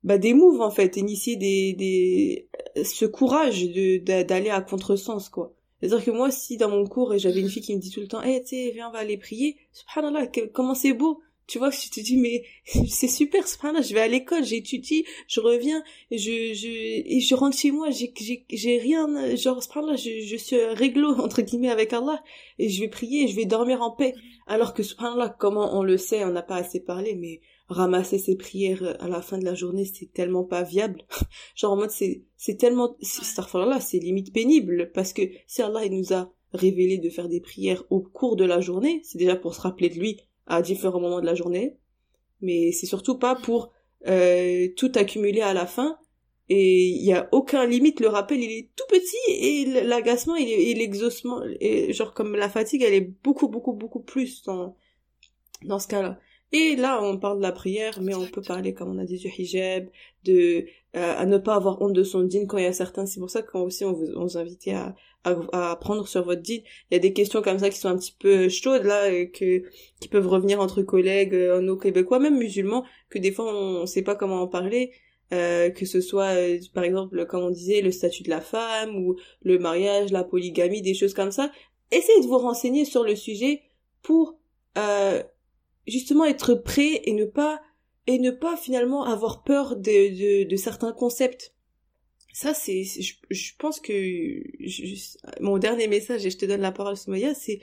bah 0.04 0.18
des 0.18 0.34
moves 0.34 0.62
en 0.62 0.72
fait. 0.72 0.98
Initier 0.98 1.36
des 1.36 1.74
des 1.74 2.50
ce 2.84 3.06
courage 3.06 3.64
de 3.64 3.98
d'aller 4.24 4.50
à 4.50 4.62
contresens 4.62 5.30
quoi 5.30 5.54
c'est-à-dire 5.80 6.04
que 6.04 6.12
moi, 6.12 6.32
si 6.32 6.58
dans 6.58 6.70
mon 6.70 6.86
cours, 6.86 7.18
j'avais 7.18 7.40
une 7.40 7.50
fille 7.50 7.62
qui 7.62 7.76
me 7.76 7.80
dit 7.80 7.92
tout 7.92 8.02
le 8.02 8.08
temps, 8.08 8.22
eh, 8.22 8.42
tu 8.42 8.50
sais, 8.50 8.72
viens, 8.72 8.90
on 8.90 8.92
va 8.92 9.00
aller 9.00 9.18
prier, 9.18 9.58
subhanallah, 9.72 10.28
comment 10.54 10.76
c'est 10.76 10.94
beau, 10.94 11.22
tu 11.50 11.58
vois, 11.58 11.72
je 11.72 11.90
te 11.90 12.00
dis, 12.00 12.16
mais 12.16 12.44
c'est 12.88 13.08
super, 13.08 13.48
subhanallah, 13.48 13.82
je 13.82 13.94
vais 13.94 14.02
à 14.02 14.08
l'école, 14.08 14.44
j'étudie, 14.44 15.04
je 15.28 15.40
reviens, 15.40 15.84
je, 16.12 16.54
je, 16.54 16.68
et 16.68 17.20
je 17.20 17.36
rentre 17.36 17.58
chez 17.58 17.72
moi, 17.72 17.90
j'ai, 17.90 18.14
j'ai, 18.16 18.46
j'ai 18.52 18.78
rien, 18.78 19.36
genre, 19.36 19.62
subhanallah, 19.62 19.96
je, 19.96 20.22
je 20.24 20.36
suis 20.38 20.64
réglo, 20.64 21.10
entre 21.20 21.42
guillemets, 21.42 21.72
avec 21.72 21.92
Allah, 21.92 22.24
et 22.60 22.70
je 22.70 22.80
vais 22.82 22.88
prier, 22.88 23.28
je 23.28 23.36
vais 23.36 23.46
dormir 23.46 23.82
en 23.82 23.92
paix. 23.92 24.14
Alors 24.46 24.76
que, 24.76 24.84
subhanallah, 24.84 25.36
comment 25.40 25.76
on 25.78 25.82
le 25.82 25.98
sait, 25.98 26.24
on 26.24 26.32
n'a 26.32 26.44
pas 26.44 26.58
assez 26.58 26.80
parlé, 26.80 27.16
mais 27.16 27.42
ramasser 27.68 28.20
ses 28.20 28.36
prières 28.36 28.98
à 29.00 29.08
la 29.08 29.22
fin 29.22 29.40
de 29.40 29.46
la 29.46 29.56
journée, 29.56 29.86
c'est 29.86 30.14
tellement 30.14 30.44
pas 30.44 30.64
viable. 30.64 31.02
Genre 31.56 31.72
en 31.72 31.76
mode 31.76 31.92
c'est 31.92 32.24
c'est 32.36 32.56
tellement 32.56 32.96
là, 33.54 33.80
c'est 33.80 34.00
limite 34.00 34.34
pénible 34.34 34.92
parce 34.92 35.14
que 35.14 35.22
si 35.46 35.62
Allah 35.62 35.86
il 35.86 35.96
nous 35.96 36.12
a 36.12 36.34
révélé 36.52 36.98
de 36.98 37.12
faire 37.12 37.30
des 37.30 37.42
prières 37.42 37.84
au 37.92 38.00
cours 38.00 38.36
de 38.36 38.44
la 38.44 38.60
journée, 38.60 39.02
c'est 39.04 39.20
déjà 39.20 39.36
pour 39.36 39.54
se 39.54 39.62
rappeler 39.62 39.90
de 39.90 40.00
lui 40.00 40.20
à 40.50 40.62
différents 40.62 41.00
moments 41.00 41.22
de 41.22 41.26
la 41.26 41.36
journée, 41.36 41.78
mais 42.42 42.72
c'est 42.72 42.86
surtout 42.86 43.18
pas 43.18 43.36
pour 43.36 43.72
euh, 44.08 44.68
tout 44.76 44.92
accumuler 44.96 45.42
à 45.42 45.54
la 45.54 45.66
fin. 45.66 45.98
Et 46.52 46.88
il 46.88 47.06
y 47.06 47.14
a 47.14 47.30
aucun 47.32 47.66
limite. 47.68 48.00
Le 48.00 48.08
rappel 48.08 48.42
il 48.42 48.52
est 48.52 48.70
tout 48.76 48.86
petit 48.90 49.16
et 49.28 49.84
l'agacement 49.84 50.36
et 50.36 50.74
l'exaucement 50.74 51.42
et 51.60 51.94
genre 51.94 52.14
comme 52.16 52.36
la 52.36 52.50
fatigue 52.50 52.82
elle 52.82 52.96
est 52.96 53.14
beaucoup 53.24 53.50
beaucoup 53.50 53.74
beaucoup 53.74 54.00
plus 54.00 54.42
dans 54.44 54.76
dans 55.64 55.78
ce 55.78 55.88
cas-là 55.88 56.20
et 56.52 56.76
là, 56.76 57.00
on 57.04 57.18
parle 57.18 57.38
de 57.38 57.44
la 57.44 57.52
prière, 57.52 58.00
mais 58.02 58.16
on 58.16 58.26
peut 58.26 58.42
parler, 58.42 58.74
comme 58.74 58.90
on 58.90 58.98
a 58.98 59.06
dit, 59.06 59.18
du 59.18 59.28
hijab, 59.28 59.88
de 60.26 60.66
euh, 60.96 61.14
à 61.16 61.26
ne 61.28 61.38
pas 61.38 61.56
avoir 61.56 61.82
honte 61.82 61.94
de 61.94 62.04
son 62.04 62.24
dîne 62.24 62.48
quand 62.48 62.58
il 62.58 62.64
y 62.64 62.68
a 62.68 62.74
certains. 62.74 63.06
C'est 63.06 63.20
pour 63.20 63.30
ça 63.30 63.44
qu'on 63.44 63.62
aussi 63.62 63.86
on 63.86 63.94
vous, 63.94 64.08
on 64.16 64.24
vous 64.24 64.38
invitait 64.38 64.74
à, 64.74 64.96
à, 65.24 65.72
à 65.72 65.76
prendre 65.76 66.08
sur 66.08 66.24
votre 66.24 66.42
dîne. 66.42 66.64
Il 66.90 66.96
y 66.96 66.98
a 66.98 67.00
des 67.00 67.14
questions 67.14 67.44
comme 67.44 67.60
ça 67.60 67.70
qui 67.70 67.78
sont 67.78 67.90
un 67.90 67.98
petit 67.98 68.16
peu 68.20 68.50
chaudes 68.50 68.86
là, 68.86 69.26
que 69.28 69.64
qui 70.00 70.08
peuvent 70.10 70.28
revenir 70.28 70.60
entre 70.60 70.82
collègues, 70.82 71.36
euh, 71.36 71.62
nos 71.62 71.78
québécois, 71.78 72.20
même 72.20 72.38
musulmans, 72.38 72.84
que 73.10 73.20
des 73.20 73.32
fois 73.32 73.54
on, 73.54 73.82
ne 73.82 73.86
sait 73.86 74.02
pas 74.02 74.16
comment 74.16 74.42
en 74.42 74.48
parler. 74.48 74.92
Euh, 75.32 75.70
que 75.70 75.86
ce 75.86 76.02
soit 76.02 76.36
euh, 76.36 76.58
par 76.74 76.84
exemple 76.84 77.24
comme 77.28 77.44
on 77.44 77.52
disait 77.52 77.82
le 77.82 77.92
statut 77.92 78.24
de 78.24 78.32
la 78.32 78.42
femme 78.42 78.96
ou 78.96 79.16
le 79.44 79.60
mariage, 79.60 80.12
la 80.12 80.24
polygamie, 80.24 80.82
des 80.82 80.96
choses 80.96 81.14
comme 81.14 81.32
ça. 81.32 81.52
Essayez 81.92 82.22
de 82.22 82.26
vous 82.26 82.40
renseigner 82.40 82.84
sur 82.84 83.04
le 83.04 83.16
sujet 83.16 83.62
pour 84.02 84.40
euh, 84.78 85.22
justement 85.88 86.26
être 86.26 86.56
prêt 86.56 87.02
et 87.06 87.14
ne 87.14 87.26
pas 87.26 87.62
et 88.08 88.18
ne 88.18 88.32
pas 88.32 88.58
finalement 88.58 89.04
avoir 89.04 89.44
peur 89.44 89.76
de, 89.76 90.44
de, 90.44 90.56
certains 90.56 90.94
concepts. 90.94 91.54
Ça, 92.34 92.56
c'est, 92.56 92.84
je, 92.84 93.56
pense 93.60 93.80
que 93.80 94.42
mon 95.42 95.60
dernier 95.60 95.88
message, 95.88 96.26
et 96.26 96.32
je 96.32 96.38
te 96.38 96.46
donne 96.48 96.62
la 96.62 96.72
parole, 96.72 96.98
Soumaya, 96.98 97.36
c'est 97.36 97.60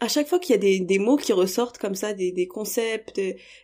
à 0.00 0.06
chaque 0.06 0.28
fois 0.28 0.38
qu'il 0.38 0.52
y 0.52 0.54
a 0.54 0.58
des, 0.58 0.80
des 0.80 0.98
mots 0.98 1.16
qui 1.16 1.32
ressortent 1.32 1.78
comme 1.78 1.96
ça, 1.96 2.12
des, 2.12 2.30
des 2.30 2.46
concepts, 2.46 3.20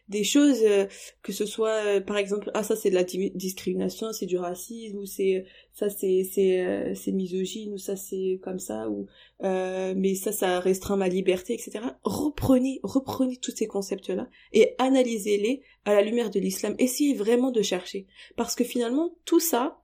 des 0.09 0.25
choses, 0.25 0.63
euh, 0.65 0.87
que 1.23 1.33
ce 1.33 1.47
soit 1.47 1.85
euh, 1.85 2.01
par 2.01 2.17
exemple, 2.17 2.51
ah 2.55 2.65
ça 2.65 2.75
c'est 2.75 2.91
de 2.91 2.95
la 2.95 3.05
discrimination, 3.05 4.13
c'est 4.13 4.27
du 4.27 4.37
racisme, 4.37 4.99
ou 4.99 5.07
c'est 5.07 5.45
ça 5.73 5.89
c'est 5.89 6.25
c'est 6.25 6.61
euh, 6.61 7.13
misogyne, 7.13 7.73
ou 7.75 7.79
ça 7.79 7.95
c'est 7.95 8.41
comme 8.43 8.59
ça, 8.59 8.89
ou 8.89 9.07
mais 9.41 10.15
ça 10.17 10.33
ça 10.33 10.59
restreint 10.59 10.97
ma 10.97 11.09
liberté, 11.09 11.55
etc. 11.55 11.85
Reprenez 12.03 12.81
reprenez 12.83 13.37
tous 13.37 13.55
ces 13.55 13.69
concepts 13.69 14.09
là 14.09 14.29
et 14.53 14.75
analysez-les 14.79 15.63
à 15.85 15.95
la 15.95 16.03
lumière 16.03 16.31
de 16.31 16.41
l'islam. 16.41 16.75
Essayez 16.79 17.15
vraiment 17.15 17.53
de 17.53 17.63
chercher, 17.63 18.07
parce 18.37 18.57
que 18.57 18.65
finalement 18.65 19.17
tout 19.25 19.41
ça 19.41 19.81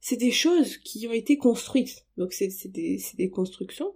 c'est 0.00 0.16
des 0.16 0.32
choses 0.32 0.78
qui 0.78 1.06
ont 1.06 1.12
été 1.12 1.36
construites, 1.36 2.04
donc 2.16 2.32
c'est 2.32 2.50
des 2.66 3.00
des 3.16 3.30
constructions 3.30 3.94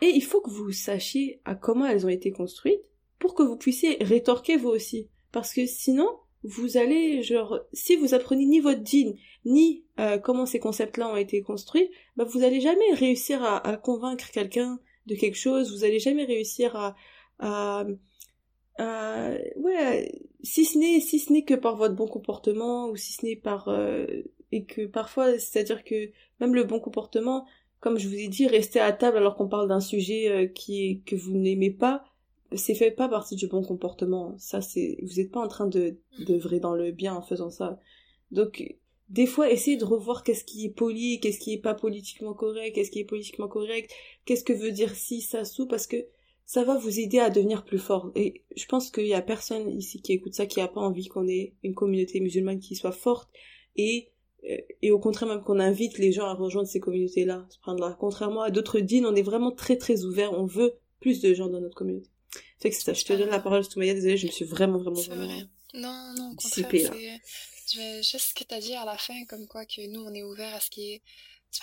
et 0.00 0.08
il 0.08 0.22
faut 0.22 0.40
que 0.40 0.50
vous 0.50 0.72
sachiez 0.72 1.40
à 1.44 1.54
comment 1.54 1.86
elles 1.86 2.06
ont 2.06 2.10
été 2.10 2.30
construites 2.30 2.82
pour 3.18 3.34
que 3.34 3.42
vous 3.42 3.56
puissiez 3.56 3.96
rétorquer 4.00 4.56
vous 4.56 4.68
aussi. 4.68 5.08
Parce 5.32 5.52
que 5.52 5.66
sinon, 5.66 6.08
vous 6.44 6.76
allez, 6.76 7.22
genre, 7.22 7.60
si 7.72 7.96
vous 7.96 8.14
apprenez 8.14 8.46
ni 8.46 8.60
votre 8.60 8.80
dîne, 8.80 9.16
ni 9.44 9.84
euh, 9.98 10.18
comment 10.18 10.46
ces 10.46 10.60
concepts-là 10.60 11.08
ont 11.08 11.16
été 11.16 11.42
construits, 11.42 11.90
bah 12.16 12.24
vous 12.24 12.42
allez 12.44 12.60
jamais 12.60 12.92
réussir 12.92 13.42
à, 13.42 13.66
à 13.66 13.76
convaincre 13.76 14.30
quelqu'un 14.30 14.78
de 15.06 15.14
quelque 15.14 15.36
chose, 15.36 15.72
vous 15.72 15.84
allez 15.84 15.98
jamais 15.98 16.24
réussir 16.24 16.76
à, 16.76 16.96
à, 17.40 17.84
à 18.78 19.30
ouais, 19.56 20.22
si 20.42 20.64
ce 20.64 20.78
n'est, 20.78 21.00
si 21.00 21.18
ce 21.18 21.32
n'est 21.32 21.44
que 21.44 21.54
par 21.54 21.76
votre 21.76 21.94
bon 21.94 22.06
comportement, 22.06 22.88
ou 22.88 22.96
si 22.96 23.12
ce 23.12 23.26
n'est 23.26 23.36
par, 23.36 23.68
euh, 23.68 24.06
et 24.52 24.64
que 24.64 24.86
parfois, 24.86 25.38
c'est-à-dire 25.38 25.82
que 25.82 26.10
même 26.40 26.54
le 26.54 26.64
bon 26.64 26.78
comportement, 26.78 27.46
comme 27.80 27.98
je 27.98 28.08
vous 28.08 28.14
ai 28.14 28.28
dit, 28.28 28.46
rester 28.46 28.80
à 28.80 28.92
table 28.92 29.16
alors 29.18 29.36
qu'on 29.36 29.48
parle 29.48 29.68
d'un 29.68 29.80
sujet 29.80 30.28
euh, 30.28 30.46
qui 30.46 31.02
que 31.06 31.16
vous 31.16 31.36
n'aimez 31.36 31.70
pas, 31.70 32.04
c'est 32.54 32.74
fait 32.74 32.90
pas 32.90 33.08
partie 33.08 33.36
du 33.36 33.46
bon 33.46 33.62
comportement. 33.62 34.34
Ça, 34.38 34.60
c'est, 34.60 34.98
vous 35.02 35.16
n'êtes 35.16 35.30
pas 35.30 35.40
en 35.40 35.48
train 35.48 35.66
de 35.66 35.96
d'œuvrer 36.26 36.60
dans 36.60 36.74
le 36.74 36.90
bien 36.92 37.14
en 37.14 37.22
faisant 37.22 37.50
ça. 37.50 37.78
Donc, 38.30 38.76
des 39.08 39.26
fois, 39.26 39.50
essayez 39.50 39.76
de 39.76 39.84
revoir 39.84 40.22
qu'est-ce 40.22 40.44
qui 40.44 40.66
est 40.66 40.70
poli, 40.70 41.20
qu'est-ce 41.20 41.38
qui 41.38 41.54
est 41.54 41.60
pas 41.60 41.74
politiquement 41.74 42.34
correct, 42.34 42.74
qu'est-ce 42.74 42.90
qui 42.90 43.00
est 43.00 43.04
politiquement 43.04 43.48
correct, 43.48 43.90
qu'est-ce 44.24 44.44
que 44.44 44.52
veut 44.52 44.72
dire 44.72 44.94
si, 44.94 45.20
ça, 45.22 45.44
sous, 45.44 45.66
parce 45.66 45.86
que 45.86 45.96
ça 46.44 46.64
va 46.64 46.76
vous 46.78 46.98
aider 46.98 47.18
à 47.18 47.30
devenir 47.30 47.64
plus 47.64 47.78
fort. 47.78 48.10
Et 48.14 48.42
je 48.56 48.66
pense 48.66 48.90
qu'il 48.90 49.06
y 49.06 49.14
a 49.14 49.22
personne 49.22 49.70
ici 49.70 50.00
qui 50.00 50.12
écoute 50.12 50.34
ça 50.34 50.46
qui 50.46 50.60
a 50.60 50.68
pas 50.68 50.80
envie 50.80 51.06
qu'on 51.06 51.28
ait 51.28 51.54
une 51.62 51.74
communauté 51.74 52.20
musulmane 52.20 52.58
qui 52.58 52.74
soit 52.74 52.92
forte 52.92 53.28
et 53.76 54.10
et 54.42 54.90
au 54.90 54.98
contraire 54.98 55.28
même 55.28 55.42
qu'on 55.42 55.58
invite 55.58 55.98
les 55.98 56.12
gens 56.12 56.26
à 56.26 56.34
rejoindre 56.34 56.68
ces 56.68 56.80
communautés-là, 56.80 57.46
se 57.50 57.94
Contrairement 57.98 58.42
à 58.42 58.50
d'autres 58.50 58.80
dînes, 58.80 59.06
on 59.06 59.14
est 59.14 59.22
vraiment 59.22 59.50
très 59.50 59.76
très 59.76 60.04
ouvert, 60.04 60.32
on 60.32 60.46
veut 60.46 60.74
plus 61.00 61.20
de 61.20 61.34
gens 61.34 61.48
dans 61.48 61.60
notre 61.60 61.76
communauté. 61.76 62.08
Fait 62.60 62.70
que 62.70 62.76
c'est 62.76 62.82
ça, 62.82 62.92
je 62.92 63.04
te 63.04 63.12
donne 63.12 63.30
la 63.30 63.40
parole, 63.40 63.64
Stoumaya, 63.64 63.94
désolée, 63.94 64.16
je 64.16 64.26
me 64.26 64.32
suis 64.32 64.44
vraiment 64.44 64.78
vraiment 64.78 65.00
vraiment 65.00 65.26
vrai. 65.26 65.46
Non, 65.74 66.12
non, 66.16 66.32
au 66.32 66.36
contraire, 66.36 67.20
c'est 67.66 68.02
juste 68.02 68.30
ce 68.30 68.34
que 68.34 68.44
tu 68.44 68.54
as 68.54 68.60
dit 68.60 68.74
à 68.74 68.84
la 68.84 68.96
fin, 68.96 69.24
comme 69.26 69.46
quoi 69.46 69.66
que 69.66 69.86
nous 69.86 70.00
on 70.00 70.14
est 70.14 70.22
ouvert 70.22 70.54
à 70.54 70.60
ce 70.60 70.70
qui 70.70 70.92
est 70.92 71.02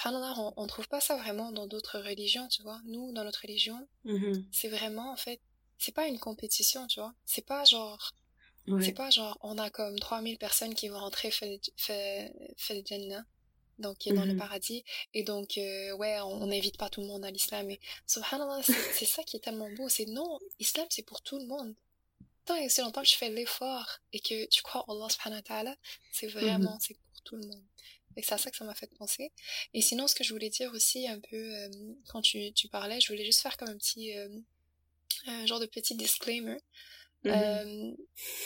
on, 0.06 0.54
on 0.58 0.68
trouve 0.68 0.88
pas 0.88 1.00
ça 1.00 1.16
vraiment 1.16 1.52
dans 1.52 1.68
d'autres 1.68 2.00
religions, 2.00 2.48
tu 2.48 2.64
vois. 2.64 2.80
Nous, 2.86 3.12
dans 3.14 3.24
notre 3.24 3.42
religion, 3.42 3.88
mm-hmm. 4.06 4.44
c'est 4.52 4.68
vraiment, 4.68 5.12
en 5.12 5.16
fait, 5.16 5.40
c'est 5.78 5.94
pas 5.94 6.08
une 6.08 6.20
compétition, 6.20 6.88
tu 6.88 7.00
vois. 7.00 7.14
C'est 7.26 7.46
pas 7.46 7.64
genre, 7.66 8.12
c'est 8.82 8.93
pas 8.93 9.09
genre, 9.09 9.38
on 9.41 9.57
a 9.57 9.70
comme 9.70 9.99
3000 9.99 10.38
personnes 10.38 10.74
qui 10.74 10.88
vont 10.88 10.99
rentrer 10.99 11.32
fait 11.32 12.32
le 12.70 12.82
Jannah, 12.86 13.26
donc 13.80 13.97
qui 13.97 14.09
est 14.09 14.13
dans 14.13 14.26
le 14.26 14.34
mmh 14.34 14.38
paradis, 14.38 14.84
et 15.13 15.24
donc, 15.24 15.57
euh, 15.57 15.95
ouais, 15.95 16.20
on 16.22 16.47
n'invite 16.47 16.78
pas 16.78 16.89
tout 16.89 17.01
le 17.01 17.07
monde 17.07 17.26
à 17.26 17.32
l'islam. 17.32 17.70
Et 17.70 17.80
subhanallah, 18.07 18.61
c'est 18.93 19.05
ça 19.05 19.24
qui 19.24 19.38
est 19.38 19.41
tellement 19.41 19.70
beau. 19.72 19.89
C'est 19.89 20.05
non, 20.05 20.39
l'islam 20.59 20.88
c'est 20.89 21.03
pour 21.03 21.22
tout 21.22 21.38
le 21.38 21.45
monde. 21.45 21.76
Tant 22.45 22.55
et 22.55 22.68
aussi 22.68 22.82
longtemps 22.82 23.01
que 23.01 23.07
tu 23.07 23.18
fais 23.18 23.30
l'effort 23.30 23.99
et 24.13 24.20
que 24.20 24.45
tu 24.47 24.61
crois 24.61 24.86
en 24.88 24.95
Allah 24.95 25.09
subhanahu 25.09 25.39
wa 25.39 25.43
ta'ala, 25.43 25.76
c'est 26.11 26.28
mmh 26.28 26.32
vraiment, 26.32 26.78
c'est 26.80 26.93
pour 26.93 27.22
tout 27.24 27.36
le 27.36 27.47
monde. 27.47 27.63
Et 28.18 28.22
c'est 28.22 28.34
à 28.34 28.38
ça 28.38 28.49
que 28.49 28.55
ça 28.55 28.63
m'a 28.63 28.76
fait 28.76 28.88
penser. 28.97 29.32
Et 29.74 29.82
sinon, 29.82 30.07
ce 30.07 30.16
que 30.16 30.24
je 30.24 30.32
voulais 30.32 30.49
dire 30.49 30.72
aussi 30.74 31.07
un 31.07 31.20
peu, 31.20 31.36
euh, 31.36 31.70
quand 32.07 32.22
tu, 32.22 32.53
tu 32.53 32.70
parlais, 32.70 33.01
je 33.01 33.11
voulais 33.11 33.26
juste 33.26 33.41
faire 33.41 33.57
comme 33.57 33.68
un 33.68 33.78
petit, 33.78 34.18
euh, 34.18 34.30
un 35.28 35.45
genre 35.45 35.59
de 35.59 35.66
petit 35.66 35.95
disclaimer. 35.95 36.57
Euh, 37.26 37.92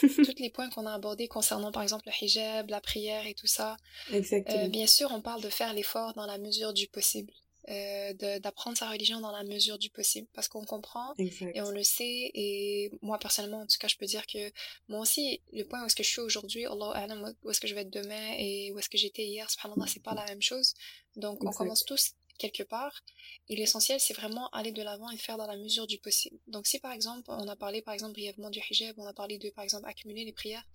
tous 0.00 0.34
les 0.38 0.50
points 0.50 0.70
qu'on 0.70 0.86
a 0.86 0.92
abordés 0.94 1.28
concernant 1.28 1.70
par 1.72 1.82
exemple 1.82 2.04
le 2.06 2.24
hijab, 2.24 2.70
la 2.70 2.80
prière 2.80 3.26
et 3.26 3.34
tout 3.34 3.46
ça. 3.46 3.76
Exactement. 4.12 4.64
Euh, 4.64 4.68
bien 4.68 4.86
sûr, 4.86 5.10
on 5.12 5.20
parle 5.20 5.42
de 5.42 5.48
faire 5.50 5.72
l'effort 5.74 6.14
dans 6.14 6.26
la 6.26 6.38
mesure 6.38 6.72
du 6.72 6.86
possible. 6.88 7.32
euh, 7.68 8.14
d'apprendre 8.40 8.76
sa 8.78 8.88
religion 8.88 9.20
dans 9.20 9.32
la 9.32 9.44
mesure 9.44 9.78
du 9.78 9.90
possible 9.90 10.26
parce 10.32 10.48
qu'on 10.48 10.64
comprend 10.64 11.12
et 11.18 11.60
on 11.60 11.70
le 11.70 11.82
sait 11.82 12.30
et 12.34 12.90
moi 13.02 13.18
personnellement 13.18 13.60
en 13.60 13.66
tout 13.66 13.76
cas 13.78 13.86
je 13.86 13.96
peux 13.96 14.06
dire 14.06 14.26
que 14.26 14.50
moi 14.88 14.98
aussi 15.00 15.42
le 15.52 15.64
point 15.64 15.82
où 15.82 15.86
est-ce 15.86 15.94
que 15.94 16.02
je 16.02 16.08
suis 16.08 16.20
aujourd'hui 16.22 16.64
Allah 16.64 17.32
où 17.44 17.50
est-ce 17.50 17.60
que 17.60 17.68
je 17.68 17.74
vais 17.74 17.82
être 17.82 17.90
demain 17.90 18.34
et 18.38 18.72
où 18.72 18.78
est-ce 18.78 18.88
que 18.88 18.96
j'étais 18.96 19.24
hier 19.26 19.48
subhanallah 19.50 19.86
c'est 19.86 20.02
pas 20.02 20.14
la 20.14 20.24
même 20.24 20.40
chose 20.40 20.72
donc 21.16 21.44
on 21.44 21.50
commence 21.50 21.84
tous 21.84 22.14
quelque 22.40 22.62
part 22.62 23.02
et 23.48 23.56
l'essentiel 23.56 24.00
c'est 24.00 24.14
vraiment 24.14 24.48
aller 24.50 24.72
de 24.72 24.82
l'avant 24.82 25.10
et 25.10 25.16
faire 25.16 25.36
dans 25.36 25.46
la 25.46 25.56
mesure 25.56 25.86
du 25.86 25.98
possible 25.98 26.38
donc 26.46 26.66
si 26.66 26.78
par 26.80 26.92
exemple 26.92 27.24
on 27.28 27.48
a 27.48 27.56
parlé 27.56 27.82
par 27.82 27.94
exemple 27.94 28.14
brièvement 28.14 28.50
du 28.50 28.60
hijab 28.70 28.98
on 28.98 29.06
a 29.06 29.14
parlé 29.14 29.38
de 29.38 29.50
par 29.50 29.64
exemple 29.64 29.86
accumuler 29.86 30.24
les 30.24 30.32
prières 30.32 30.66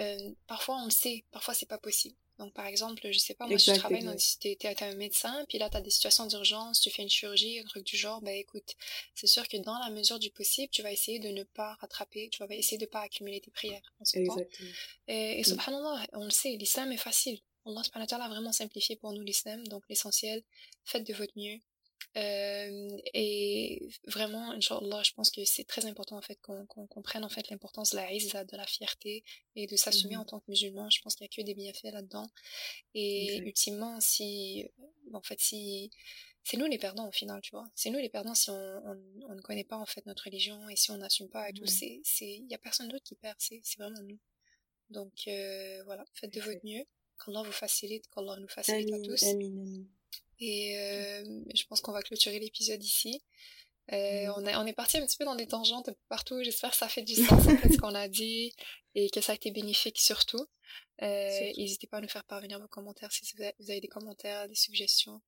euh, 0.00 0.30
parfois 0.46 0.76
on 0.82 0.84
le 0.84 0.90
sait 0.90 1.24
parfois 1.32 1.54
c'est 1.54 1.66
pas 1.66 1.78
possible 1.78 2.16
donc, 2.38 2.54
par 2.54 2.66
exemple, 2.66 3.02
je 3.10 3.18
sais 3.18 3.34
pas, 3.34 3.48
moi, 3.48 3.58
si 3.58 3.72
tu 3.72 3.78
travailles 3.78 4.04
dans, 4.04 4.16
si 4.16 4.38
t'es, 4.38 4.56
un 4.84 4.94
médecin, 4.94 5.44
puis 5.48 5.58
là, 5.58 5.68
tu 5.68 5.76
as 5.76 5.80
des 5.80 5.90
situations 5.90 6.24
d'urgence, 6.26 6.80
tu 6.80 6.88
fais 6.88 7.02
une 7.02 7.08
chirurgie, 7.10 7.58
un 7.58 7.64
truc 7.64 7.84
du 7.84 7.96
genre, 7.96 8.22
ben 8.22 8.34
écoute, 8.34 8.76
c'est 9.14 9.26
sûr 9.26 9.48
que 9.48 9.56
dans 9.56 9.76
la 9.80 9.90
mesure 9.90 10.20
du 10.20 10.30
possible, 10.30 10.68
tu 10.70 10.82
vas 10.82 10.92
essayer 10.92 11.18
de 11.18 11.30
ne 11.30 11.42
pas 11.42 11.74
rattraper, 11.80 12.28
tu 12.30 12.38
vas 12.38 12.54
essayer 12.54 12.78
de 12.78 12.86
pas 12.86 13.00
accumuler 13.00 13.40
tes 13.40 13.50
prières. 13.50 13.82
Exactement. 14.00 14.36
Et, 15.08 15.38
et 15.38 15.40
mm. 15.40 15.44
subhanallah, 15.44 16.06
on 16.12 16.24
le 16.24 16.30
sait, 16.30 16.50
l'islam 16.50 16.92
est 16.92 16.96
facile. 16.96 17.40
Allah 17.68 17.82
subhanahu 17.84 18.06
a 18.10 18.28
vraiment 18.28 18.52
simplifié 18.52 18.96
pour 18.96 19.12
nous 19.12 19.22
l'islam, 19.22 19.66
donc 19.68 19.84
l'essentiel, 19.88 20.42
faites 20.84 21.06
de 21.06 21.14
votre 21.14 21.32
mieux, 21.36 21.60
euh, 22.16 22.98
et 23.14 23.88
vraiment, 24.06 24.50
Inch'Allah, 24.52 25.02
je 25.04 25.12
pense 25.12 25.30
que 25.30 25.44
c'est 25.44 25.64
très 25.64 25.86
important 25.86 26.16
en 26.16 26.22
fait 26.22 26.40
qu'on 26.40 26.66
comprenne 26.66 27.24
en 27.24 27.28
fait 27.28 27.48
l'importance 27.50 27.90
de 27.90 27.96
la 27.96 28.12
izza, 28.12 28.44
de 28.44 28.56
la 28.56 28.66
fierté 28.66 29.24
et 29.54 29.66
de 29.66 29.76
s'assumer 29.76 30.16
mmh 30.16 30.20
en 30.20 30.24
tant 30.24 30.40
que 30.40 30.46
musulman. 30.48 30.88
Je 30.90 31.00
pense 31.02 31.14
qu'il 31.14 31.24
n'y 31.24 31.28
a 31.28 31.36
que 31.36 31.46
des 31.46 31.54
bienfaits 31.54 31.92
là-dedans. 31.92 32.28
Et 32.94 33.36
ultimement, 33.38 34.00
si, 34.00 34.66
en 35.12 35.22
fait, 35.22 35.40
si 35.40 35.90
c'est 36.44 36.56
nous 36.56 36.66
les 36.66 36.78
perdants 36.78 37.08
au 37.08 37.12
final, 37.12 37.40
tu 37.42 37.50
vois. 37.50 37.66
C'est 37.74 37.90
nous 37.90 37.98
les 37.98 38.08
perdants 38.08 38.34
si 38.34 38.50
on, 38.50 38.54
on, 39.28 39.34
ne 39.34 39.40
connaît 39.42 39.64
pas 39.64 39.76
en 39.76 39.86
fait 39.86 40.04
notre 40.06 40.24
religion 40.24 40.68
et 40.70 40.76
si 40.76 40.90
on 40.90 40.96
n'assume 40.96 41.28
pas 41.28 41.48
et 41.50 41.52
tout. 41.52 41.64
Il 41.66 42.46
y 42.48 42.54
a 42.54 42.58
personne 42.58 42.88
d'autre 42.88 43.04
qui 43.04 43.16
perd. 43.16 43.36
C'est, 43.38 43.60
c'est 43.62 43.78
vraiment 43.78 44.00
nous. 44.02 44.18
Donc 44.90 45.12
euh, 45.28 45.82
voilà, 45.84 46.04
faites 46.14 46.32
de 46.32 46.40
votre 46.40 46.64
mieux. 46.64 46.84
Qu'Allah 47.24 47.42
vous 47.44 47.52
facilite, 47.52 48.08
qu'Allah 48.08 48.36
nous 48.40 48.48
facilite 48.48 48.92
à 48.92 49.00
tous. 49.00 49.24
Et 50.40 50.78
euh, 50.78 51.24
je 51.54 51.64
pense 51.64 51.80
qu'on 51.80 51.92
va 51.92 52.02
clôturer 52.02 52.38
l'épisode 52.38 52.82
ici. 52.82 53.22
Euh, 53.92 54.26
on, 54.36 54.44
on 54.46 54.66
est 54.66 54.72
parti 54.74 54.98
un 54.98 55.06
petit 55.06 55.16
peu 55.16 55.24
dans 55.24 55.34
des 55.34 55.46
tangentes 55.46 55.90
partout. 56.08 56.42
J'espère 56.42 56.70
que 56.70 56.76
ça 56.76 56.88
fait 56.88 57.02
du 57.02 57.14
sens 57.14 57.32
en 57.46 57.56
fait 57.56 57.72
ce 57.72 57.78
qu'on 57.78 57.94
a 57.94 58.06
dit 58.08 58.52
et 58.94 59.08
que 59.10 59.20
ça 59.20 59.32
a 59.32 59.34
été 59.34 59.50
bénéfique 59.50 59.98
surtout. 59.98 60.46
Euh, 61.02 61.52
N'hésitez 61.56 61.86
pas 61.86 61.98
à 61.98 62.00
nous 62.00 62.08
faire 62.08 62.24
parvenir 62.24 62.60
vos 62.60 62.68
commentaires 62.68 63.10
si 63.12 63.24
vous 63.34 63.42
avez, 63.42 63.80
des 63.80 63.88
commentaires, 63.88 64.48
des 64.48 64.54
suggestions. 64.54 65.20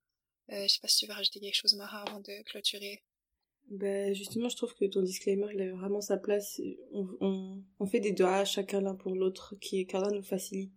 Euh, 0.53 0.63
je 0.63 0.75
sais 0.75 0.81
pas 0.81 0.89
si 0.89 0.99
tu 0.99 1.07
veux 1.07 1.13
rajouter 1.15 1.41
quelque 1.41 1.55
chose, 1.55 1.75
Mara, 1.75 2.03
avant 2.03 2.21
de 2.21 2.43
clôturer. 2.43 3.03
Ben, 3.71 4.13
justement, 4.15 4.49
je 4.49 4.57
trouve 4.57 4.75
que 4.75 4.85
ton 4.85 5.03
disclaimer, 5.03 5.47
il 5.55 5.63
a 5.63 5.71
vraiment 5.73 6.01
sa 6.01 6.17
place. 6.17 6.61
On, 6.93 7.07
on, 7.21 7.63
on 7.79 7.87
fait 7.87 8.01
des 8.01 8.13
doigts 8.13 8.45
chacun 8.45 8.81
l'un 8.81 8.97
pour 8.97 9.15
l'autre, 9.15 9.55
qui 9.61 9.87
qu'Allah 9.87 10.11
nous 10.11 10.25
facilite 10.25 10.73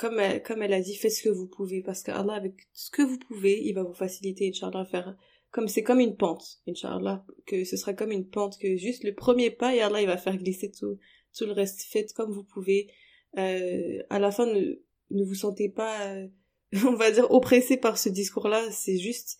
comme 0.00 0.18
elle, 0.18 0.42
comme 0.42 0.62
elle 0.62 0.72
a 0.72 0.80
dit, 0.80 0.96
faites 0.96 1.12
ce 1.12 1.22
que 1.22 1.28
vous 1.28 1.46
pouvez, 1.46 1.82
parce 1.82 2.02
que 2.02 2.10
Allah, 2.10 2.32
avec 2.32 2.54
ce 2.72 2.90
que 2.90 3.02
vous 3.02 3.18
pouvez, 3.18 3.62
il 3.62 3.74
va 3.74 3.82
vous 3.82 3.92
faciliter, 3.92 4.48
Inch'Allah, 4.48 4.86
faire, 4.86 5.14
comme 5.50 5.68
c'est 5.68 5.82
comme 5.82 6.00
une 6.00 6.16
pente, 6.16 6.62
Inch'Allah, 6.66 7.26
que 7.44 7.64
ce 7.64 7.76
sera 7.76 7.92
comme 7.92 8.10
une 8.10 8.26
pente, 8.26 8.58
que 8.58 8.76
juste 8.78 9.04
le 9.04 9.14
premier 9.14 9.50
pas, 9.50 9.74
et 9.74 9.82
Allah, 9.82 10.00
il 10.00 10.06
va 10.06 10.16
faire 10.16 10.38
glisser 10.38 10.70
tout, 10.70 10.98
tout 11.36 11.44
le 11.44 11.52
reste. 11.52 11.82
Faites 11.82 12.14
comme 12.14 12.32
vous 12.32 12.44
pouvez. 12.44 12.90
Euh, 13.36 14.02
à 14.08 14.18
la 14.18 14.30
fin, 14.30 14.46
ne, 14.46 14.80
ne 15.10 15.22
vous 15.22 15.34
sentez 15.34 15.68
pas, 15.68 16.06
euh, 16.06 16.28
on 16.86 16.94
va 16.94 17.10
dire, 17.10 17.30
oppressé 17.30 17.76
par 17.76 17.98
ce 17.98 18.08
discours-là, 18.08 18.70
c'est 18.70 18.96
juste, 18.96 19.38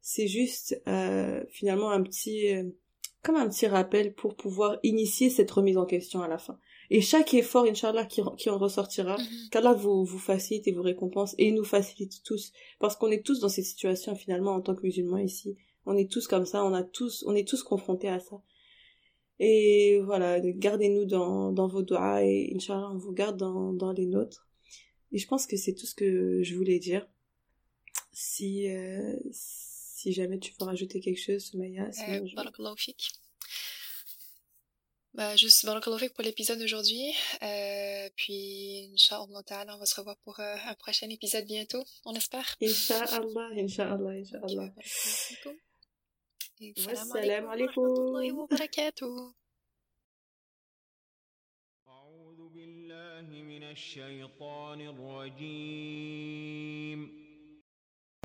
c'est 0.00 0.26
juste, 0.26 0.82
euh, 0.88 1.44
finalement, 1.50 1.90
un 1.90 2.02
petit, 2.02 2.52
euh, 2.52 2.64
comme 3.22 3.36
un 3.36 3.48
petit 3.48 3.68
rappel 3.68 4.12
pour 4.12 4.34
pouvoir 4.34 4.80
initier 4.82 5.30
cette 5.30 5.52
remise 5.52 5.76
en 5.76 5.86
question 5.86 6.20
à 6.20 6.26
la 6.26 6.38
fin. 6.38 6.58
Et 6.90 7.00
chaque 7.00 7.34
effort, 7.34 7.64
Inch'Allah, 7.64 8.04
qui, 8.04 8.20
qui 8.36 8.50
en 8.50 8.58
ressortira, 8.58 9.16
mm 9.16 9.48
qu'Allah 9.52 9.72
vous, 9.74 10.04
vous 10.04 10.18
facilite 10.18 10.66
et 10.66 10.72
vous 10.72 10.82
récompense 10.82 11.34
et 11.38 11.52
nous 11.52 11.64
facilite 11.64 12.22
tous. 12.24 12.52
Parce 12.80 12.96
qu'on 12.96 13.10
est 13.10 13.24
tous 13.24 13.40
dans 13.40 13.48
cette 13.48 13.64
situation, 13.64 14.14
finalement, 14.16 14.52
en 14.52 14.60
tant 14.60 14.74
que 14.74 14.82
musulmans 14.82 15.18
ici. 15.18 15.56
On 15.86 15.96
est 15.96 16.10
tous 16.10 16.26
comme 16.26 16.46
ça, 16.46 16.64
on 16.64 16.74
a 16.74 16.82
tous, 16.82 17.24
on 17.26 17.34
est 17.34 17.46
tous 17.46 17.62
confrontés 17.62 18.08
à 18.08 18.18
ça. 18.18 18.42
Et 19.38 20.00
voilà, 20.04 20.40
gardez-nous 20.40 21.06
dans, 21.06 21.52
dans 21.52 21.66
vos 21.66 21.82
doigts 21.82 22.22
et 22.22 22.52
Inch'Allah, 22.54 22.90
on 22.92 22.98
vous 22.98 23.12
garde 23.12 23.38
dans, 23.38 23.72
dans 23.72 23.92
les 23.92 24.06
nôtres. 24.06 24.46
Et 25.12 25.18
je 25.18 25.26
pense 25.26 25.46
que 25.46 25.56
c'est 25.56 25.74
tout 25.74 25.86
ce 25.86 25.94
que 25.94 26.42
je 26.42 26.54
voulais 26.56 26.78
dire. 26.78 27.08
Si, 28.12 28.68
euh, 28.68 29.16
si 29.30 30.12
jamais 30.12 30.38
tu 30.38 30.52
veux 30.58 30.66
rajouter 30.66 31.00
quelque 31.00 31.20
chose, 31.20 31.44
Soumaya. 31.44 31.90
Euh, 32.08 32.26
bah, 35.15 35.35
juste 35.37 35.65
barakallahu 35.65 36.09
pour 36.09 36.23
l'épisode 36.23 36.59
d'aujourd'hui. 36.59 37.13
Euh, 37.41 38.09
puis, 38.17 38.89
Inch'Allah 38.93 39.75
on 39.75 39.79
va 39.79 39.85
se 39.85 39.95
revoir 39.95 40.17
pour 40.25 40.37
euh, 40.41 40.55
un 40.67 40.75
prochain 40.75 41.09
épisode 41.09 41.45
bientôt, 41.45 41.85
on 42.03 42.13
espère. 42.13 42.55
Inch'Allah, 42.61 43.49
Inch'Allah, 43.55 44.11
Inch'Allah. 44.11 44.73
Salam 46.75 47.47
alaikum. 47.49 47.87
wa 48.37 48.47
barakatuh. 48.47 49.33
أعوذ 51.87 52.49
بالله 52.49 53.27
من 53.43 53.63
الشيطان 53.63 54.81
الرجيم 54.81 56.99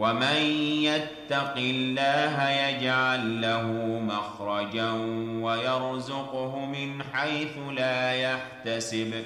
ومن 0.02 0.42
يتق 0.84 1.56
الله 1.58 2.50
يجعل 2.50 3.42
له 3.42 3.68
مخرجا 4.00 4.92
ويرزقه 5.46 6.66
من 6.66 7.04
حيث 7.04 7.58
لا 7.58 8.14
يحتسب 8.14 9.26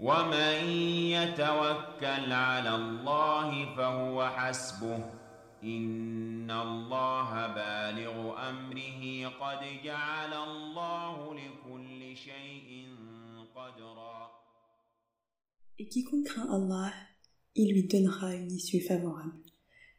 ومن 0.00 0.58
يتوكل 1.10 2.32
على 2.32 2.74
الله 2.74 3.74
فهو 3.76 4.28
حسبه 4.28 5.04
ان 5.64 6.50
الله 6.50 7.46
بالغ 7.46 8.48
امره 8.48 9.26
قد 9.40 9.82
جعل 9.84 10.32
الله 10.32 11.34
لكل 11.34 12.16
شيء 12.16 12.86
قدرا 13.56 14.30
Et 15.80 15.88
quiconque 15.88 16.26
craint 16.26 16.48
Allah, 16.50 16.92
il 17.54 17.72
lui 17.72 17.84
donnera 17.84 18.34
une 18.34 18.50
issue 18.50 18.80
favorable. 18.80 19.47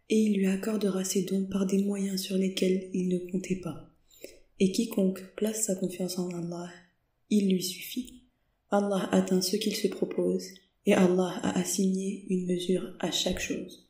Et 0.09 0.17
il 0.17 0.37
lui 0.37 0.47
accordera 0.47 1.03
ses 1.03 1.23
dons 1.23 1.45
par 1.45 1.65
des 1.65 1.83
moyens 1.83 2.21
sur 2.21 2.37
lesquels 2.37 2.89
il 2.93 3.09
ne 3.09 3.31
comptait 3.31 3.59
pas. 3.59 3.91
Et 4.59 4.71
quiconque 4.71 5.21
place 5.35 5.65
sa 5.65 5.75
confiance 5.75 6.17
en 6.17 6.29
Allah, 6.29 6.69
il 7.29 7.51
lui 7.51 7.63
suffit. 7.63 8.23
Allah 8.71 9.07
atteint 9.11 9.41
ce 9.41 9.55
qu'il 9.55 9.75
se 9.75 9.87
propose, 9.87 10.45
et 10.85 10.93
Allah 10.93 11.39
a 11.43 11.59
assigné 11.59 12.25
une 12.29 12.47
mesure 12.47 12.95
à 12.99 13.11
chaque 13.11 13.39
chose. 13.39 13.88